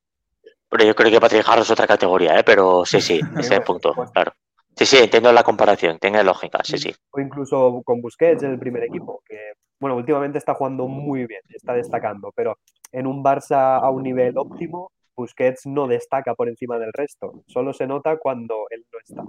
pero 0.71 0.85
yo 0.85 0.95
creo 0.95 1.11
que 1.11 1.19
Patrick 1.19 1.47
Harris 1.47 1.65
es 1.65 1.71
otra 1.71 1.85
categoría, 1.85 2.39
¿eh? 2.39 2.43
pero 2.45 2.85
sí, 2.85 3.01
sí, 3.01 3.19
ese 3.37 3.59
punto, 3.59 3.93
claro. 4.13 4.31
Sí, 4.73 4.85
sí, 4.85 4.97
entiendo 4.97 5.33
la 5.33 5.43
comparación, 5.43 5.99
tiene 5.99 6.23
lógica, 6.23 6.59
sí, 6.63 6.77
sí. 6.77 6.95
O 7.11 7.19
incluso 7.19 7.81
con 7.83 8.01
Busquets 8.01 8.43
en 8.43 8.51
el 8.51 8.59
primer 8.59 8.85
equipo, 8.85 9.21
que, 9.25 9.51
bueno, 9.81 9.97
últimamente 9.97 10.37
está 10.37 10.53
jugando 10.53 10.87
muy 10.87 11.25
bien, 11.25 11.41
está 11.49 11.73
destacando, 11.73 12.31
pero 12.33 12.57
en 12.93 13.05
un 13.05 13.21
Barça 13.21 13.81
a 13.83 13.89
un 13.89 14.03
nivel 14.03 14.37
óptimo, 14.37 14.93
Busquets 15.13 15.65
no 15.65 15.87
destaca 15.87 16.35
por 16.35 16.47
encima 16.47 16.79
del 16.79 16.93
resto, 16.93 17.43
solo 17.47 17.73
se 17.73 17.85
nota 17.85 18.15
cuando 18.15 18.67
él 18.69 18.85
no 18.93 18.99
está. 18.99 19.23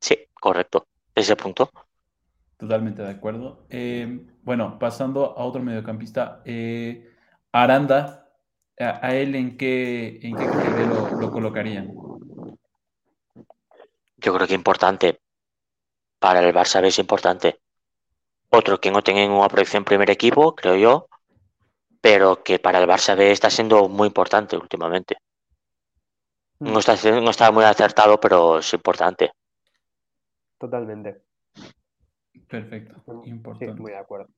Sí, 0.00 0.16
correcto, 0.40 0.86
ese 1.14 1.36
punto. 1.36 1.70
Totalmente 2.56 3.02
de 3.02 3.10
acuerdo. 3.10 3.66
Eh, 3.68 4.26
bueno, 4.42 4.78
pasando 4.78 5.36
a 5.36 5.44
otro 5.44 5.62
mediocampista, 5.62 6.40
eh, 6.46 7.12
Aranda, 7.52 8.25
a, 8.78 9.14
él 9.14 9.34
en 9.34 9.56
qué, 9.56 10.20
en 10.22 10.36
qué 10.36 10.44
lo, 10.86 11.20
lo 11.20 11.30
colocarían? 11.30 11.94
yo 14.26 14.34
creo 14.34 14.46
que 14.46 14.54
importante. 14.54 15.20
Para 16.18 16.40
el 16.40 16.54
Barça 16.54 16.80
B 16.80 16.88
es 16.88 16.98
importante. 16.98 17.60
Otro 18.50 18.80
que 18.80 18.90
no 18.90 19.02
tenga 19.02 19.24
una 19.26 19.48
proyección 19.48 19.84
primer 19.84 20.10
equipo, 20.10 20.54
creo 20.54 20.76
yo, 20.76 21.08
pero 22.00 22.42
que 22.42 22.58
para 22.58 22.80
el 22.80 22.88
Barça 22.88 23.16
B 23.16 23.30
está 23.30 23.50
siendo 23.50 23.88
muy 23.88 24.08
importante 24.08 24.56
últimamente. 24.56 25.16
Mm. 26.58 26.72
No 26.72 26.78
está, 26.78 26.96
no 27.20 27.30
está 27.30 27.52
muy 27.52 27.64
acertado, 27.64 28.18
pero 28.18 28.58
es 28.58 28.72
importante. 28.72 29.32
Totalmente. 30.58 31.22
Perfecto, 32.48 33.22
importante. 33.24 33.74
Sí, 33.74 33.80
muy 33.80 33.92
de 33.92 33.98
acuerdo. 33.98 34.28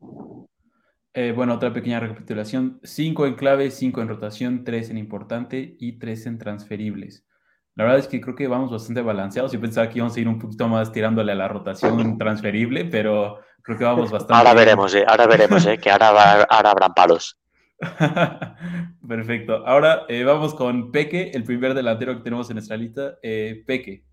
Eh, 1.21 1.33
bueno, 1.33 1.55
otra 1.55 1.73
pequeña 1.73 1.99
recapitulación. 1.99 2.79
Cinco 2.85 3.27
en 3.27 3.35
clave, 3.35 3.73
cinco 3.73 4.01
en 4.01 4.07
rotación, 4.07 4.63
tres 4.63 4.89
en 4.89 4.99
importante 4.99 5.75
y 5.81 5.99
tres 5.99 6.27
en 6.27 6.39
transferibles. 6.39 7.27
La 7.75 7.83
verdad 7.83 7.99
es 7.99 8.07
que 8.07 8.21
creo 8.21 8.37
que 8.37 8.47
vamos 8.47 8.71
bastante 8.71 9.03
balanceados. 9.03 9.51
Yo 9.51 9.61
pensaba 9.61 9.89
que 9.89 9.99
íbamos 9.99 10.17
a 10.17 10.21
ir 10.21 10.29
un 10.29 10.39
poquito 10.39 10.69
más 10.69 10.93
tirándole 10.93 11.33
a 11.33 11.35
la 11.35 11.49
rotación 11.49 12.19
transferible, 12.19 12.85
pero 12.85 13.41
creo 13.63 13.77
que 13.77 13.83
vamos 13.83 14.13
bastante. 14.13 14.35
Ahora 14.35 14.55
veremos, 14.55 14.95
eh, 14.95 15.05
ahora 15.09 15.27
veremos, 15.27 15.67
eh, 15.67 15.77
que 15.77 15.91
ahora, 15.91 16.45
ahora 16.45 16.71
habrán 16.71 16.95
palos. 16.95 17.37
Perfecto. 19.09 19.67
Ahora 19.67 20.03
eh, 20.09 20.23
vamos 20.23 20.55
con 20.55 20.93
Peque, 20.93 21.33
el 21.35 21.43
primer 21.43 21.75
delantero 21.75 22.15
que 22.17 22.23
tenemos 22.23 22.49
en 22.49 22.55
nuestra 22.55 22.77
lista. 22.77 23.19
Eh, 23.25 23.65
Peque, 23.67 24.05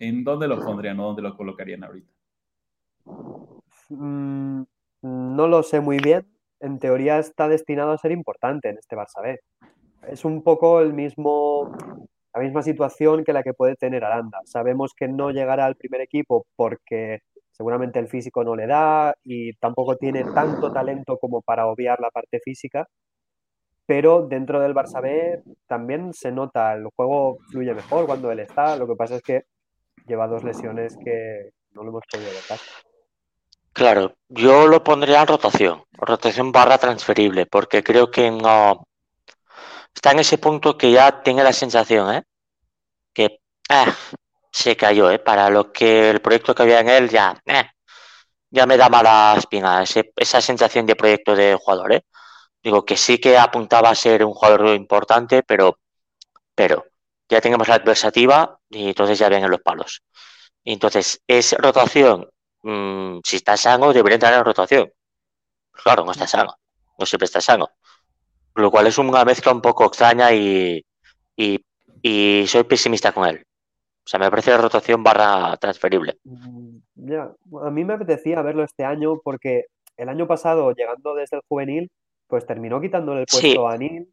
¿en 0.00 0.24
dónde 0.24 0.48
lo 0.48 0.64
pondrían 0.64 0.98
o 0.98 1.08
dónde 1.08 1.20
lo 1.20 1.36
colocarían 1.36 1.84
ahorita? 1.84 2.10
Mm, 3.90 4.62
no 5.02 5.46
lo 5.46 5.62
sé 5.62 5.80
muy 5.80 5.98
bien. 5.98 6.37
En 6.60 6.78
teoría 6.78 7.18
está 7.18 7.48
destinado 7.48 7.92
a 7.92 7.98
ser 7.98 8.12
importante 8.12 8.68
en 8.68 8.78
este 8.78 8.96
Barça 8.96 9.22
B. 9.22 9.40
Es 10.08 10.24
un 10.24 10.42
poco 10.42 10.80
el 10.80 10.92
mismo 10.92 11.76
la 12.34 12.40
misma 12.40 12.62
situación 12.62 13.24
que 13.24 13.32
la 13.32 13.42
que 13.42 13.54
puede 13.54 13.74
tener 13.76 14.04
Aranda. 14.04 14.38
Sabemos 14.44 14.92
que 14.94 15.08
no 15.08 15.30
llegará 15.30 15.66
al 15.66 15.76
primer 15.76 16.00
equipo 16.00 16.46
porque 16.56 17.20
seguramente 17.50 17.98
el 17.98 18.08
físico 18.08 18.44
no 18.44 18.54
le 18.54 18.66
da 18.66 19.14
y 19.24 19.54
tampoco 19.54 19.96
tiene 19.96 20.24
tanto 20.24 20.72
talento 20.72 21.18
como 21.18 21.42
para 21.42 21.66
obviar 21.66 21.98
la 22.00 22.10
parte 22.10 22.38
física, 22.40 22.86
pero 23.86 24.26
dentro 24.28 24.60
del 24.60 24.74
Barça 24.74 25.02
B 25.02 25.42
también 25.66 26.12
se 26.12 26.30
nota, 26.30 26.74
el 26.74 26.86
juego 26.94 27.38
fluye 27.50 27.74
mejor 27.74 28.06
cuando 28.06 28.30
él 28.30 28.40
está, 28.40 28.76
lo 28.76 28.86
que 28.86 28.94
pasa 28.94 29.16
es 29.16 29.22
que 29.22 29.42
lleva 30.06 30.28
dos 30.28 30.44
lesiones 30.44 30.96
que 31.04 31.50
no 31.72 31.82
lo 31.82 31.90
hemos 31.90 32.04
podido 32.10 32.30
ver. 32.30 32.58
Claro, 33.78 34.16
yo 34.28 34.66
lo 34.66 34.82
pondría 34.82 35.20
en 35.22 35.28
rotación, 35.28 35.84
rotación 35.92 36.50
barra 36.50 36.78
transferible, 36.78 37.46
porque 37.46 37.84
creo 37.84 38.10
que 38.10 38.28
no, 38.28 38.84
está 39.94 40.10
en 40.12 40.18
ese 40.20 40.38
punto 40.38 40.76
que 40.76 40.90
ya 40.92 41.22
tiene 41.22 41.44
la 41.44 41.52
sensación, 41.52 42.12
¿eh? 42.14 42.22
Que 43.14 43.40
ah, 43.70 43.94
se 44.52 44.76
cayó, 44.76 45.10
¿eh? 45.12 45.20
Para 45.20 45.48
lo 45.50 45.72
que 45.72 46.10
el 46.10 46.20
proyecto 46.20 46.54
que 46.54 46.62
había 46.62 46.80
en 46.80 46.88
él 46.88 47.08
ya, 47.08 47.40
eh, 47.46 47.70
ya 48.50 48.66
me 48.66 48.76
da 48.76 48.88
mala 48.88 49.36
espina 49.38 49.84
esa 50.16 50.40
sensación 50.40 50.84
de 50.86 50.96
proyecto 50.96 51.36
de 51.36 51.54
jugador, 51.54 51.92
¿eh? 51.92 52.02
Digo 52.62 52.84
que 52.84 52.96
sí 52.96 53.18
que 53.18 53.38
apuntaba 53.38 53.90
a 53.90 53.94
ser 53.94 54.24
un 54.24 54.34
jugador 54.34 54.74
importante, 54.74 55.44
pero, 55.44 55.78
pero 56.54 56.84
ya 57.28 57.40
tenemos 57.40 57.68
la 57.68 57.76
adversativa 57.76 58.58
y 58.70 58.88
entonces 58.88 59.18
ya 59.20 59.28
vienen 59.28 59.50
los 59.50 59.60
palos. 59.62 60.02
Entonces, 60.64 61.22
es 61.28 61.54
rotación. 61.58 62.28
Mm, 62.62 63.20
si 63.24 63.36
está 63.36 63.56
sano, 63.56 63.92
debería 63.92 64.14
entrar 64.16 64.34
en 64.34 64.44
rotación. 64.44 64.92
Claro, 65.72 66.04
no 66.04 66.12
está 66.12 66.26
sano. 66.26 66.54
No 66.98 67.06
siempre 67.06 67.26
está 67.26 67.40
sano 67.40 67.70
lo 68.58 68.70
cual 68.70 68.86
es 68.86 68.98
una 68.98 69.24
mezcla 69.24 69.52
un 69.52 69.60
poco 69.60 69.86
extraña 69.86 70.32
y, 70.32 70.84
y, 71.36 72.44
soy 72.46 72.64
pesimista 72.64 73.12
con 73.12 73.28
él. 73.28 73.44
O 74.04 74.10
sea, 74.10 74.18
me 74.18 74.30
parece 74.30 74.50
la 74.50 74.58
rotación 74.58 75.02
barra 75.02 75.56
transferible. 75.58 76.18
Mm, 76.24 76.78
ya, 76.94 77.30
a 77.62 77.70
mí 77.70 77.84
me 77.84 77.94
apetecía 77.94 78.42
verlo 78.42 78.64
este 78.64 78.84
año 78.84 79.20
porque 79.22 79.66
el 79.96 80.08
año 80.08 80.26
pasado, 80.26 80.72
llegando 80.72 81.14
desde 81.14 81.36
el 81.36 81.42
juvenil, 81.48 81.90
pues 82.26 82.46
terminó 82.46 82.80
quitándole 82.80 83.20
el 83.20 83.26
puesto 83.26 83.68
a 83.68 83.76
Nils 83.76 84.08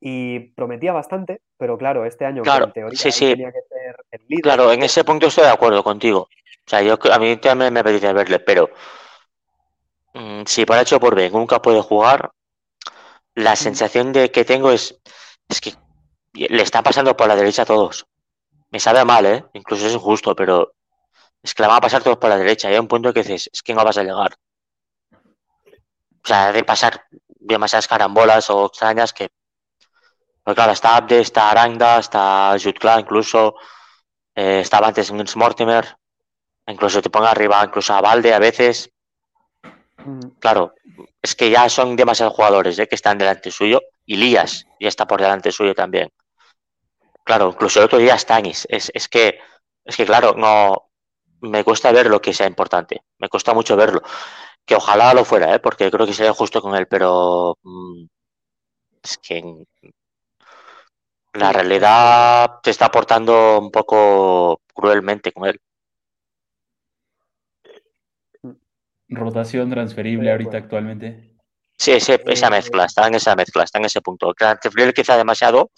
y 0.00 0.38
prometía 0.54 0.92
bastante, 0.92 1.40
pero 1.56 1.78
claro, 1.78 2.04
este 2.04 2.24
año 2.24 2.42
claro, 2.42 2.66
en 2.66 2.72
teoría 2.72 2.98
tenía 2.98 3.52
que 3.52 3.60
ser 3.68 3.96
el 4.10 4.20
líder. 4.28 4.42
Claro, 4.42 4.72
en 4.72 4.82
ese 4.82 5.04
punto 5.04 5.26
estoy 5.28 5.44
de 5.44 5.50
acuerdo 5.50 5.82
contigo. 5.82 6.28
O 6.66 6.70
sea, 6.70 6.82
yo 6.82 6.98
a 7.12 7.18
mí 7.18 7.36
también 7.36 7.72
me 7.72 7.80
apetece 7.80 8.12
verle, 8.12 8.38
pero 8.40 8.70
mm, 10.14 10.42
si 10.46 10.64
por 10.64 10.78
hecho 10.78 11.00
por 11.00 11.14
B 11.14 11.30
nunca 11.30 11.60
puede 11.60 11.80
jugar, 11.82 12.32
la 13.34 13.56
sensación 13.56 14.12
de 14.12 14.30
que 14.30 14.44
tengo 14.44 14.70
es, 14.70 15.00
es 15.48 15.60
que 15.60 15.74
le 16.34 16.62
está 16.62 16.82
pasando 16.82 17.16
por 17.16 17.28
la 17.28 17.36
derecha 17.36 17.62
a 17.62 17.66
todos. 17.66 18.06
Me 18.70 18.80
sabe 18.80 19.04
mal, 19.04 19.26
¿eh? 19.26 19.44
Incluso 19.54 19.86
es 19.86 19.94
injusto, 19.94 20.36
pero 20.36 20.74
es 21.42 21.54
que 21.54 21.62
la 21.62 21.68
van 21.68 21.78
a 21.78 21.82
pasar 21.82 22.02
todos 22.02 22.18
por 22.18 22.30
la 22.30 22.38
derecha. 22.38 22.70
Y 22.70 22.74
hay 22.74 22.80
un 22.80 22.88
punto 22.88 23.12
que 23.12 23.22
dices, 23.22 23.50
es 23.52 23.62
que 23.62 23.74
no 23.74 23.84
vas 23.84 23.98
a 23.98 24.04
llegar. 24.04 24.34
O 26.24 26.28
sea, 26.28 26.52
de 26.52 26.64
pasar 26.64 27.04
demasiadas 27.28 27.86
carambolas 27.88 28.50
o 28.50 28.66
extrañas 28.66 29.12
que. 29.12 29.28
Porque 30.42 30.56
claro, 30.56 30.72
está 30.72 30.96
Abde, 30.96 31.20
está 31.20 31.50
Aranda, 31.50 31.98
está 31.98 32.56
Jutkla, 32.62 33.00
incluso. 33.00 33.54
Eh, 34.34 34.60
estaba 34.60 34.88
antes 34.88 35.12
Nils 35.12 35.36
Mortimer. 35.36 35.84
Incluso 36.66 37.02
te 37.02 37.10
ponga 37.10 37.30
arriba, 37.30 37.62
incluso 37.64 37.94
a 37.94 38.00
Valde 38.00 38.34
a 38.34 38.38
veces. 38.38 38.90
Mm. 39.98 40.20
Claro, 40.40 40.74
es 41.20 41.34
que 41.34 41.50
ya 41.50 41.68
son 41.68 41.96
demasiados 41.96 42.34
jugadores 42.34 42.78
¿eh? 42.78 42.86
que 42.88 42.94
están 42.94 43.18
delante 43.18 43.50
suyo. 43.50 43.80
Y 44.04 44.16
Lías 44.16 44.66
ya 44.80 44.88
está 44.88 45.06
por 45.06 45.20
delante 45.20 45.52
suyo 45.52 45.74
también. 45.74 46.10
Claro, 47.24 47.50
incluso 47.50 47.78
el 47.78 47.86
otro 47.86 47.98
día 47.98 48.18
Stanis. 48.18 48.66
Es, 48.68 48.90
es 48.94 49.08
que, 49.08 49.38
es 49.84 49.96
que 49.96 50.04
claro, 50.04 50.34
no 50.36 50.90
me 51.40 51.64
cuesta 51.64 51.92
ver 51.92 52.06
lo 52.08 52.20
que 52.20 52.34
sea 52.34 52.46
importante. 52.46 53.02
Me 53.18 53.28
cuesta 53.28 53.54
mucho 53.54 53.76
verlo. 53.76 54.02
Que 54.64 54.74
ojalá 54.76 55.14
lo 55.14 55.24
fuera, 55.24 55.54
¿eh? 55.54 55.60
porque 55.60 55.90
creo 55.90 56.06
que 56.06 56.14
sería 56.14 56.32
justo 56.32 56.60
con 56.62 56.74
él, 56.76 56.86
pero 56.88 57.58
mm, 57.62 58.04
es 59.02 59.18
que 59.18 59.42
la 61.34 61.52
realidad 61.52 62.60
te 62.62 62.70
está 62.70 62.86
aportando 62.86 63.58
un 63.60 63.70
poco 63.70 64.60
cruelmente 64.74 65.32
con 65.32 65.48
él. 65.48 65.60
Rotación 69.12 69.70
transferible 69.70 70.30
ahorita 70.30 70.58
actualmente. 70.58 71.32
Sí, 71.78 71.92
esa 71.92 72.50
mezcla, 72.50 72.84
está 72.84 73.08
en 73.08 73.14
esa 73.14 73.34
mezcla, 73.34 73.64
está 73.64 73.78
en 73.78 73.86
ese 73.86 74.00
punto. 74.00 74.32
Transferible 74.34 74.92
quizá 74.92 75.16
demasiado, 75.16 75.70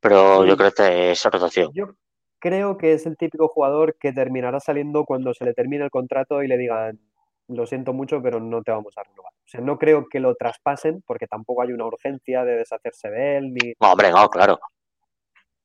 pero 0.00 0.44
yo 0.44 0.56
creo 0.56 0.72
que 0.72 1.12
es 1.12 1.24
rotación. 1.24 1.70
Yo 1.74 1.94
creo 2.38 2.76
que 2.76 2.92
es 2.92 3.06
el 3.06 3.16
típico 3.16 3.48
jugador 3.48 3.96
que 3.98 4.12
terminará 4.12 4.60
saliendo 4.60 5.04
cuando 5.04 5.32
se 5.34 5.44
le 5.44 5.54
termine 5.54 5.84
el 5.84 5.90
contrato 5.90 6.42
y 6.42 6.48
le 6.48 6.58
digan, 6.58 7.00
lo 7.48 7.66
siento 7.66 7.92
mucho, 7.92 8.22
pero 8.22 8.40
no 8.40 8.62
te 8.62 8.70
vamos 8.70 8.96
a 8.96 9.02
renovar. 9.02 9.32
O 9.32 9.48
sea, 9.48 9.60
no 9.60 9.78
creo 9.78 10.06
que 10.08 10.20
lo 10.20 10.34
traspasen 10.34 11.02
porque 11.06 11.26
tampoco 11.26 11.62
hay 11.62 11.72
una 11.72 11.86
urgencia 11.86 12.44
de 12.44 12.56
deshacerse 12.56 13.10
de 13.10 13.38
él. 13.38 13.54
Ni... 13.54 13.72
No, 13.80 13.92
hombre, 13.92 14.10
no, 14.10 14.28
claro. 14.28 14.60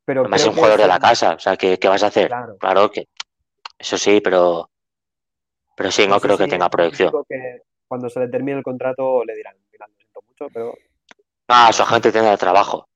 Pero 0.05 0.21
Además 0.21 0.41
es 0.41 0.47
un 0.47 0.55
jugador 0.55 0.79
de 0.79 0.87
la 0.87 0.99
casa, 0.99 1.35
o 1.35 1.39
sea, 1.39 1.55
¿qué, 1.55 1.77
vas 1.83 2.03
a 2.03 2.07
hacer? 2.07 2.29
Claro. 2.59 2.89
que 2.89 3.07
eso 3.77 3.97
sí, 3.97 4.21
pero 4.21 4.69
pero 5.75 5.91
sí, 5.91 6.07
no, 6.07 6.19
creo 6.19 6.37
que 6.37 6.47
tenga 6.47 6.69
proyección. 6.69 7.11
cuando 7.87 8.09
se 8.09 8.19
le 8.19 8.27
termine 8.27 8.57
el 8.57 8.63
contrato 8.63 9.23
le 9.23 9.35
dirán, 9.35 9.55
mira, 9.71 9.87
lo 9.87 9.95
siento 9.95 10.21
mucho, 10.27 10.47
pero... 10.53 10.73
Ah, 11.47 11.71
su 11.73 11.83
agente 11.83 12.11
tendrá 12.11 12.37
trabajo. 12.37 12.87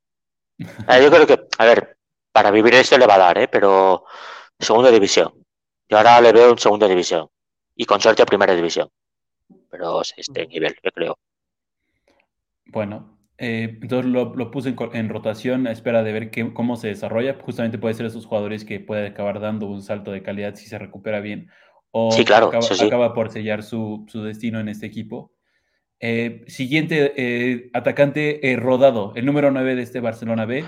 Eh, 0.59 1.03
yo 1.03 1.11
creo 1.11 1.27
que, 1.27 1.47
a 1.57 1.65
ver, 1.65 1.97
para 2.31 2.51
vivir 2.51 2.73
esto 2.75 2.97
le 2.97 3.07
va 3.07 3.15
a 3.15 3.19
dar, 3.19 3.37
¿eh? 3.37 3.47
pero 3.47 4.05
segunda 4.59 4.91
división. 4.91 5.33
Yo 5.89 5.97
ahora 5.97 6.19
le 6.21 6.33
veo 6.33 6.51
en 6.51 6.57
segunda 6.57 6.87
división 6.87 7.29
y 7.75 7.85
con 7.85 8.01
suerte 8.01 8.23
a 8.23 8.25
primera 8.25 8.55
división. 8.55 8.89
Pero 9.69 10.01
es 10.01 10.13
este 10.17 10.47
nivel, 10.47 10.75
yo 10.83 10.91
creo. 10.91 11.17
Bueno, 12.65 13.17
eh, 13.37 13.77
entonces 13.81 14.11
lo, 14.11 14.51
puse 14.51 14.75
en, 14.93 15.09
rotación 15.09 15.67
a 15.67 15.71
espera 15.71 16.03
de 16.03 16.11
ver 16.11 16.53
cómo 16.53 16.75
se 16.75 16.87
desarrolla. 16.87 17.37
Justamente 17.41 17.77
puede 17.77 17.93
ser 17.93 18.07
esos 18.07 18.25
jugadores 18.25 18.65
que 18.65 18.79
puede 18.79 19.07
acabar 19.07 19.39
dando 19.39 19.67
un 19.67 19.81
salto 19.81 20.11
de 20.11 20.23
calidad 20.23 20.55
si 20.55 20.65
se 20.65 20.79
recupera 20.79 21.19
bien 21.19 21.49
o 21.97 22.11
sí, 22.11 22.25
claro, 22.25 22.49
acaba, 22.49 23.13
por 23.13 23.31
sellar 23.31 23.63
su, 23.63 24.05
destino 24.13 24.59
en 24.59 24.69
este 24.69 24.85
equipo. 24.85 25.31
Eh, 25.99 26.43
siguiente 26.47 27.13
eh, 27.17 27.69
atacante 27.73 28.39
rodado, 28.57 29.13
el 29.15 29.25
número 29.25 29.51
9 29.51 29.75
de 29.75 29.81
este 29.81 29.99
Barcelona 29.99 30.45
B. 30.45 30.63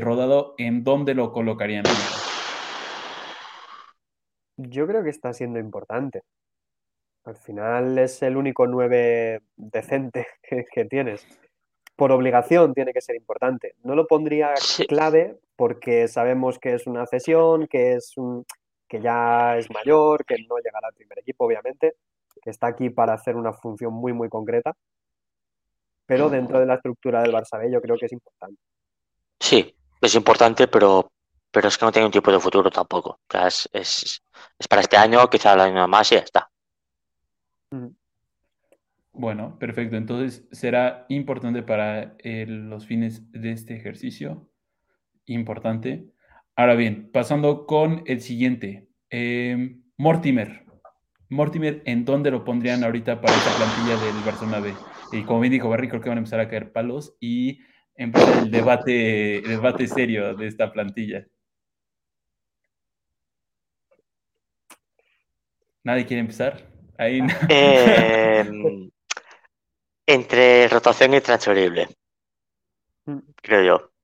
rodado, 0.00 0.54
¿en 0.58 0.84
dónde 0.84 1.14
lo 1.14 1.32
colocarían? 1.32 1.84
Yo 4.56 4.86
creo 4.86 5.02
que 5.02 5.10
está 5.10 5.32
siendo 5.32 5.58
importante. 5.58 6.22
Al 7.26 7.36
final 7.36 7.98
es 7.98 8.22
el 8.22 8.36
único 8.36 8.66
9 8.66 9.40
decente 9.56 10.26
que, 10.72 10.84
tienes. 10.84 11.26
Por 11.96 12.12
obligación 12.12 12.72
tiene 12.72 12.92
que 12.92 13.00
ser 13.00 13.16
importante. 13.16 13.74
No 13.82 13.94
lo 13.94 14.06
pondría 14.06 14.54
clave 14.88 15.38
porque 15.56 16.08
sabemos 16.08 16.58
que 16.58 16.74
es 16.74 16.86
una 16.86 17.06
cesión, 17.06 17.66
que 17.66 17.94
es 17.94 18.16
un 18.16 18.44
que 18.88 19.00
ya 19.00 19.56
es 19.56 19.70
mayor, 19.70 20.24
que 20.24 20.36
no 20.48 20.56
llegará 20.58 20.88
al 20.88 20.94
primer 20.94 21.18
equipo, 21.18 21.44
obviamente, 21.46 21.94
que 22.42 22.50
está 22.50 22.68
aquí 22.68 22.90
para 22.90 23.14
hacer 23.14 23.36
una 23.36 23.52
función 23.52 23.92
muy, 23.92 24.12
muy 24.12 24.28
concreta. 24.28 24.74
Pero 26.06 26.30
dentro 26.30 26.60
de 26.60 26.66
la 26.66 26.74
estructura 26.74 27.22
del 27.22 27.32
Barça 27.32 27.58
B 27.58 27.70
yo 27.70 27.80
creo 27.80 27.96
que 27.96 28.06
es 28.06 28.12
importante. 28.12 28.60
Sí, 29.40 29.74
es 30.00 30.14
importante, 30.14 30.68
pero 30.68 31.10
pero 31.56 31.68
es 31.68 31.78
que 31.78 31.86
no 31.86 31.90
tiene 31.92 32.04
un 32.04 32.12
tipo 32.12 32.30
de 32.30 32.38
futuro 32.38 32.70
tampoco. 32.70 33.18
es, 33.32 33.66
es, 33.72 34.22
para 34.68 34.82
este 34.82 34.98
año, 34.98 35.26
quizá 35.30 35.54
el 35.54 35.60
año 35.60 35.88
más 35.88 36.12
y 36.12 36.16
ya 36.16 36.20
está. 36.20 36.50
Bueno, 39.12 39.58
perfecto. 39.58 39.96
Entonces 39.96 40.46
será 40.52 41.06
importante 41.08 41.62
para 41.62 42.14
los 42.22 42.84
fines 42.84 43.32
de 43.32 43.52
este 43.52 43.74
ejercicio. 43.74 44.50
Importante. 45.24 46.12
Ahora 46.58 46.74
bien, 46.74 47.10
pasando 47.12 47.66
con 47.66 48.02
el 48.06 48.22
siguiente. 48.22 48.88
Em, 49.10 49.82
Mortimer. 49.98 50.64
Mortimer, 51.28 51.82
¿en 51.84 52.06
dónde 52.06 52.30
lo 52.30 52.44
pondrían 52.44 52.82
ahorita 52.82 53.20
para 53.20 53.36
esta 53.36 53.54
plantilla 53.56 54.02
del 54.02 54.24
Barcelona 54.24 54.60
B? 54.60 54.72
Y 55.12 55.22
como 55.24 55.40
bien 55.40 55.52
dijo 55.52 55.68
Barry, 55.68 55.88
creo 55.88 56.00
que 56.00 56.08
van 56.08 56.16
a 56.16 56.20
empezar 56.20 56.40
a 56.40 56.48
caer 56.48 56.72
palos 56.72 57.14
y 57.20 57.60
empezar 57.94 58.44
el 58.44 58.50
debate, 58.50 59.36
el 59.38 59.48
debate 59.48 59.86
serio 59.86 60.34
de 60.34 60.46
esta 60.46 60.72
plantilla. 60.72 61.26
¿Nadie 65.84 66.06
quiere 66.06 66.20
empezar? 66.20 66.66
Ahí 66.96 67.20
em, 67.50 68.90
entre 70.06 70.68
rotación 70.68 71.12
y 71.12 71.20
transferible. 71.20 71.88
Mm. 73.04 73.18
Creo 73.42 73.62
yo. 73.62 73.95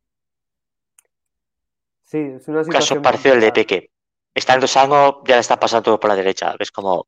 Sí, 2.12 2.18
es 2.18 2.46
una 2.46 2.62
situación. 2.62 2.98
Caso 2.98 3.02
parecido 3.02 3.34
al 3.34 3.40
de 3.40 3.52
Peque. 3.52 3.90
Estando 4.34 4.66
sano, 4.66 5.24
ya 5.24 5.36
le 5.36 5.40
está 5.40 5.58
pasando 5.58 5.84
todo 5.84 5.98
por 5.98 6.10
la 6.10 6.16
derecha. 6.16 6.54
Es 6.58 6.70
como. 6.70 7.06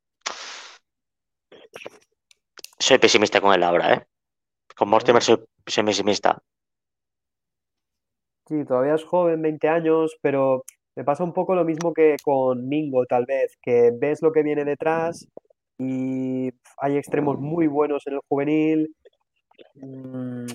Soy 2.79 2.97
pesimista 2.97 3.39
con 3.39 3.53
él 3.53 3.61
ahora, 3.61 3.93
¿eh? 3.93 4.07
Con 4.75 4.89
Mortimer 4.89 5.21
soy, 5.21 5.45
soy 5.67 5.83
pesimista. 5.83 6.41
Sí, 8.47 8.65
todavía 8.65 8.95
es 8.95 9.03
joven, 9.03 9.43
20 9.43 9.67
años, 9.69 10.17
pero 10.23 10.63
me 10.95 11.03
pasa 11.03 11.23
un 11.23 11.33
poco 11.33 11.53
lo 11.53 11.63
mismo 11.63 11.93
que 11.93 12.15
con 12.23 12.67
Mingo, 12.67 13.05
tal 13.05 13.25
vez, 13.27 13.55
que 13.61 13.91
ves 13.93 14.23
lo 14.23 14.31
que 14.31 14.41
viene 14.41 14.65
detrás 14.65 15.27
y 15.77 16.49
hay 16.79 16.97
extremos 16.97 17.37
muy 17.37 17.67
buenos 17.67 18.07
en 18.07 18.13
el 18.13 18.19
juvenil. 18.27 18.95
Mm, 19.75 20.45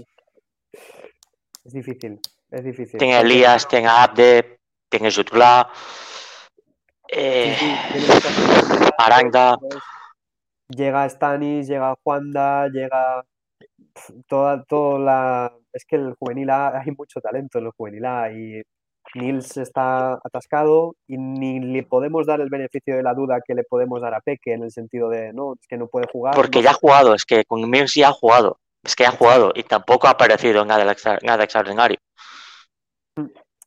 es 1.65 1.73
difícil, 1.73 2.21
es 2.51 2.65
difícil. 2.65 2.99
Tiene 2.99 3.21
Elías, 3.21 3.67
tiene 3.69 3.89
Abde, 3.89 4.59
tiene 4.89 5.11
Jutla, 5.11 5.71
eh, 7.09 7.57
Aranda. 8.99 9.59
Llega 10.69 11.09
Stanis, 11.09 11.67
llega 11.67 11.97
Juanda, 12.03 12.69
llega 12.69 13.25
toda, 14.29 14.63
toda 14.65 14.99
la. 14.99 15.53
Es 15.73 15.85
que 15.85 15.97
el 15.97 16.15
juvenil 16.19 16.51
A, 16.51 16.81
hay 16.81 16.93
mucho 16.97 17.21
talento 17.21 17.59
en 17.59 17.67
el 17.67 17.73
juvenil 17.73 18.05
A 18.05 18.33
y 18.33 18.63
Nils 19.15 19.57
está 19.57 20.15
atascado 20.25 20.95
y 21.07 21.17
ni 21.17 21.61
le 21.61 21.83
podemos 21.83 22.27
dar 22.27 22.41
el 22.41 22.49
beneficio 22.49 22.97
de 22.97 23.03
la 23.03 23.15
duda 23.15 23.41
que 23.45 23.55
le 23.55 23.65
podemos 23.65 24.01
dar 24.01 24.15
a 24.15 24.21
Peque 24.21 24.53
en 24.53 24.63
el 24.63 24.71
sentido 24.71 25.09
de 25.09 25.33
no, 25.33 25.55
es 25.55 25.67
que 25.67 25.77
no 25.77 25.89
puede 25.89 26.07
jugar. 26.13 26.35
Porque 26.35 26.63
ya 26.63 26.71
ha 26.71 26.75
jugado, 26.75 27.15
es 27.15 27.25
que 27.25 27.45
con 27.45 27.69
Nils 27.69 27.95
ya 27.95 28.09
ha 28.09 28.13
jugado, 28.13 28.59
es 28.85 28.95
que 28.95 29.07
ha 29.07 29.11
jugado 29.11 29.53
y 29.55 29.65
tampoco 29.65 30.07
ha 30.07 30.11
aparecido 30.11 30.65
nada, 30.65 30.95
nada 31.23 31.45
extraordinario. 31.45 31.99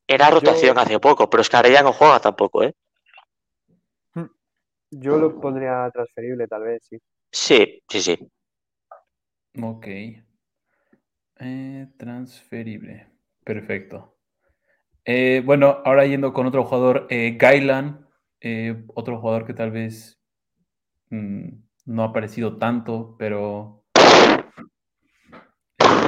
Era 0.08 0.30
rotación 0.30 0.78
hace 0.78 1.00
poco, 1.00 1.30
pero 1.30 1.42
es 1.42 1.50
que 1.50 1.56
ahora 1.58 1.70
ya 1.70 1.84
no 1.84 1.94
juega 1.94 2.20
tampoco, 2.20 2.64
¿eh? 2.64 2.74
Yo 4.96 5.18
lo 5.18 5.40
pondría 5.42 5.90
transferible, 5.92 6.48
tal 6.48 6.64
vez, 6.64 6.86
sí. 6.86 7.00
Sí, 7.32 7.82
sí, 7.90 8.02
sí. 8.02 8.32
Ok. 9.60 9.88
Eh, 11.40 11.88
transferible. 11.98 13.08
Perfecto. 13.44 14.18
Eh, 15.04 15.42
bueno, 15.44 15.82
ahora 15.84 16.06
yendo 16.06 16.32
con 16.32 16.46
otro 16.46 16.64
jugador, 16.64 17.08
eh, 17.10 17.36
Gailan, 17.38 18.08
eh, 18.40 18.86
otro 18.94 19.20
jugador 19.20 19.46
que 19.46 19.54
tal 19.54 19.72
vez 19.72 20.22
mm, 21.10 21.48
no 21.86 22.04
ha 22.04 22.08
aparecido 22.08 22.58
tanto, 22.58 23.16
pero 23.18 23.84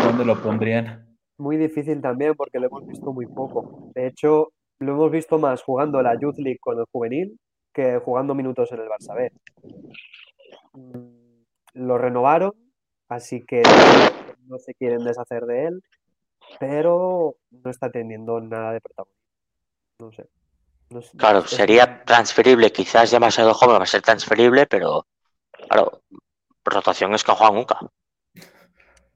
¿dónde 0.04 0.26
lo 0.26 0.42
pondrían? 0.42 1.05
Muy 1.38 1.58
difícil 1.58 2.02
también 2.02 2.36
porque 2.36 2.60
lo 2.60 2.68
hemos 2.68 2.88
visto 2.88 3.12
muy 3.12 3.26
poco. 3.26 3.92
De 3.94 4.08
hecho, 4.08 4.52
lo 4.80 4.94
hemos 4.94 5.12
visto 5.12 5.38
más 5.38 5.62
jugando 5.62 6.02
la 6.02 6.18
Youth 6.20 6.38
League 6.38 6.60
con 6.60 6.80
el 6.80 6.86
juvenil 6.92 7.40
que 7.74 8.00
jugando 8.00 8.34
minutos 8.34 8.72
en 8.72 8.80
el 8.80 8.88
Barça 8.88 9.14
B. 9.16 9.32
Mm, 10.74 11.44
lo 11.74 11.98
renovaron, 11.98 12.54
así 13.10 13.44
que 13.46 13.62
no 14.48 14.58
se 14.60 14.74
quieren 14.76 15.04
deshacer 15.04 15.44
de 15.46 15.66
él, 15.68 15.84
pero 16.60 17.36
no 17.52 17.70
está 17.70 17.92
teniendo 17.92 18.40
nada 18.40 18.72
de 18.72 18.82
protagonismo. 18.82 19.16
No 20.00 20.12
sé. 21.02 21.18
claro, 21.18 21.42
sería 21.42 22.04
transferible, 22.04 22.72
quizás 22.72 23.12
demasiado 23.12 23.54
joven 23.54 23.80
va 23.80 23.84
a 23.84 23.88
ser 23.88 24.02
transferible, 24.02 24.68
pero 24.68 25.06
claro, 25.68 26.02
rotación 26.64 27.14
es 27.14 27.24
que 27.24 27.32
no 27.32 27.36
juega 27.38 27.54
nunca. 27.54 27.80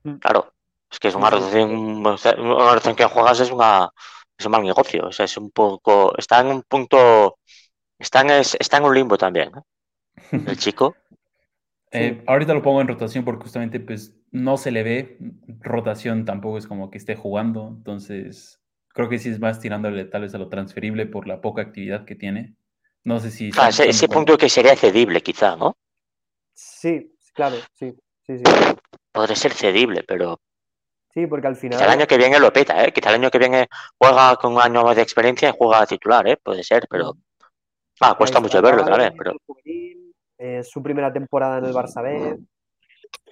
Mm. 0.03 0.15
Claro, 0.19 0.53
es 0.91 0.99
que 0.99 1.09
es 1.09 1.15
una 1.15 1.29
rotación, 1.29 1.71
una 1.71 2.15
rotación 2.15 2.95
que 2.95 3.05
juegas 3.05 3.39
es 3.39 3.51
una 3.51 3.89
es 4.37 4.45
un 4.45 4.51
mal 4.53 4.63
negocio, 4.63 5.07
o 5.07 5.11
sea, 5.11 5.25
es 5.25 5.37
un 5.37 5.51
poco, 5.51 6.17
está 6.17 6.39
en 6.39 6.47
un 6.47 6.63
punto, 6.63 7.39
está 7.97 8.21
en, 8.21 8.29
está 8.29 8.77
en 8.77 8.85
un 8.85 8.95
limbo 8.95 9.17
también, 9.17 9.51
El 10.31 10.57
chico. 10.57 10.95
Eh, 11.91 12.23
ahorita 12.27 12.53
lo 12.53 12.61
pongo 12.61 12.81
en 12.81 12.87
rotación 12.87 13.25
porque 13.25 13.43
justamente 13.43 13.79
pues 13.79 14.15
no 14.31 14.57
se 14.57 14.71
le 14.71 14.83
ve, 14.83 15.17
rotación 15.59 16.23
tampoco 16.23 16.57
es 16.57 16.67
como 16.67 16.89
que 16.89 16.99
esté 16.99 17.15
jugando, 17.15 17.67
entonces 17.67 18.61
creo 18.93 19.09
que 19.09 19.17
sí 19.17 19.29
es 19.29 19.39
más 19.39 19.59
tirándole 19.59 20.05
tal 20.05 20.21
vez 20.21 20.33
a 20.35 20.37
lo 20.37 20.49
transferible 20.49 21.05
por 21.05 21.27
la 21.27 21.41
poca 21.41 21.61
actividad 21.61 22.05
que 22.05 22.15
tiene. 22.15 22.55
No 23.03 23.19
sé 23.19 23.31
si... 23.31 23.49
Ah, 23.57 23.69
ese, 23.69 24.07
punto 24.07 24.37
que 24.37 24.49
sería 24.49 24.75
cedible 24.75 25.21
quizá, 25.21 25.55
¿no? 25.55 25.77
Sí, 26.53 27.15
claro, 27.33 27.55
sí, 27.73 27.95
sí, 28.25 28.37
sí. 28.37 28.43
Podría 29.11 29.35
ser 29.35 29.53
cedible, 29.53 30.03
pero... 30.03 30.39
Sí, 31.19 31.27
porque 31.27 31.47
al 31.47 31.55
final... 31.57 31.81
el 31.81 31.89
año 31.89 32.07
que 32.07 32.17
viene 32.17 32.39
lo 32.39 32.53
peta, 32.53 32.81
¿eh? 32.83 32.93
Quizá 32.93 33.09
el 33.09 33.15
año 33.15 33.29
que 33.29 33.39
viene 33.39 33.67
juega 33.97 34.37
con 34.37 34.53
un 34.53 34.61
año 34.61 34.83
más 34.83 34.95
de 34.95 35.01
experiencia 35.01 35.49
y 35.49 35.53
juega 35.57 35.85
titular, 35.85 36.25
¿eh? 36.27 36.37
Puede 36.41 36.63
ser, 36.63 36.87
pero... 36.89 37.13
Ah, 37.99 38.15
cuesta 38.17 38.39
mucho 38.39 38.61
verlo 38.61 38.85
también, 38.85 39.13
pero... 39.17 39.33
Es 40.37 40.69
su 40.69 40.81
primera 40.81 41.11
temporada 41.11 41.57
en 41.57 41.65
el 41.65 41.73
Barça 41.73 42.01
B. 42.01 42.37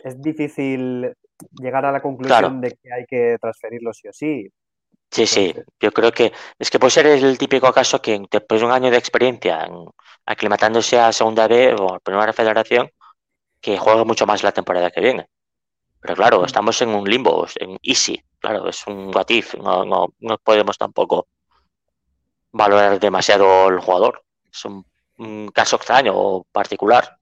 Es 0.04 0.22
difícil 0.22 1.14
llegar 1.62 1.86
a 1.86 1.92
la 1.94 2.02
conclusión 2.02 2.60
de 2.60 2.72
que 2.72 2.92
hay 2.92 3.06
que 3.06 3.38
transferirlo 3.40 3.94
sí 3.94 4.08
o 4.10 4.14
sí. 4.14 4.50
Sí, 5.10 5.26
sí, 5.26 5.56
yo 5.80 5.92
creo 5.94 6.12
que 6.12 6.34
es 6.60 6.70
que 6.70 6.80
puede 6.80 6.92
ser 6.92 7.06
el 7.06 7.38
típico 7.38 7.72
caso 7.72 8.02
que 8.02 8.22
después 8.30 8.60
de 8.60 8.68
un 8.68 8.74
año 8.74 8.92
de 8.92 8.98
experiencia 8.98 9.66
aclimatándose 10.26 11.00
a 11.00 11.14
Segunda 11.14 11.48
B 11.48 11.74
o 11.80 11.96
a 11.96 12.00
Primera 12.00 12.34
Federación, 12.34 12.90
que 13.62 13.78
juega 13.78 14.04
mucho 14.04 14.26
más 14.26 14.44
la 14.44 14.52
temporada 14.52 14.92
que 14.92 15.00
viene. 15.00 15.30
Pero 16.08 16.16
claro, 16.16 16.46
estamos 16.46 16.82
en 16.82 16.90
un 16.90 17.04
limbo, 17.04 17.46
en 17.60 17.78
easy, 17.84 18.24
claro, 18.40 18.68
es 18.70 18.88
un 18.88 19.14
what 19.14 19.28
no, 19.62 19.84
no, 19.86 20.08
no 20.20 20.38
podemos 20.38 20.78
tampoco 20.78 21.28
valorar 22.52 23.00
demasiado 23.00 23.68
el 23.68 23.80
jugador. 23.80 24.24
Es 24.50 24.64
un 24.66 24.86
un 25.18 25.50
caso 25.50 25.78
extraño 25.78 26.14
o 26.16 26.44
particular. 26.52 27.18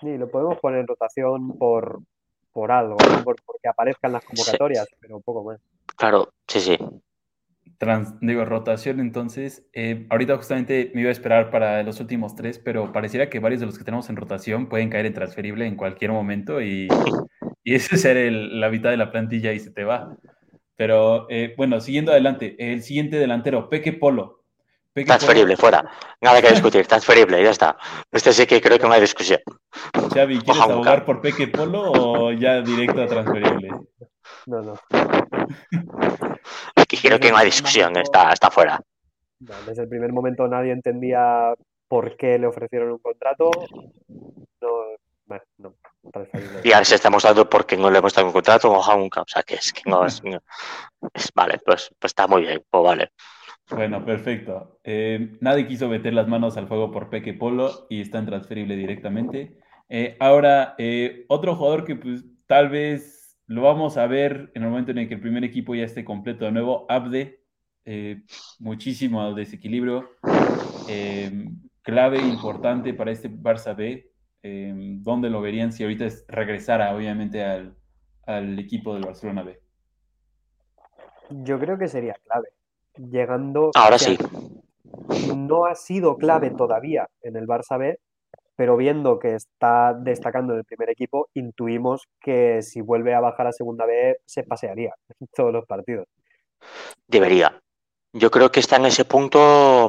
Sí, 0.00 0.16
lo 0.16 0.30
podemos 0.30 0.58
poner 0.58 0.80
en 0.80 0.86
rotación 0.86 1.58
por, 1.58 2.00
por 2.52 2.70
algo, 2.72 2.96
por, 3.24 3.36
porque 3.44 3.68
aparezcan 3.68 4.12
las 4.12 4.24
convocatorias, 4.24 4.86
pero 5.00 5.16
un 5.16 5.22
poco 5.22 5.44
más. 5.44 5.60
Claro, 5.96 6.32
sí, 6.46 6.60
sí. 6.60 6.78
digo, 8.20 8.44
rotación, 8.44 9.00
entonces, 9.00 9.66
eh, 9.72 10.06
ahorita 10.10 10.36
justamente 10.36 10.90
me 10.94 11.02
iba 11.02 11.08
a 11.08 11.12
esperar 11.12 11.50
para 11.50 11.82
los 11.82 12.00
últimos 12.00 12.34
tres, 12.34 12.58
pero 12.58 12.92
pareciera 12.92 13.28
que 13.28 13.40
varios 13.40 13.60
de 13.60 13.66
los 13.66 13.78
que 13.78 13.84
tenemos 13.84 14.08
en 14.08 14.16
rotación 14.16 14.68
pueden 14.68 14.90
caer 14.90 15.06
en 15.06 15.14
transferible 15.14 15.66
en 15.66 15.76
cualquier 15.76 16.12
momento 16.12 16.60
y, 16.60 16.88
y 17.62 17.74
ese 17.74 17.96
ser 17.96 18.16
el, 18.16 18.60
la 18.60 18.70
mitad 18.70 18.90
de 18.90 18.96
la 18.96 19.10
plantilla 19.10 19.52
y 19.52 19.60
se 19.60 19.70
te 19.70 19.84
va. 19.84 20.16
Pero 20.76 21.26
eh, 21.28 21.54
bueno, 21.56 21.80
siguiendo 21.80 22.12
adelante, 22.12 22.56
el 22.58 22.82
siguiente 22.82 23.16
delantero, 23.16 23.68
Peque 23.68 23.92
Polo, 23.92 24.40
transferible, 24.94 25.56
fuera. 25.56 25.84
Nada 26.20 26.40
que 26.42 26.50
discutir, 26.50 26.86
transferible, 26.86 27.42
ya 27.42 27.50
está. 27.50 27.76
Este 28.10 28.32
sí 28.32 28.46
que 28.46 28.60
creo 28.60 28.78
que 28.78 28.86
no 28.86 28.92
hay 28.92 29.00
discusión. 29.00 29.40
Xavi, 30.14 30.40
¿quieres 30.40 30.62
abogar 30.62 31.04
por 31.04 31.20
Peque 31.20 31.48
Polo 31.48 31.92
o 31.92 32.32
ya 32.32 32.60
directo 32.60 33.02
a 33.02 33.06
transferible? 33.06 33.70
No, 34.46 34.62
no. 34.62 34.74
Aquí 36.76 36.96
creo 36.96 37.20
que 37.20 37.30
no 37.30 37.36
hay 37.36 37.46
discusión, 37.46 37.96
está, 37.96 38.32
está 38.32 38.50
fuera. 38.50 38.80
desde 39.38 39.82
el 39.82 39.88
primer 39.88 40.12
momento 40.12 40.48
nadie 40.48 40.72
entendía 40.72 41.54
por 41.88 42.16
qué 42.16 42.38
le 42.38 42.46
ofrecieron 42.46 42.92
un 42.92 42.98
contrato. 42.98 43.50
No, 44.08 45.36
no, 45.58 45.74
y 46.64 46.72
ahora 46.72 46.84
se 46.84 46.94
está 46.94 47.10
mostrando 47.10 47.48
por 47.48 47.66
qué 47.66 47.76
no 47.76 47.90
le 47.90 47.98
hemos 47.98 48.14
dado 48.14 48.26
un 48.26 48.32
contrato 48.32 48.70
o 48.70 48.96
nunca. 48.96 49.22
O 49.22 49.26
sea, 49.26 49.42
que 49.42 49.54
es 49.56 49.72
que 49.72 49.82
no 49.88 50.06
es, 50.06 50.22
es, 51.14 51.30
Vale, 51.34 51.60
pues, 51.64 51.90
pues 51.98 52.10
está 52.10 52.26
muy 52.26 52.42
bien, 52.42 52.62
pues 52.70 52.84
vale. 52.84 53.10
Bueno, 53.70 54.04
perfecto. 54.04 54.80
Eh, 54.82 55.36
nadie 55.40 55.66
quiso 55.66 55.88
meter 55.88 56.12
las 56.12 56.26
manos 56.26 56.56
al 56.56 56.66
fuego 56.66 56.90
por 56.90 57.08
Peque 57.08 57.34
Polo 57.34 57.86
y 57.88 58.00
está 58.00 58.24
transferible 58.24 58.74
directamente. 58.76 59.58
Eh, 59.88 60.16
ahora, 60.18 60.74
eh, 60.78 61.24
otro 61.28 61.54
jugador 61.54 61.84
que 61.84 61.96
pues, 61.96 62.24
tal 62.46 62.68
vez 62.68 63.38
lo 63.46 63.62
vamos 63.62 63.96
a 63.96 64.06
ver 64.06 64.50
en 64.54 64.62
el 64.62 64.70
momento 64.70 64.90
en 64.90 64.98
el 64.98 65.08
que 65.08 65.14
el 65.14 65.20
primer 65.20 65.44
equipo 65.44 65.74
ya 65.74 65.84
esté 65.84 66.04
completo 66.04 66.44
de 66.44 66.52
nuevo, 66.52 66.86
Abde, 66.88 67.40
muchísimo 68.60 69.34
desequilibrio, 69.34 70.10
clave 71.82 72.18
importante 72.18 72.94
para 72.94 73.10
este 73.10 73.28
Barça 73.28 73.74
B. 73.74 74.09
¿Dónde 74.42 75.30
lo 75.30 75.40
verían 75.40 75.72
si 75.72 75.82
ahorita 75.82 76.08
regresara, 76.28 76.94
obviamente, 76.94 77.44
al, 77.44 77.76
al 78.24 78.58
equipo 78.58 78.94
del 78.94 79.04
Barcelona 79.04 79.42
B? 79.42 79.60
Yo 81.30 81.58
creo 81.58 81.78
que 81.78 81.88
sería 81.88 82.14
clave 82.24 82.48
llegando. 82.96 83.70
Ahora 83.74 83.98
sí. 83.98 84.18
No 85.36 85.66
ha 85.66 85.74
sido 85.74 86.16
clave 86.16 86.50
todavía 86.50 87.08
en 87.22 87.36
el 87.36 87.46
Barça 87.46 87.78
B, 87.78 87.98
pero 88.56 88.76
viendo 88.76 89.18
que 89.18 89.34
está 89.34 89.94
destacando 89.94 90.52
en 90.52 90.60
el 90.60 90.64
primer 90.64 90.90
equipo, 90.90 91.28
intuimos 91.34 92.08
que 92.20 92.62
si 92.62 92.80
vuelve 92.80 93.14
a 93.14 93.20
bajar 93.20 93.46
a 93.46 93.52
segunda 93.52 93.86
B 93.86 94.18
se 94.24 94.42
pasearía 94.42 94.94
en 95.20 95.28
todos 95.34 95.52
los 95.52 95.66
partidos. 95.66 96.06
Debería. 97.06 97.60
Yo 98.12 98.30
creo 98.30 98.50
que 98.50 98.60
está 98.60 98.76
en 98.76 98.86
ese 98.86 99.04
punto 99.04 99.88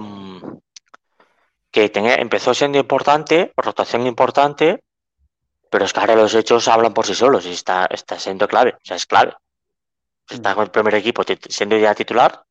que 1.72 1.92
empezó 1.94 2.54
siendo 2.54 2.78
importante, 2.78 3.54
rotación 3.56 4.06
importante, 4.06 4.84
pero 5.70 5.86
es 5.86 5.94
que 5.94 6.00
ahora 6.02 6.16
los 6.16 6.36
hechos 6.36 6.68
hablan 6.68 6.94
por 6.94 7.06
sí 7.06 7.16
solos 7.16 7.46
y 7.46 7.52
está, 7.52 7.86
está 7.86 8.20
siendo 8.20 8.48
clave, 8.48 8.74
o 8.74 8.80
sea, 8.84 8.98
es 8.98 9.06
clave. 9.06 9.34
Está 10.30 10.54
con 10.54 10.66
el 10.66 10.72
primer 10.72 10.96
equipo 10.96 11.24
siendo 11.50 11.78
ya 11.78 11.96
titular, 11.96 12.44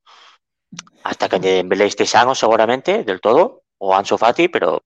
hasta 1.05 1.29
que 1.29 1.39
Dembélé 1.39 1.87
esté 1.87 2.07
sano 2.07 2.35
seguramente 2.35 3.05
del 3.05 3.21
todo, 3.21 3.63
o 3.79 3.95
Ansu 3.95 4.17
Fati, 4.19 4.49
pero 4.49 4.83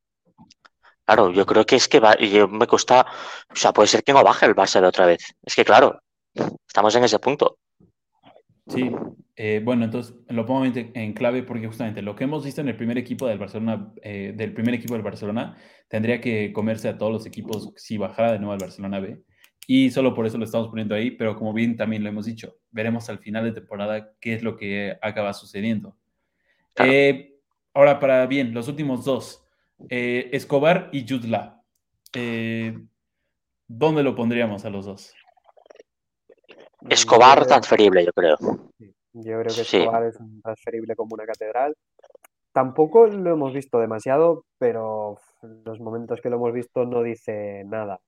claro, 1.05 1.31
yo 1.31 1.47
creo 1.47 1.65
que 1.67 1.77
es 1.77 1.89
que 1.89 2.01
va, 2.01 2.17
yo 2.17 2.49
me 2.49 2.67
cuesta, 2.67 3.07
o 3.51 3.57
sea, 3.57 3.73
puede 3.73 3.89
ser 3.89 4.03
que 4.03 4.13
no 4.13 4.23
baje 4.23 4.47
el 4.47 4.55
Barça 4.55 4.81
de 4.81 4.87
otra 4.87 5.07
vez. 5.07 5.35
Es 5.43 5.55
que 5.55 5.65
claro, 5.65 6.01
estamos 6.67 6.95
en 6.95 7.05
ese 7.05 7.19
punto. 7.19 7.59
Sí, 8.67 8.91
eh, 9.37 9.61
bueno, 9.63 9.85
entonces 9.85 10.15
lo 10.29 10.47
pongo 10.47 10.65
en 10.65 11.13
clave 11.13 11.43
porque 11.43 11.67
justamente 11.67 12.01
lo 12.03 12.17
que 12.17 12.25
hemos 12.25 12.45
visto 12.45 12.61
en 12.61 12.69
el 12.69 12.77
primer 12.77 12.97
equipo 12.97 13.27
del 13.27 13.39
Barcelona, 13.39 13.93
eh, 14.03 14.33
del 14.35 14.55
primer 14.55 14.75
equipo 14.75 14.95
del 14.95 15.03
Barcelona, 15.03 15.57
tendría 15.89 16.21
que 16.21 16.53
comerse 16.53 16.89
a 16.89 16.97
todos 16.97 17.13
los 17.13 17.27
equipos 17.27 17.73
si 17.77 17.99
bajara 17.99 18.33
de 18.33 18.39
nuevo 18.39 18.53
al 18.53 18.59
Barcelona 18.59 19.01
B. 19.01 19.23
Y 19.67 19.91
solo 19.91 20.15
por 20.15 20.27
eso 20.27 20.39
lo 20.39 20.45
estamos 20.45 20.69
poniendo 20.69 20.95
ahí, 20.95 21.11
pero 21.11 21.37
como 21.37 21.53
bien 21.53 21.77
también 21.77 22.03
lo 22.03 22.09
hemos 22.09 22.27
dicho, 22.27 22.57
veremos 22.71 23.09
al 23.09 23.19
final 23.19 23.45
de 23.45 23.53
temporada 23.53 24.13
qué 24.21 24.35
es 24.35 24.43
lo 24.43 24.57
que 24.57 24.97
acaba 25.01 25.33
sucediendo. 25.33 25.97
Eh, 26.77 27.39
ahora, 27.73 27.99
para 27.99 28.27
bien, 28.27 28.53
los 28.53 28.69
últimos 28.69 29.05
dos, 29.05 29.47
eh, 29.89 30.29
Escobar 30.33 30.91
y 30.93 31.05
Yudla. 31.05 31.63
Eh, 32.13 32.79
¿Dónde 33.67 34.03
lo 34.03 34.15
pondríamos 34.15 34.65
a 34.65 34.71
los 34.71 34.85
dos? 34.85 35.15
Escobar 36.89 37.47
transferible, 37.47 38.05
yo 38.05 38.13
creo. 38.13 38.37
Yo 39.13 39.41
creo 39.41 39.55
que 39.55 39.61
Escobar 39.61 40.05
es 40.05 40.19
transferible 40.43 40.97
como 40.97 41.15
una 41.15 41.25
catedral. 41.25 41.77
Tampoco 42.53 43.07
lo 43.07 43.33
hemos 43.33 43.53
visto 43.53 43.79
demasiado, 43.79 44.45
pero 44.59 45.19
los 45.43 45.81
momentos 45.81 46.21
que 46.21 46.31
lo 46.31 46.37
hemos 46.37 46.53
visto 46.53 46.85
no 46.85 47.03
dice 47.03 47.65
nada. 47.67 48.01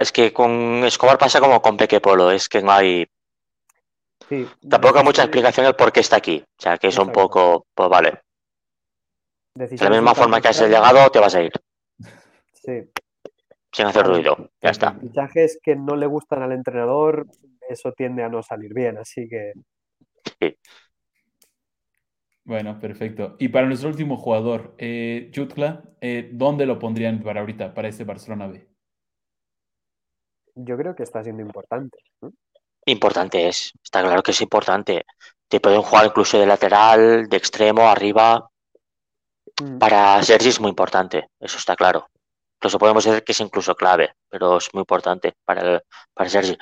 es 0.00 0.12
que 0.12 0.32
con 0.32 0.84
Escobar 0.84 1.18
pasa 1.18 1.40
como 1.40 1.60
con 1.60 1.76
Peque 1.76 2.00
Polo, 2.00 2.30
es 2.30 2.48
que 2.48 2.62
no 2.62 2.72
hay 2.72 3.08
Tampoco 4.68 4.98
hay 4.98 5.04
mucha 5.04 5.22
explicación 5.22 5.66
el 5.66 5.76
por 5.76 5.92
qué 5.92 6.00
está 6.00 6.16
aquí. 6.16 6.42
O 6.42 6.62
sea, 6.62 6.78
que 6.78 6.88
es 6.88 6.98
un 6.98 7.12
poco, 7.12 7.66
pues 7.74 7.88
vale. 7.88 8.22
De 9.54 9.76
la 9.76 9.90
misma 9.90 10.14
forma 10.14 10.40
que 10.40 10.48
has 10.48 10.60
llegado, 10.60 11.10
te 11.10 11.18
vas 11.18 11.34
a 11.34 11.42
ir. 11.42 11.52
Sí. 12.52 12.90
Sin 13.72 13.86
hacer 13.86 14.06
ruido. 14.06 14.50
Ya 14.60 14.70
está. 14.70 14.92
Fichajes 14.92 15.58
que 15.62 15.76
no 15.76 15.96
le 15.96 16.06
gustan 16.06 16.42
al 16.42 16.52
entrenador, 16.52 17.26
eso 17.68 17.92
tiende 17.92 18.22
a 18.22 18.28
no 18.28 18.42
salir 18.42 18.72
bien, 18.74 18.98
así 18.98 19.28
que. 19.28 19.52
Sí. 20.40 20.56
Bueno, 22.44 22.78
perfecto. 22.78 23.36
Y 23.38 23.48
para 23.48 23.66
nuestro 23.66 23.88
último 23.88 24.16
jugador, 24.16 24.74
eh, 24.78 25.30
Jutla, 25.34 25.82
eh, 26.00 26.30
¿dónde 26.32 26.66
lo 26.66 26.78
pondrían 26.78 27.22
para 27.22 27.40
ahorita, 27.40 27.74
para 27.74 27.88
este 27.88 28.04
Barcelona 28.04 28.46
B? 28.46 28.66
yo 30.56 30.76
creo 30.76 30.96
que 30.96 31.02
está 31.02 31.22
siendo 31.22 31.42
importante. 31.42 31.98
Importante 32.86 33.48
es, 33.48 33.72
está 33.82 34.02
claro 34.02 34.22
que 34.22 34.30
es 34.30 34.40
importante. 34.40 35.04
Te 35.48 35.60
pueden 35.60 35.82
jugar 35.82 36.06
incluso 36.06 36.38
de 36.38 36.46
lateral, 36.46 37.28
de 37.28 37.36
extremo, 37.36 37.88
arriba. 37.88 38.50
Mm. 39.62 39.78
Para 39.78 40.22
Sergi 40.22 40.48
es 40.48 40.60
muy 40.60 40.70
importante, 40.70 41.28
eso 41.38 41.58
está 41.58 41.76
claro. 41.76 42.08
Incluso 42.58 42.78
podemos 42.78 43.04
decir 43.04 43.22
que 43.22 43.32
es 43.32 43.40
incluso 43.40 43.74
clave, 43.74 44.14
pero 44.30 44.56
es 44.56 44.72
muy 44.72 44.80
importante 44.80 45.34
para, 45.44 45.60
el, 45.74 45.80
para 46.14 46.30
Sergi. 46.30 46.56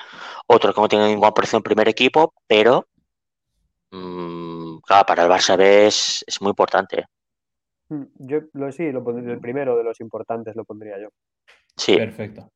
Otro 0.47 0.73
que 0.73 0.81
no 0.81 0.87
tiene 0.89 1.07
ninguna 1.07 1.33
presión 1.33 1.59
en 1.59 1.63
primer 1.63 1.87
equipo, 1.87 2.33
pero 2.47 2.85
mmm, 3.91 4.77
claro, 4.79 5.05
para 5.05 5.23
el 5.23 5.29
Barça 5.29 5.57
B 5.57 5.87
es, 5.87 6.23
es 6.27 6.41
muy 6.41 6.49
importante. 6.49 7.05
Mm, 7.89 8.03
Yo 8.15 8.39
lo 8.53 8.71
sí, 8.71 8.91
lo 8.91 9.03
pondría, 9.03 9.33
el 9.33 9.39
primero 9.39 9.77
de 9.77 9.83
los 9.83 9.99
importantes 10.01 10.55
lo 10.55 10.65
pondría 10.65 10.99
yo. 10.99 11.09
Sí, 11.77 11.95
Perfecto. 11.95 12.49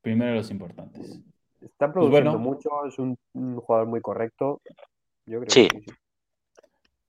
Primero 0.00 0.34
los 0.36 0.50
importantes. 0.50 1.20
Está 1.60 1.86
Pues 1.86 1.92
produciendo 1.92 2.30
bueno. 2.32 2.38
mucho, 2.38 2.86
es 2.86 2.98
un, 2.98 3.18
un 3.34 3.60
jugador 3.60 3.88
muy 3.88 4.00
correcto. 4.00 4.62
Yo 5.26 5.40
creo 5.40 5.50
Sí. 5.50 5.68
que 5.68 5.80
sí. 5.82 5.90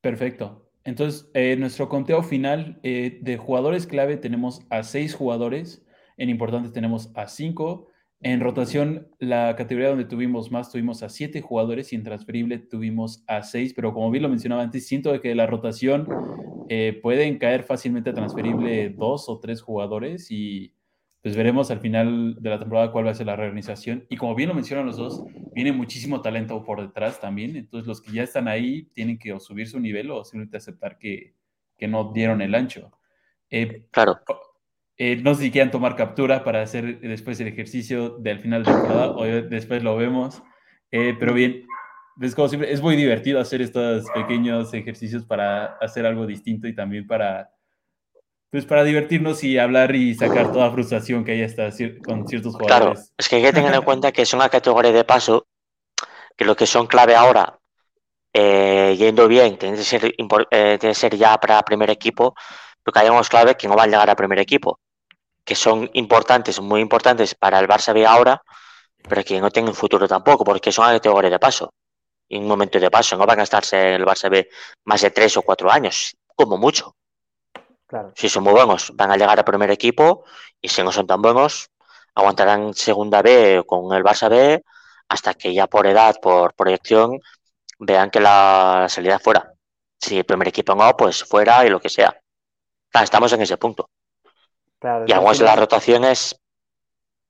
Perfecto. 0.01 0.68
Entonces, 0.89 1.29
eh, 1.35 1.55
nuestro 1.55 1.87
conteo 1.87 2.23
final 2.23 2.79
eh, 2.81 3.19
de 3.21 3.37
jugadores 3.37 3.85
clave 3.85 4.17
tenemos 4.17 4.65
a 4.71 4.81
seis 4.81 5.13
jugadores, 5.13 5.85
en 6.17 6.29
importantes 6.29 6.71
tenemos 6.71 7.11
a 7.13 7.27
cinco, 7.27 7.89
en 8.21 8.39
rotación 8.39 9.07
la 9.19 9.55
categoría 9.55 9.89
donde 9.89 10.05
tuvimos 10.05 10.51
más 10.51 10.71
tuvimos 10.71 11.03
a 11.03 11.09
siete 11.09 11.41
jugadores 11.41 11.93
y 11.93 11.95
en 11.95 12.03
transferible 12.03 12.57
tuvimos 12.57 13.23
a 13.27 13.43
seis, 13.43 13.73
pero 13.75 13.93
como 13.93 14.09
bien 14.09 14.23
lo 14.23 14.29
mencionaba 14.29 14.63
antes, 14.63 14.87
siento 14.87 15.21
que 15.21 15.35
la 15.35 15.45
rotación 15.45 16.07
eh, 16.69 16.99
pueden 17.03 17.37
caer 17.37 17.61
fácilmente 17.61 18.09
a 18.09 18.15
transferible 18.15 18.89
dos 18.89 19.29
o 19.29 19.39
tres 19.39 19.61
jugadores 19.61 20.31
y 20.31 20.73
pues 21.21 21.35
veremos 21.35 21.69
al 21.69 21.79
final 21.79 22.35
de 22.39 22.49
la 22.49 22.59
temporada 22.59 22.91
cuál 22.91 23.05
va 23.05 23.11
a 23.11 23.15
ser 23.15 23.27
la 23.27 23.35
reorganización. 23.35 24.05
Y 24.09 24.15
como 24.15 24.35
bien 24.35 24.49
lo 24.49 24.55
mencionan 24.55 24.85
los 24.85 24.97
dos, 24.97 25.23
viene 25.53 25.73
muchísimo 25.73 26.21
talento 26.21 26.63
por 26.63 26.81
detrás 26.81 27.19
también. 27.19 27.57
Entonces 27.57 27.87
los 27.87 28.01
que 28.01 28.13
ya 28.13 28.23
están 28.23 28.47
ahí 28.47 28.83
tienen 28.93 29.19
que 29.19 29.33
o 29.33 29.39
subir 29.39 29.67
su 29.67 29.79
nivel 29.79 30.11
o 30.11 30.23
simplemente 30.23 30.57
aceptar 30.57 30.97
que, 30.97 31.33
que 31.77 31.87
no 31.87 32.13
dieron 32.13 32.41
el 32.41 32.55
ancho. 32.55 32.91
Eh, 33.49 33.85
claro. 33.91 34.19
eh, 34.97 35.17
no 35.17 35.33
sé 35.33 35.43
si 35.43 35.51
quieran 35.51 35.71
tomar 35.71 35.95
captura 35.95 36.43
para 36.43 36.61
hacer 36.61 37.01
después 37.01 37.39
el 37.41 37.47
ejercicio 37.47 38.11
del 38.19 38.39
final 38.39 38.63
de 38.63 38.71
temporada 38.71 39.11
o 39.11 39.23
después 39.25 39.83
lo 39.83 39.97
vemos. 39.97 40.41
Eh, 40.91 41.15
pero 41.19 41.33
bien, 41.33 41.65
es 42.21 42.33
como 42.33 42.47
siempre, 42.47 42.71
es 42.71 42.81
muy 42.81 42.95
divertido 42.95 43.41
hacer 43.41 43.61
estos 43.61 44.09
pequeños 44.11 44.73
ejercicios 44.73 45.25
para 45.25 45.77
hacer 45.81 46.05
algo 46.05 46.25
distinto 46.25 46.67
y 46.67 46.75
también 46.75 47.07
para, 47.07 47.51
pues 48.51 48.65
para 48.65 48.83
divertirnos 48.83 49.43
y 49.43 49.57
hablar 49.57 49.95
y 49.95 50.15
sacar 50.15 50.51
toda 50.51 50.71
frustración 50.71 51.23
que 51.23 51.43
hasta 51.43 51.67
cier- 51.69 52.01
con 52.01 52.27
ciertos 52.27 52.55
Claro, 52.65 52.87
jugadores. 52.87 53.13
es 53.17 53.29
que 53.29 53.35
hay 53.37 53.41
que 53.43 53.53
tener 53.53 53.73
en 53.73 53.81
cuenta 53.81 54.11
que 54.11 54.23
es 54.23 54.33
una 54.33 54.49
categoría 54.49 54.91
de 54.91 55.03
paso, 55.03 55.47
que 56.37 56.45
lo 56.45 56.55
que 56.55 56.65
son 56.65 56.87
clave 56.87 57.15
ahora, 57.15 57.59
eh, 58.33 58.95
yendo 58.97 59.27
bien, 59.27 59.57
tiene 59.57 59.77
que 59.77 59.83
ser, 59.83 60.05
eh, 60.05 60.15
tiene 60.17 60.77
que 60.79 60.95
ser 60.95 61.15
ya 61.17 61.37
para 61.39 61.61
primer 61.63 61.89
equipo, 61.89 62.35
lo 62.85 62.93
que 62.93 62.99
hayamos 62.99 63.29
clave 63.29 63.55
que 63.55 63.67
no 63.67 63.75
van 63.75 63.89
a 63.89 63.93
llegar 63.93 64.09
a 64.09 64.15
primer 64.15 64.39
equipo, 64.39 64.79
que 65.45 65.55
son 65.55 65.89
importantes, 65.93 66.59
muy 66.61 66.81
importantes 66.81 67.35
para 67.35 67.59
el 67.59 67.67
Barça 67.67 67.93
B 67.93 68.05
ahora, 68.05 68.41
pero 69.09 69.23
que 69.23 69.41
no 69.41 69.51
tienen 69.51 69.73
futuro 69.75 70.07
tampoco, 70.07 70.43
porque 70.45 70.71
son 70.71 70.85
una 70.85 70.95
categoría 70.95 71.31
de 71.31 71.39
paso, 71.39 71.73
y 72.29 72.37
un 72.39 72.47
momento 72.47 72.79
de 72.79 72.91
paso, 72.91 73.17
no 73.17 73.25
van 73.25 73.41
a 73.41 73.43
estarse 73.43 73.95
el 73.95 74.05
Barça 74.05 74.29
B 74.29 74.49
más 74.85 75.01
de 75.01 75.11
tres 75.11 75.37
o 75.37 75.43
cuatro 75.43 75.71
años, 75.71 76.15
como 76.35 76.57
mucho. 76.57 76.95
Claro. 77.89 78.11
Si 78.15 78.29
son 78.29 78.43
muy 78.43 78.53
buenos, 78.53 78.91
van 78.95 79.11
a 79.11 79.17
llegar 79.17 79.39
a 79.39 79.43
primer 79.43 79.71
equipo 79.71 80.23
y 80.61 80.69
si 80.69 80.83
no 80.83 80.91
son 80.91 81.07
tan 81.07 81.23
buenos, 81.23 81.71
aguantarán 82.13 82.75
segunda 82.75 83.23
B 83.23 83.63
con 83.65 83.91
el 83.95 84.03
Barça 84.03 84.29
B 84.29 84.63
hasta 85.07 85.33
que 85.33 85.55
ya 85.55 85.65
por 85.65 85.87
edad, 85.87 86.15
por 86.21 86.53
proyección, 86.53 87.19
vean 87.79 88.11
que 88.11 88.19
la 88.19 88.85
salida 88.89 89.15
es 89.15 89.23
fuera. 89.23 89.53
Si 89.97 90.19
el 90.19 90.23
primer 90.23 90.49
equipo 90.49 90.75
no, 90.75 90.95
pues 90.95 91.23
fuera 91.23 91.65
y 91.65 91.71
lo 91.71 91.79
que 91.79 91.89
sea. 91.89 92.15
Estamos 92.93 93.33
en 93.33 93.41
ese 93.41 93.57
punto. 93.57 93.89
Claro, 94.77 95.05
Y 95.07 95.11
algunas 95.11 95.39
de 95.39 95.45
las 95.45 95.59
rotaciones, 95.59 96.39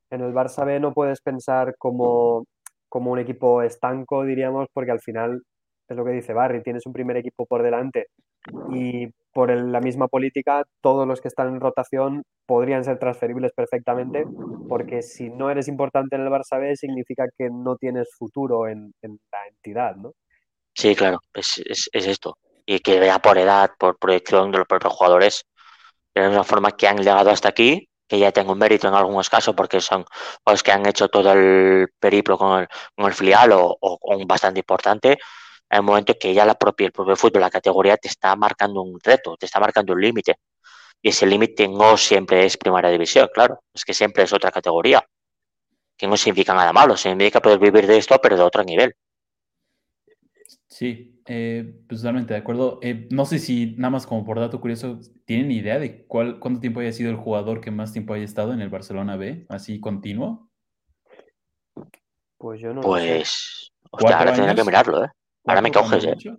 En 0.09 0.21
el 0.21 0.33
Barça 0.33 0.65
B 0.65 0.79
no 0.81 0.93
puedes 0.93 1.21
pensar 1.21 1.75
como, 1.77 2.45
como 2.89 3.11
un 3.11 3.19
equipo 3.19 3.61
estanco, 3.61 4.25
diríamos, 4.25 4.67
porque 4.73 4.91
al 4.91 4.99
final 4.99 5.41
es 5.87 5.95
lo 5.95 6.03
que 6.03 6.11
dice 6.11 6.33
Barry, 6.33 6.61
tienes 6.61 6.85
un 6.85 6.91
primer 6.93 7.15
equipo 7.15 7.45
por 7.45 7.63
delante 7.63 8.07
y 8.73 9.07
por 9.33 9.51
el- 9.51 9.71
la 9.71 9.81
misma 9.81 10.07
política, 10.07 10.65
todos 10.81 11.07
los 11.07 11.21
que 11.21 11.27
están 11.29 11.49
en 11.49 11.61
rotación 11.61 12.23
podrían 12.47 12.83
ser 12.83 12.99
transferibles 12.99 13.53
perfectamente, 13.53 14.25
porque 14.67 15.01
si 15.03 15.29
no 15.29 15.49
eres 15.51 15.67
importante 15.67 16.15
en 16.15 16.23
el 16.23 16.29
Barça 16.29 16.59
B 16.59 16.75
significa 16.75 17.27
que 17.37 17.49
no 17.51 17.77
tienes 17.77 18.09
futuro 18.17 18.67
en, 18.67 18.93
en 19.01 19.19
la 19.31 19.47
entidad, 19.49 19.95
¿no? 19.97 20.13
sí, 20.75 20.95
claro, 20.95 21.19
es, 21.33 21.61
es, 21.65 21.89
es 21.93 22.07
esto. 22.07 22.37
Y 22.65 22.79
que 22.79 22.99
vea 22.99 23.19
por 23.19 23.37
edad, 23.37 23.71
por 23.79 23.97
proyección 23.97 24.51
de 24.51 24.59
los 24.59 24.67
propios 24.67 24.93
jugadores, 24.93 25.45
de 26.15 26.23
la 26.23 26.29
misma 26.29 26.45
forma 26.45 26.71
que 26.73 26.87
han 26.87 26.97
llegado 26.99 27.31
hasta 27.31 27.49
aquí, 27.49 27.89
que 28.07 28.19
ya 28.19 28.31
tengo 28.33 28.55
mérito 28.55 28.87
en 28.89 28.95
algunos 28.95 29.29
casos 29.29 29.55
porque 29.55 29.81
son 29.81 30.05
los 30.45 30.63
que 30.63 30.71
han 30.73 30.85
hecho 30.87 31.09
todo 31.09 31.33
el 31.33 31.87
periplo 31.99 32.37
con 32.37 32.61
el, 32.61 32.67
con 32.95 33.07
el 33.07 33.13
filial 33.13 33.53
o, 33.53 33.77
o 33.81 33.99
con 33.99 34.27
bastante 34.27 34.61
importante, 34.61 35.19
hay 35.69 35.79
un 35.79 35.85
momento 35.85 36.15
que 36.19 36.33
ya 36.33 36.45
la 36.45 36.55
propia, 36.55 36.87
el 36.87 36.91
propio 36.91 37.15
fútbol, 37.15 37.41
la 37.41 37.49
categoría 37.49 37.95
te 37.97 38.07
está 38.07 38.35
marcando 38.35 38.81
un 38.81 38.99
reto, 38.99 39.37
te 39.37 39.45
está 39.45 39.59
marcando 39.59 39.93
un 39.93 40.01
límite. 40.01 40.35
Y 41.01 41.09
ese 41.09 41.25
límite 41.25 41.67
no 41.67 41.95
siempre 41.95 42.45
es 42.45 42.57
primera 42.57 42.89
división, 42.89 43.29
claro, 43.33 43.61
es 43.73 43.85
que 43.85 43.93
siempre 43.93 44.23
es 44.23 44.33
otra 44.33 44.51
categoría, 44.51 45.05
que 45.95 46.07
no 46.07 46.17
significa 46.17 46.53
nada 46.53 46.73
malo, 46.73 46.97
significa 46.97 47.39
poder 47.39 47.59
vivir 47.59 47.87
de 47.87 47.97
esto, 47.97 48.19
pero 48.21 48.35
de 48.35 48.43
otro 48.43 48.63
nivel. 48.63 48.93
Sí, 50.67 51.21
eh, 51.25 51.83
pues 51.87 52.01
totalmente 52.01 52.33
de 52.33 52.39
acuerdo. 52.39 52.79
Eh, 52.81 53.07
no 53.11 53.25
sé 53.25 53.39
si, 53.39 53.75
nada 53.77 53.91
más 53.91 54.07
como 54.07 54.25
por 54.25 54.39
dato 54.39 54.59
curioso, 54.59 54.99
¿tienen 55.25 55.51
idea 55.51 55.79
de 55.79 56.05
cuál, 56.05 56.39
cuánto 56.39 56.59
tiempo 56.59 56.79
haya 56.79 56.91
sido 56.91 57.11
el 57.11 57.17
jugador 57.17 57.61
que 57.61 57.71
más 57.71 57.93
tiempo 57.93 58.13
haya 58.13 58.25
estado 58.25 58.53
en 58.53 58.61
el 58.61 58.69
Barcelona 58.69 59.15
B, 59.15 59.45
así 59.49 59.79
continuo? 59.79 60.49
Pues 62.37 62.61
yo 62.61 62.73
no. 62.73 62.81
Pues, 62.81 63.71
hostia, 63.89 63.89
¿Cuatro 63.91 64.17
ahora 64.17 64.33
tendría 64.33 64.55
que 64.55 64.63
mirarlo, 64.63 65.05
¿eh? 65.05 65.09
Ahora 65.45 65.61
me 65.61 65.71
¿Cuatro 65.71 65.81
coges, 65.83 66.03
¿eh? 66.05 66.13
mucho? 66.15 66.37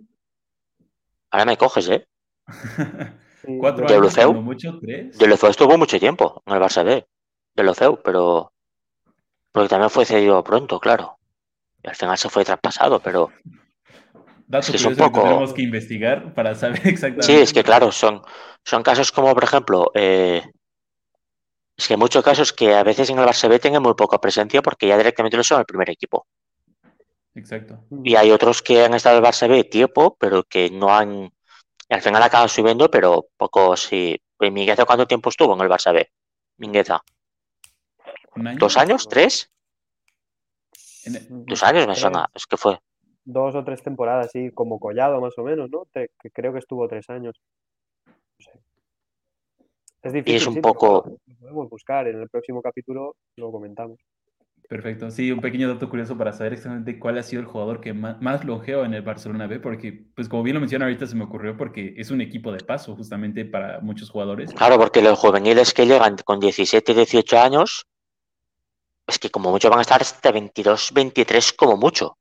Ahora 1.31 1.45
me 1.45 1.57
coges, 1.57 1.89
¿eh? 1.89 2.07
¿Cuatro 3.59 3.87
¿De 3.87 3.93
años 3.93 4.01
Luceu? 4.03 4.33
mucho? 4.43 4.79
¿Tres? 4.79 5.17
De 5.19 5.27
Lofeu 5.27 5.49
estuvo 5.49 5.77
mucho 5.77 5.99
tiempo 5.99 6.41
en 6.45 6.53
el 6.55 6.61
Barça 6.61 6.83
B, 6.83 7.05
de 7.55 7.63
Lofeu, 7.63 8.01
pero 8.03 8.53
porque 9.51 9.69
también 9.69 9.89
fue 9.89 10.05
cedido 10.05 10.43
pronto, 10.43 10.79
claro. 10.79 11.17
Y 11.83 11.89
al 11.89 11.95
final 11.95 12.17
se 12.17 12.29
fue 12.29 12.45
traspasado, 12.45 12.99
pero 13.01 13.31
es 14.59 14.69
que 14.71 14.77
que 14.77 14.95
poco- 14.95 15.21
tenemos 15.23 15.53
que 15.53 15.61
investigar 15.63 16.33
para 16.33 16.55
saber 16.55 16.81
exactamente. 16.87 17.33
sí, 17.33 17.41
es 17.41 17.53
que 17.53 17.63
claro, 17.63 17.91
son, 17.91 18.21
son 18.63 18.83
casos 18.83 19.11
como, 19.11 19.33
por 19.33 19.43
ejemplo, 19.43 19.91
eh, 19.95 20.43
es 21.77 21.87
que 21.87 21.95
hay 21.95 21.99
muchos 21.99 22.23
casos 22.23 22.53
que 22.53 22.73
a 22.75 22.83
veces 22.83 23.09
en 23.09 23.19
el 23.19 23.25
Barça 23.25 23.49
B 23.49 23.59
tienen 23.59 23.81
muy 23.81 23.93
poca 23.95 24.19
presencia 24.19 24.61
porque 24.61 24.87
ya 24.87 24.97
directamente 24.97 25.37
no 25.37 25.43
son 25.43 25.59
el 25.59 25.65
primer 25.65 25.89
equipo. 25.89 26.27
Exacto. 27.35 27.79
Y 28.03 28.15
hay 28.15 28.31
otros 28.31 28.61
que 28.61 28.83
han 28.83 28.93
estado 28.93 29.17
en 29.17 29.23
el 29.25 29.29
Barça 29.31 29.47
B 29.47 29.63
tiempo, 29.63 30.15
pero 30.19 30.43
que 30.43 30.69
no 30.69 30.89
han, 30.93 31.31
al 31.89 32.01
final 32.01 32.21
acaban 32.23 32.49
subiendo, 32.49 32.89
pero 32.91 33.27
poco 33.37 33.75
sí. 33.77 34.19
Pues 34.37 34.51
Mingueza, 34.51 34.85
¿cuánto 34.85 35.07
tiempo 35.07 35.29
estuvo 35.29 35.53
en 35.53 35.61
el 35.61 35.69
Barça 35.69 35.93
B? 35.93 36.09
Mingueza. 36.57 37.01
¿dos 38.57 38.77
años? 38.77 39.07
¿Tres? 39.07 39.51
Dos 41.29 41.63
años 41.63 41.87
me 41.87 41.93
Tres. 41.93 41.99
suena, 42.01 42.29
es 42.33 42.45
que 42.45 42.57
fue. 42.57 42.79
dos 43.23 43.55
o 43.55 43.63
tres 43.63 43.81
temporadas, 43.83 44.31
sí, 44.31 44.51
como 44.51 44.79
Collado 44.79 45.21
más 45.21 45.37
o 45.37 45.43
menos, 45.43 45.69
¿no? 45.69 45.85
Te- 45.91 46.09
que 46.21 46.31
creo 46.31 46.53
que 46.53 46.59
estuvo 46.59 46.87
tres 46.87 47.09
años. 47.09 47.35
No 48.05 48.45
sé. 48.45 48.59
Es 50.03 50.13
difícil, 50.13 50.35
es 50.37 50.47
un 50.47 50.53
sí, 50.55 50.59
pero 50.61 50.73
poco- 50.73 51.01
bueno, 51.03 51.17
lo 51.27 51.35
podemos 51.35 51.69
buscar. 51.69 52.07
En 52.07 52.19
el 52.21 52.29
próximo 52.29 52.61
capítulo 52.61 53.15
lo 53.35 53.51
comentamos. 53.51 53.99
Perfecto. 54.71 55.11
Sí, 55.11 55.29
un 55.33 55.41
pequeño 55.41 55.67
dato 55.67 55.89
curioso 55.89 56.17
para 56.17 56.31
saber 56.31 56.53
exactamente 56.53 56.97
cuál 56.97 57.17
ha 57.17 57.23
sido 57.23 57.41
el 57.41 57.45
jugador 57.45 57.81
que 57.81 57.91
más, 57.91 58.21
más 58.21 58.41
en 58.41 58.93
el 58.93 59.01
Barcelona 59.01 59.45
B, 59.45 59.59
porque, 59.59 60.05
pues 60.15 60.29
como 60.29 60.43
bien 60.43 60.53
lo 60.53 60.61
menciona 60.61 60.85
ahorita, 60.85 61.05
se 61.07 61.15
me 61.17 61.25
ocurrió 61.25 61.57
porque 61.57 61.93
es 61.97 62.09
un 62.09 62.21
equipo 62.21 62.53
de 62.53 62.63
paso 62.63 62.95
justamente 62.95 63.43
para 63.43 63.81
muchos 63.81 64.09
jugadores. 64.09 64.53
Claro, 64.53 64.77
porque 64.77 65.01
los 65.01 65.19
juveniles 65.19 65.73
que 65.73 65.85
llegan 65.85 66.15
con 66.23 66.39
17, 66.39 66.93
18 66.93 67.37
años, 67.37 67.85
es 69.05 69.19
que 69.19 69.29
como 69.29 69.51
mucho 69.51 69.69
van 69.69 69.79
a 69.79 69.81
estar 69.81 70.01
hasta 70.01 70.31
22, 70.31 70.91
23 70.93 71.51
como 71.51 71.75
mucho. 71.75 72.17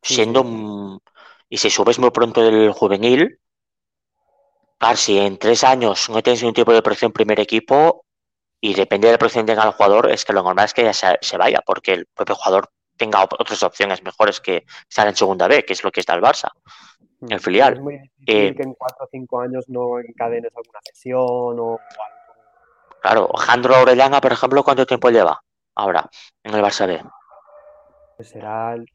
Sí, 0.00 0.14
Siendo, 0.14 1.02
y 1.50 1.58
si 1.58 1.68
subes 1.68 1.98
muy 1.98 2.12
pronto 2.12 2.42
del 2.42 2.72
juvenil, 2.72 3.38
si 4.96 5.18
en 5.18 5.36
tres 5.36 5.64
años 5.64 6.08
no 6.08 6.22
tienes 6.22 6.40
ningún 6.40 6.54
tipo 6.54 6.72
de 6.72 6.80
presión 6.80 7.12
primer 7.12 7.40
equipo 7.40 8.06
y 8.60 8.74
depende 8.74 9.08
de 9.08 9.12
la 9.12 9.18
presión 9.18 9.46
que 9.46 9.52
tenga 9.52 9.64
el 9.66 9.72
jugador, 9.72 10.10
es 10.10 10.24
que 10.24 10.32
lo 10.32 10.42
normal 10.42 10.66
es 10.66 10.74
que 10.74 10.84
ya 10.84 10.92
se, 10.92 11.18
se 11.20 11.36
vaya, 11.36 11.60
porque 11.64 11.92
el 11.94 12.06
propio 12.06 12.34
jugador 12.34 12.68
tenga 12.96 13.22
op- 13.24 13.40
otras 13.40 13.62
opciones 13.62 14.02
mejores 14.02 14.40
que 14.40 14.64
estar 14.88 15.06
en 15.08 15.16
segunda 15.16 15.48
B, 15.48 15.64
que 15.64 15.72
es 15.72 15.82
lo 15.82 15.90
que 15.90 16.00
está 16.00 16.14
el 16.14 16.20
Barça. 16.20 16.50
Mm. 17.20 17.32
El 17.32 17.40
filial. 17.40 17.72
Es 17.74 17.80
muy 17.80 17.94
difícil 17.98 18.24
Eh, 18.26 18.54
que 18.54 18.62
en 18.62 18.74
cuatro 18.74 19.04
o 19.04 19.08
cinco 19.10 19.40
años 19.40 19.64
no 19.68 19.98
encadenes 20.00 20.52
alguna 20.54 20.80
cesión 20.84 21.18
o 21.58 21.78
algo. 21.78 21.80
Claro, 23.00 23.28
Jandro 23.34 23.80
Orellana, 23.80 24.20
por 24.20 24.32
ejemplo, 24.32 24.62
¿cuánto 24.62 24.84
tiempo 24.84 25.08
lleva 25.08 25.42
ahora 25.74 26.08
en 26.44 26.54
el 26.54 26.62
Barça 26.62 26.86
B? 26.86 27.02
Pues 28.16 28.28
será 28.28 28.74
el 28.74 28.86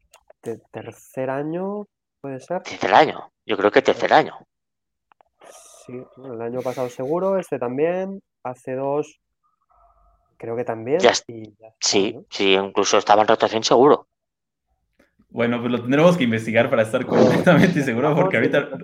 tercer 0.70 1.28
año, 1.28 1.86
puede 2.20 2.38
ser. 2.38 2.62
Tercer 2.62 2.94
año, 2.94 3.32
yo 3.44 3.56
creo 3.56 3.72
que 3.72 3.82
tercer 3.82 4.12
año. 4.12 4.38
Sí, 5.84 6.00
el 6.24 6.40
año 6.40 6.60
pasado 6.62 6.88
seguro, 6.88 7.36
este 7.36 7.58
también, 7.58 8.22
hace 8.44 8.74
dos, 8.74 9.18
creo 10.36 10.56
que 10.56 10.64
también. 10.64 11.00
sí, 11.80 12.16
sí, 12.30 12.52
incluso 12.54 12.98
estaba 12.98 13.22
en 13.22 13.28
rotación 13.28 13.64
seguro. 13.64 14.08
Bueno, 15.28 15.60
pues 15.60 15.70
lo 15.70 15.82
tendremos 15.82 16.16
que 16.16 16.24
investigar 16.24 16.70
para 16.70 16.82
estar 16.82 17.04
completamente 17.04 17.82
seguro, 17.82 18.14
porque 18.16 18.36
ahorita. 18.36 18.68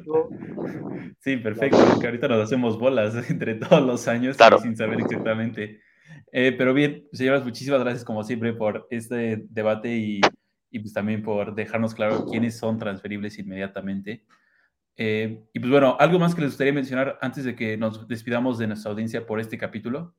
Sí, 1.21 1.37
perfecto, 1.37 1.79
porque 1.89 2.07
ahorita 2.07 2.27
nos 2.27 2.43
hacemos 2.43 2.81
bolas 2.81 3.15
entre 3.31 3.55
todos 3.55 3.81
los 3.81 4.09
años 4.09 4.37
sin 4.61 4.77
saber 4.77 4.99
exactamente. 4.99 5.81
Eh, 6.33 6.53
pero 6.59 6.75
bien, 6.75 7.07
señoras, 7.13 7.45
muchísimas 7.45 7.79
gracias 7.79 8.05
como 8.05 8.25
siempre 8.25 8.53
por 8.53 8.89
este 8.91 9.45
debate 9.49 9.97
y, 9.97 10.21
y 10.73 10.79
pues 10.81 10.93
también 10.93 11.23
por 11.23 11.55
dejarnos 11.55 11.95
claro 11.95 12.27
quiénes 12.27 12.59
son 12.59 12.77
transferibles 12.77 13.39
inmediatamente. 13.39 14.25
Eh, 14.97 15.45
y 15.53 15.61
pues 15.61 15.71
bueno, 15.71 15.97
¿algo 16.01 16.19
más 16.19 16.35
que 16.35 16.41
les 16.41 16.51
gustaría 16.51 16.73
mencionar 16.73 17.19
antes 17.21 17.45
de 17.45 17.55
que 17.55 17.77
nos 17.77 18.09
despidamos 18.09 18.59
de 18.59 18.67
nuestra 18.67 18.91
audiencia 18.91 19.25
por 19.25 19.41
este 19.41 19.57
capítulo? 19.57 20.15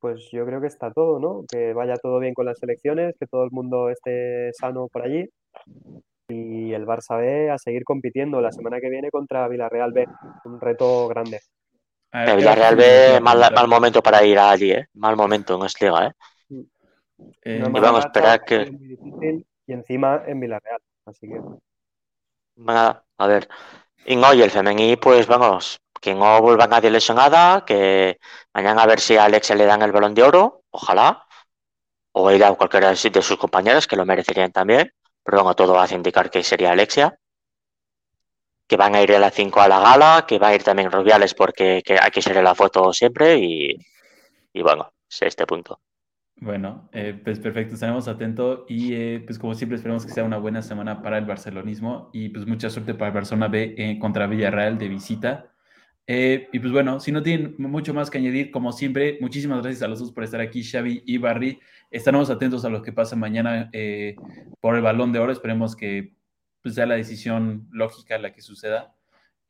Pues 0.00 0.28
yo 0.30 0.46
creo 0.46 0.60
que 0.60 0.68
está 0.68 0.92
todo, 0.92 1.18
¿no? 1.18 1.44
Que 1.50 1.72
vaya 1.72 1.96
todo 1.96 2.20
bien 2.20 2.34
con 2.34 2.46
las 2.46 2.62
elecciones, 2.62 3.16
que 3.18 3.26
todo 3.26 3.44
el 3.44 3.50
mundo 3.50 3.90
esté 3.90 4.52
sano 4.52 4.88
por 4.88 5.02
allí 5.02 5.28
y 6.28 6.74
el 6.74 6.86
Barça 6.86 7.16
B 7.18 7.50
a 7.50 7.58
seguir 7.58 7.84
compitiendo 7.84 8.40
la 8.40 8.52
semana 8.52 8.80
que 8.80 8.90
viene 8.90 9.10
contra 9.10 9.48
Villarreal 9.48 9.92
B, 9.92 10.06
un 10.44 10.60
reto 10.60 11.08
grande. 11.08 11.40
Villarreal 12.12 12.76
B, 12.76 13.20
mal, 13.20 13.38
mal, 13.54 13.68
momento 13.68 14.02
para 14.02 14.22
ir 14.24 14.38
allí, 14.38 14.72
¿eh? 14.72 14.86
Mal 14.94 15.16
momento 15.16 15.56
en 15.56 15.64
esta 15.64 15.84
liga, 15.86 16.06
¿eh? 16.06 16.12
Mm. 16.50 16.60
eh 17.44 17.62
y 17.66 17.80
vamos 17.80 18.04
a 18.04 18.08
esperar 18.08 18.44
que... 18.44 18.70
y 19.66 19.72
encima 19.72 20.22
en 20.26 20.40
Villarreal, 20.40 20.80
así 21.06 21.28
que... 21.28 21.40
Venga, 22.56 23.04
a 23.16 23.26
ver. 23.26 23.48
Y 24.06 24.16
hoy 24.16 24.42
el 24.42 24.50
femení, 24.50 24.96
pues 24.96 25.26
vamos, 25.26 25.78
que 26.00 26.14
no 26.14 26.40
vuelva 26.40 26.66
nadie 26.66 26.90
lesionada, 26.90 27.64
que 27.64 28.18
mañana 28.54 28.82
a 28.82 28.86
ver 28.86 29.00
si 29.00 29.16
a 29.16 29.24
Alexia 29.24 29.56
le 29.56 29.66
dan 29.66 29.82
el 29.82 29.92
balón 29.92 30.14
de 30.14 30.22
oro, 30.22 30.62
ojalá, 30.70 31.26
o 32.12 32.30
ir 32.30 32.44
a 32.44 32.54
cualquiera 32.54 32.90
de 32.90 32.96
sus 32.96 33.36
compañeros 33.36 33.86
que 33.86 33.96
lo 33.96 34.04
merecerían 34.04 34.52
también, 34.52 34.92
pero 35.22 35.38
bueno, 35.38 35.54
todo 35.54 35.78
hace 35.78 35.94
indicar 35.94 36.30
que 36.30 36.42
sería 36.42 36.72
Alexia, 36.72 37.18
que 38.66 38.76
van 38.76 38.94
a 38.94 39.02
ir 39.02 39.14
a 39.14 39.18
las 39.18 39.34
5 39.34 39.60
a 39.60 39.68
la 39.68 39.80
gala, 39.80 40.24
que 40.28 40.38
va 40.38 40.48
a 40.48 40.54
ir 40.54 40.62
también 40.62 40.92
Rubiales 40.92 41.34
porque 41.34 41.82
que 41.84 41.98
hay 41.98 42.10
que 42.10 42.22
ser 42.22 42.42
la 42.42 42.54
foto 42.54 42.92
siempre 42.92 43.38
y, 43.38 43.76
bueno, 44.62 44.92
es 45.08 45.22
este 45.22 45.46
punto. 45.46 45.80
Bueno, 46.40 46.88
eh, 46.92 47.18
pues 47.24 47.40
perfecto, 47.40 47.74
estaremos 47.74 48.06
atentos 48.06 48.60
y 48.68 48.94
eh, 48.94 49.22
pues 49.26 49.38
como 49.38 49.54
siempre 49.54 49.76
esperamos 49.76 50.06
que 50.06 50.12
sea 50.12 50.22
una 50.22 50.38
buena 50.38 50.62
semana 50.62 51.02
para 51.02 51.18
el 51.18 51.24
barcelonismo 51.24 52.10
y 52.12 52.28
pues 52.28 52.46
mucha 52.46 52.70
suerte 52.70 52.94
para 52.94 53.08
el 53.08 53.14
Barcelona 53.14 53.48
B 53.48 53.74
eh, 53.76 53.98
contra 53.98 54.28
Villarreal 54.28 54.78
de 54.78 54.88
visita. 54.88 55.50
Y 56.08 56.58
pues 56.58 56.72
bueno, 56.72 57.00
si 57.00 57.12
no 57.12 57.22
tienen 57.22 57.54
mucho 57.58 57.92
más 57.92 58.10
que 58.10 58.18
añadir, 58.18 58.50
como 58.50 58.72
siempre, 58.72 59.18
muchísimas 59.20 59.62
gracias 59.62 59.82
a 59.82 59.88
los 59.88 59.98
dos 60.00 60.12
por 60.12 60.24
estar 60.24 60.40
aquí, 60.40 60.64
Xavi 60.64 61.02
y 61.04 61.18
Barry. 61.18 61.60
Estaremos 61.90 62.30
atentos 62.30 62.64
a 62.64 62.70
lo 62.70 62.82
que 62.82 62.92
pasa 62.92 63.14
mañana 63.14 63.70
por 64.60 64.74
el 64.74 64.82
balón 64.82 65.12
de 65.12 65.18
oro. 65.18 65.32
Esperemos 65.32 65.76
que 65.76 66.14
pues, 66.62 66.74
sea 66.74 66.86
la 66.86 66.96
decisión 66.96 67.66
lógica 67.70 68.18
la 68.18 68.32
que 68.32 68.42
suceda. 68.42 68.94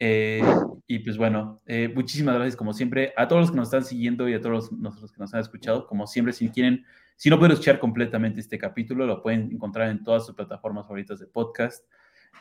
Eh, 0.01 0.41
y 0.87 1.01
pues 1.01 1.17
bueno, 1.17 1.61
eh, 1.67 1.91
muchísimas 1.93 2.37
gracias 2.37 2.55
como 2.55 2.73
siempre 2.73 3.13
a 3.17 3.27
todos 3.27 3.43
los 3.43 3.51
que 3.51 3.57
nos 3.57 3.69
están 3.69 3.85
siguiendo 3.85 4.29
y 4.29 4.35
a 4.35 4.41
todos 4.41 4.71
los, 4.71 5.13
que 5.13 5.19
nos 5.19 5.35
han 5.35 5.41
escuchado. 5.41 5.87
Como 5.87 6.07
siempre, 6.07 6.33
si 6.33 6.49
quieren, 6.51 6.85
si 7.17 7.31
no 7.31 7.39
pueden 7.39 7.53
escuchar 7.53 7.81
completamente 7.81 8.41
este 8.41 8.59
capítulo, 8.59 9.07
lo 9.07 9.23
pueden 9.23 9.51
encontrar 9.53 9.91
en 9.91 10.05
todas 10.05 10.27
sus 10.27 10.35
plataformas 10.35 10.85
favoritas 10.85 11.19
de 11.19 11.27
podcast. 11.27 11.85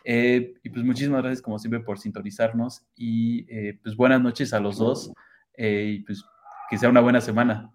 Eh, 0.04 0.54
y 0.64 0.70
pues 0.70 0.86
muchísimas 0.86 1.22
gracias 1.22 1.42
como 1.42 1.60
siempre 1.60 1.82
por 1.82 2.00
sintonizarnos 2.00 2.86
y 2.96 3.44
pues 3.84 3.96
buenas 3.98 4.22
noches 4.22 4.54
a 4.54 4.60
los 4.60 4.78
dos 4.78 5.12
y 5.58 6.00
pues 6.00 6.24
que 6.70 6.78
sea 6.78 6.90
una 6.90 7.02
buena 7.02 7.22
semana. 7.22 7.72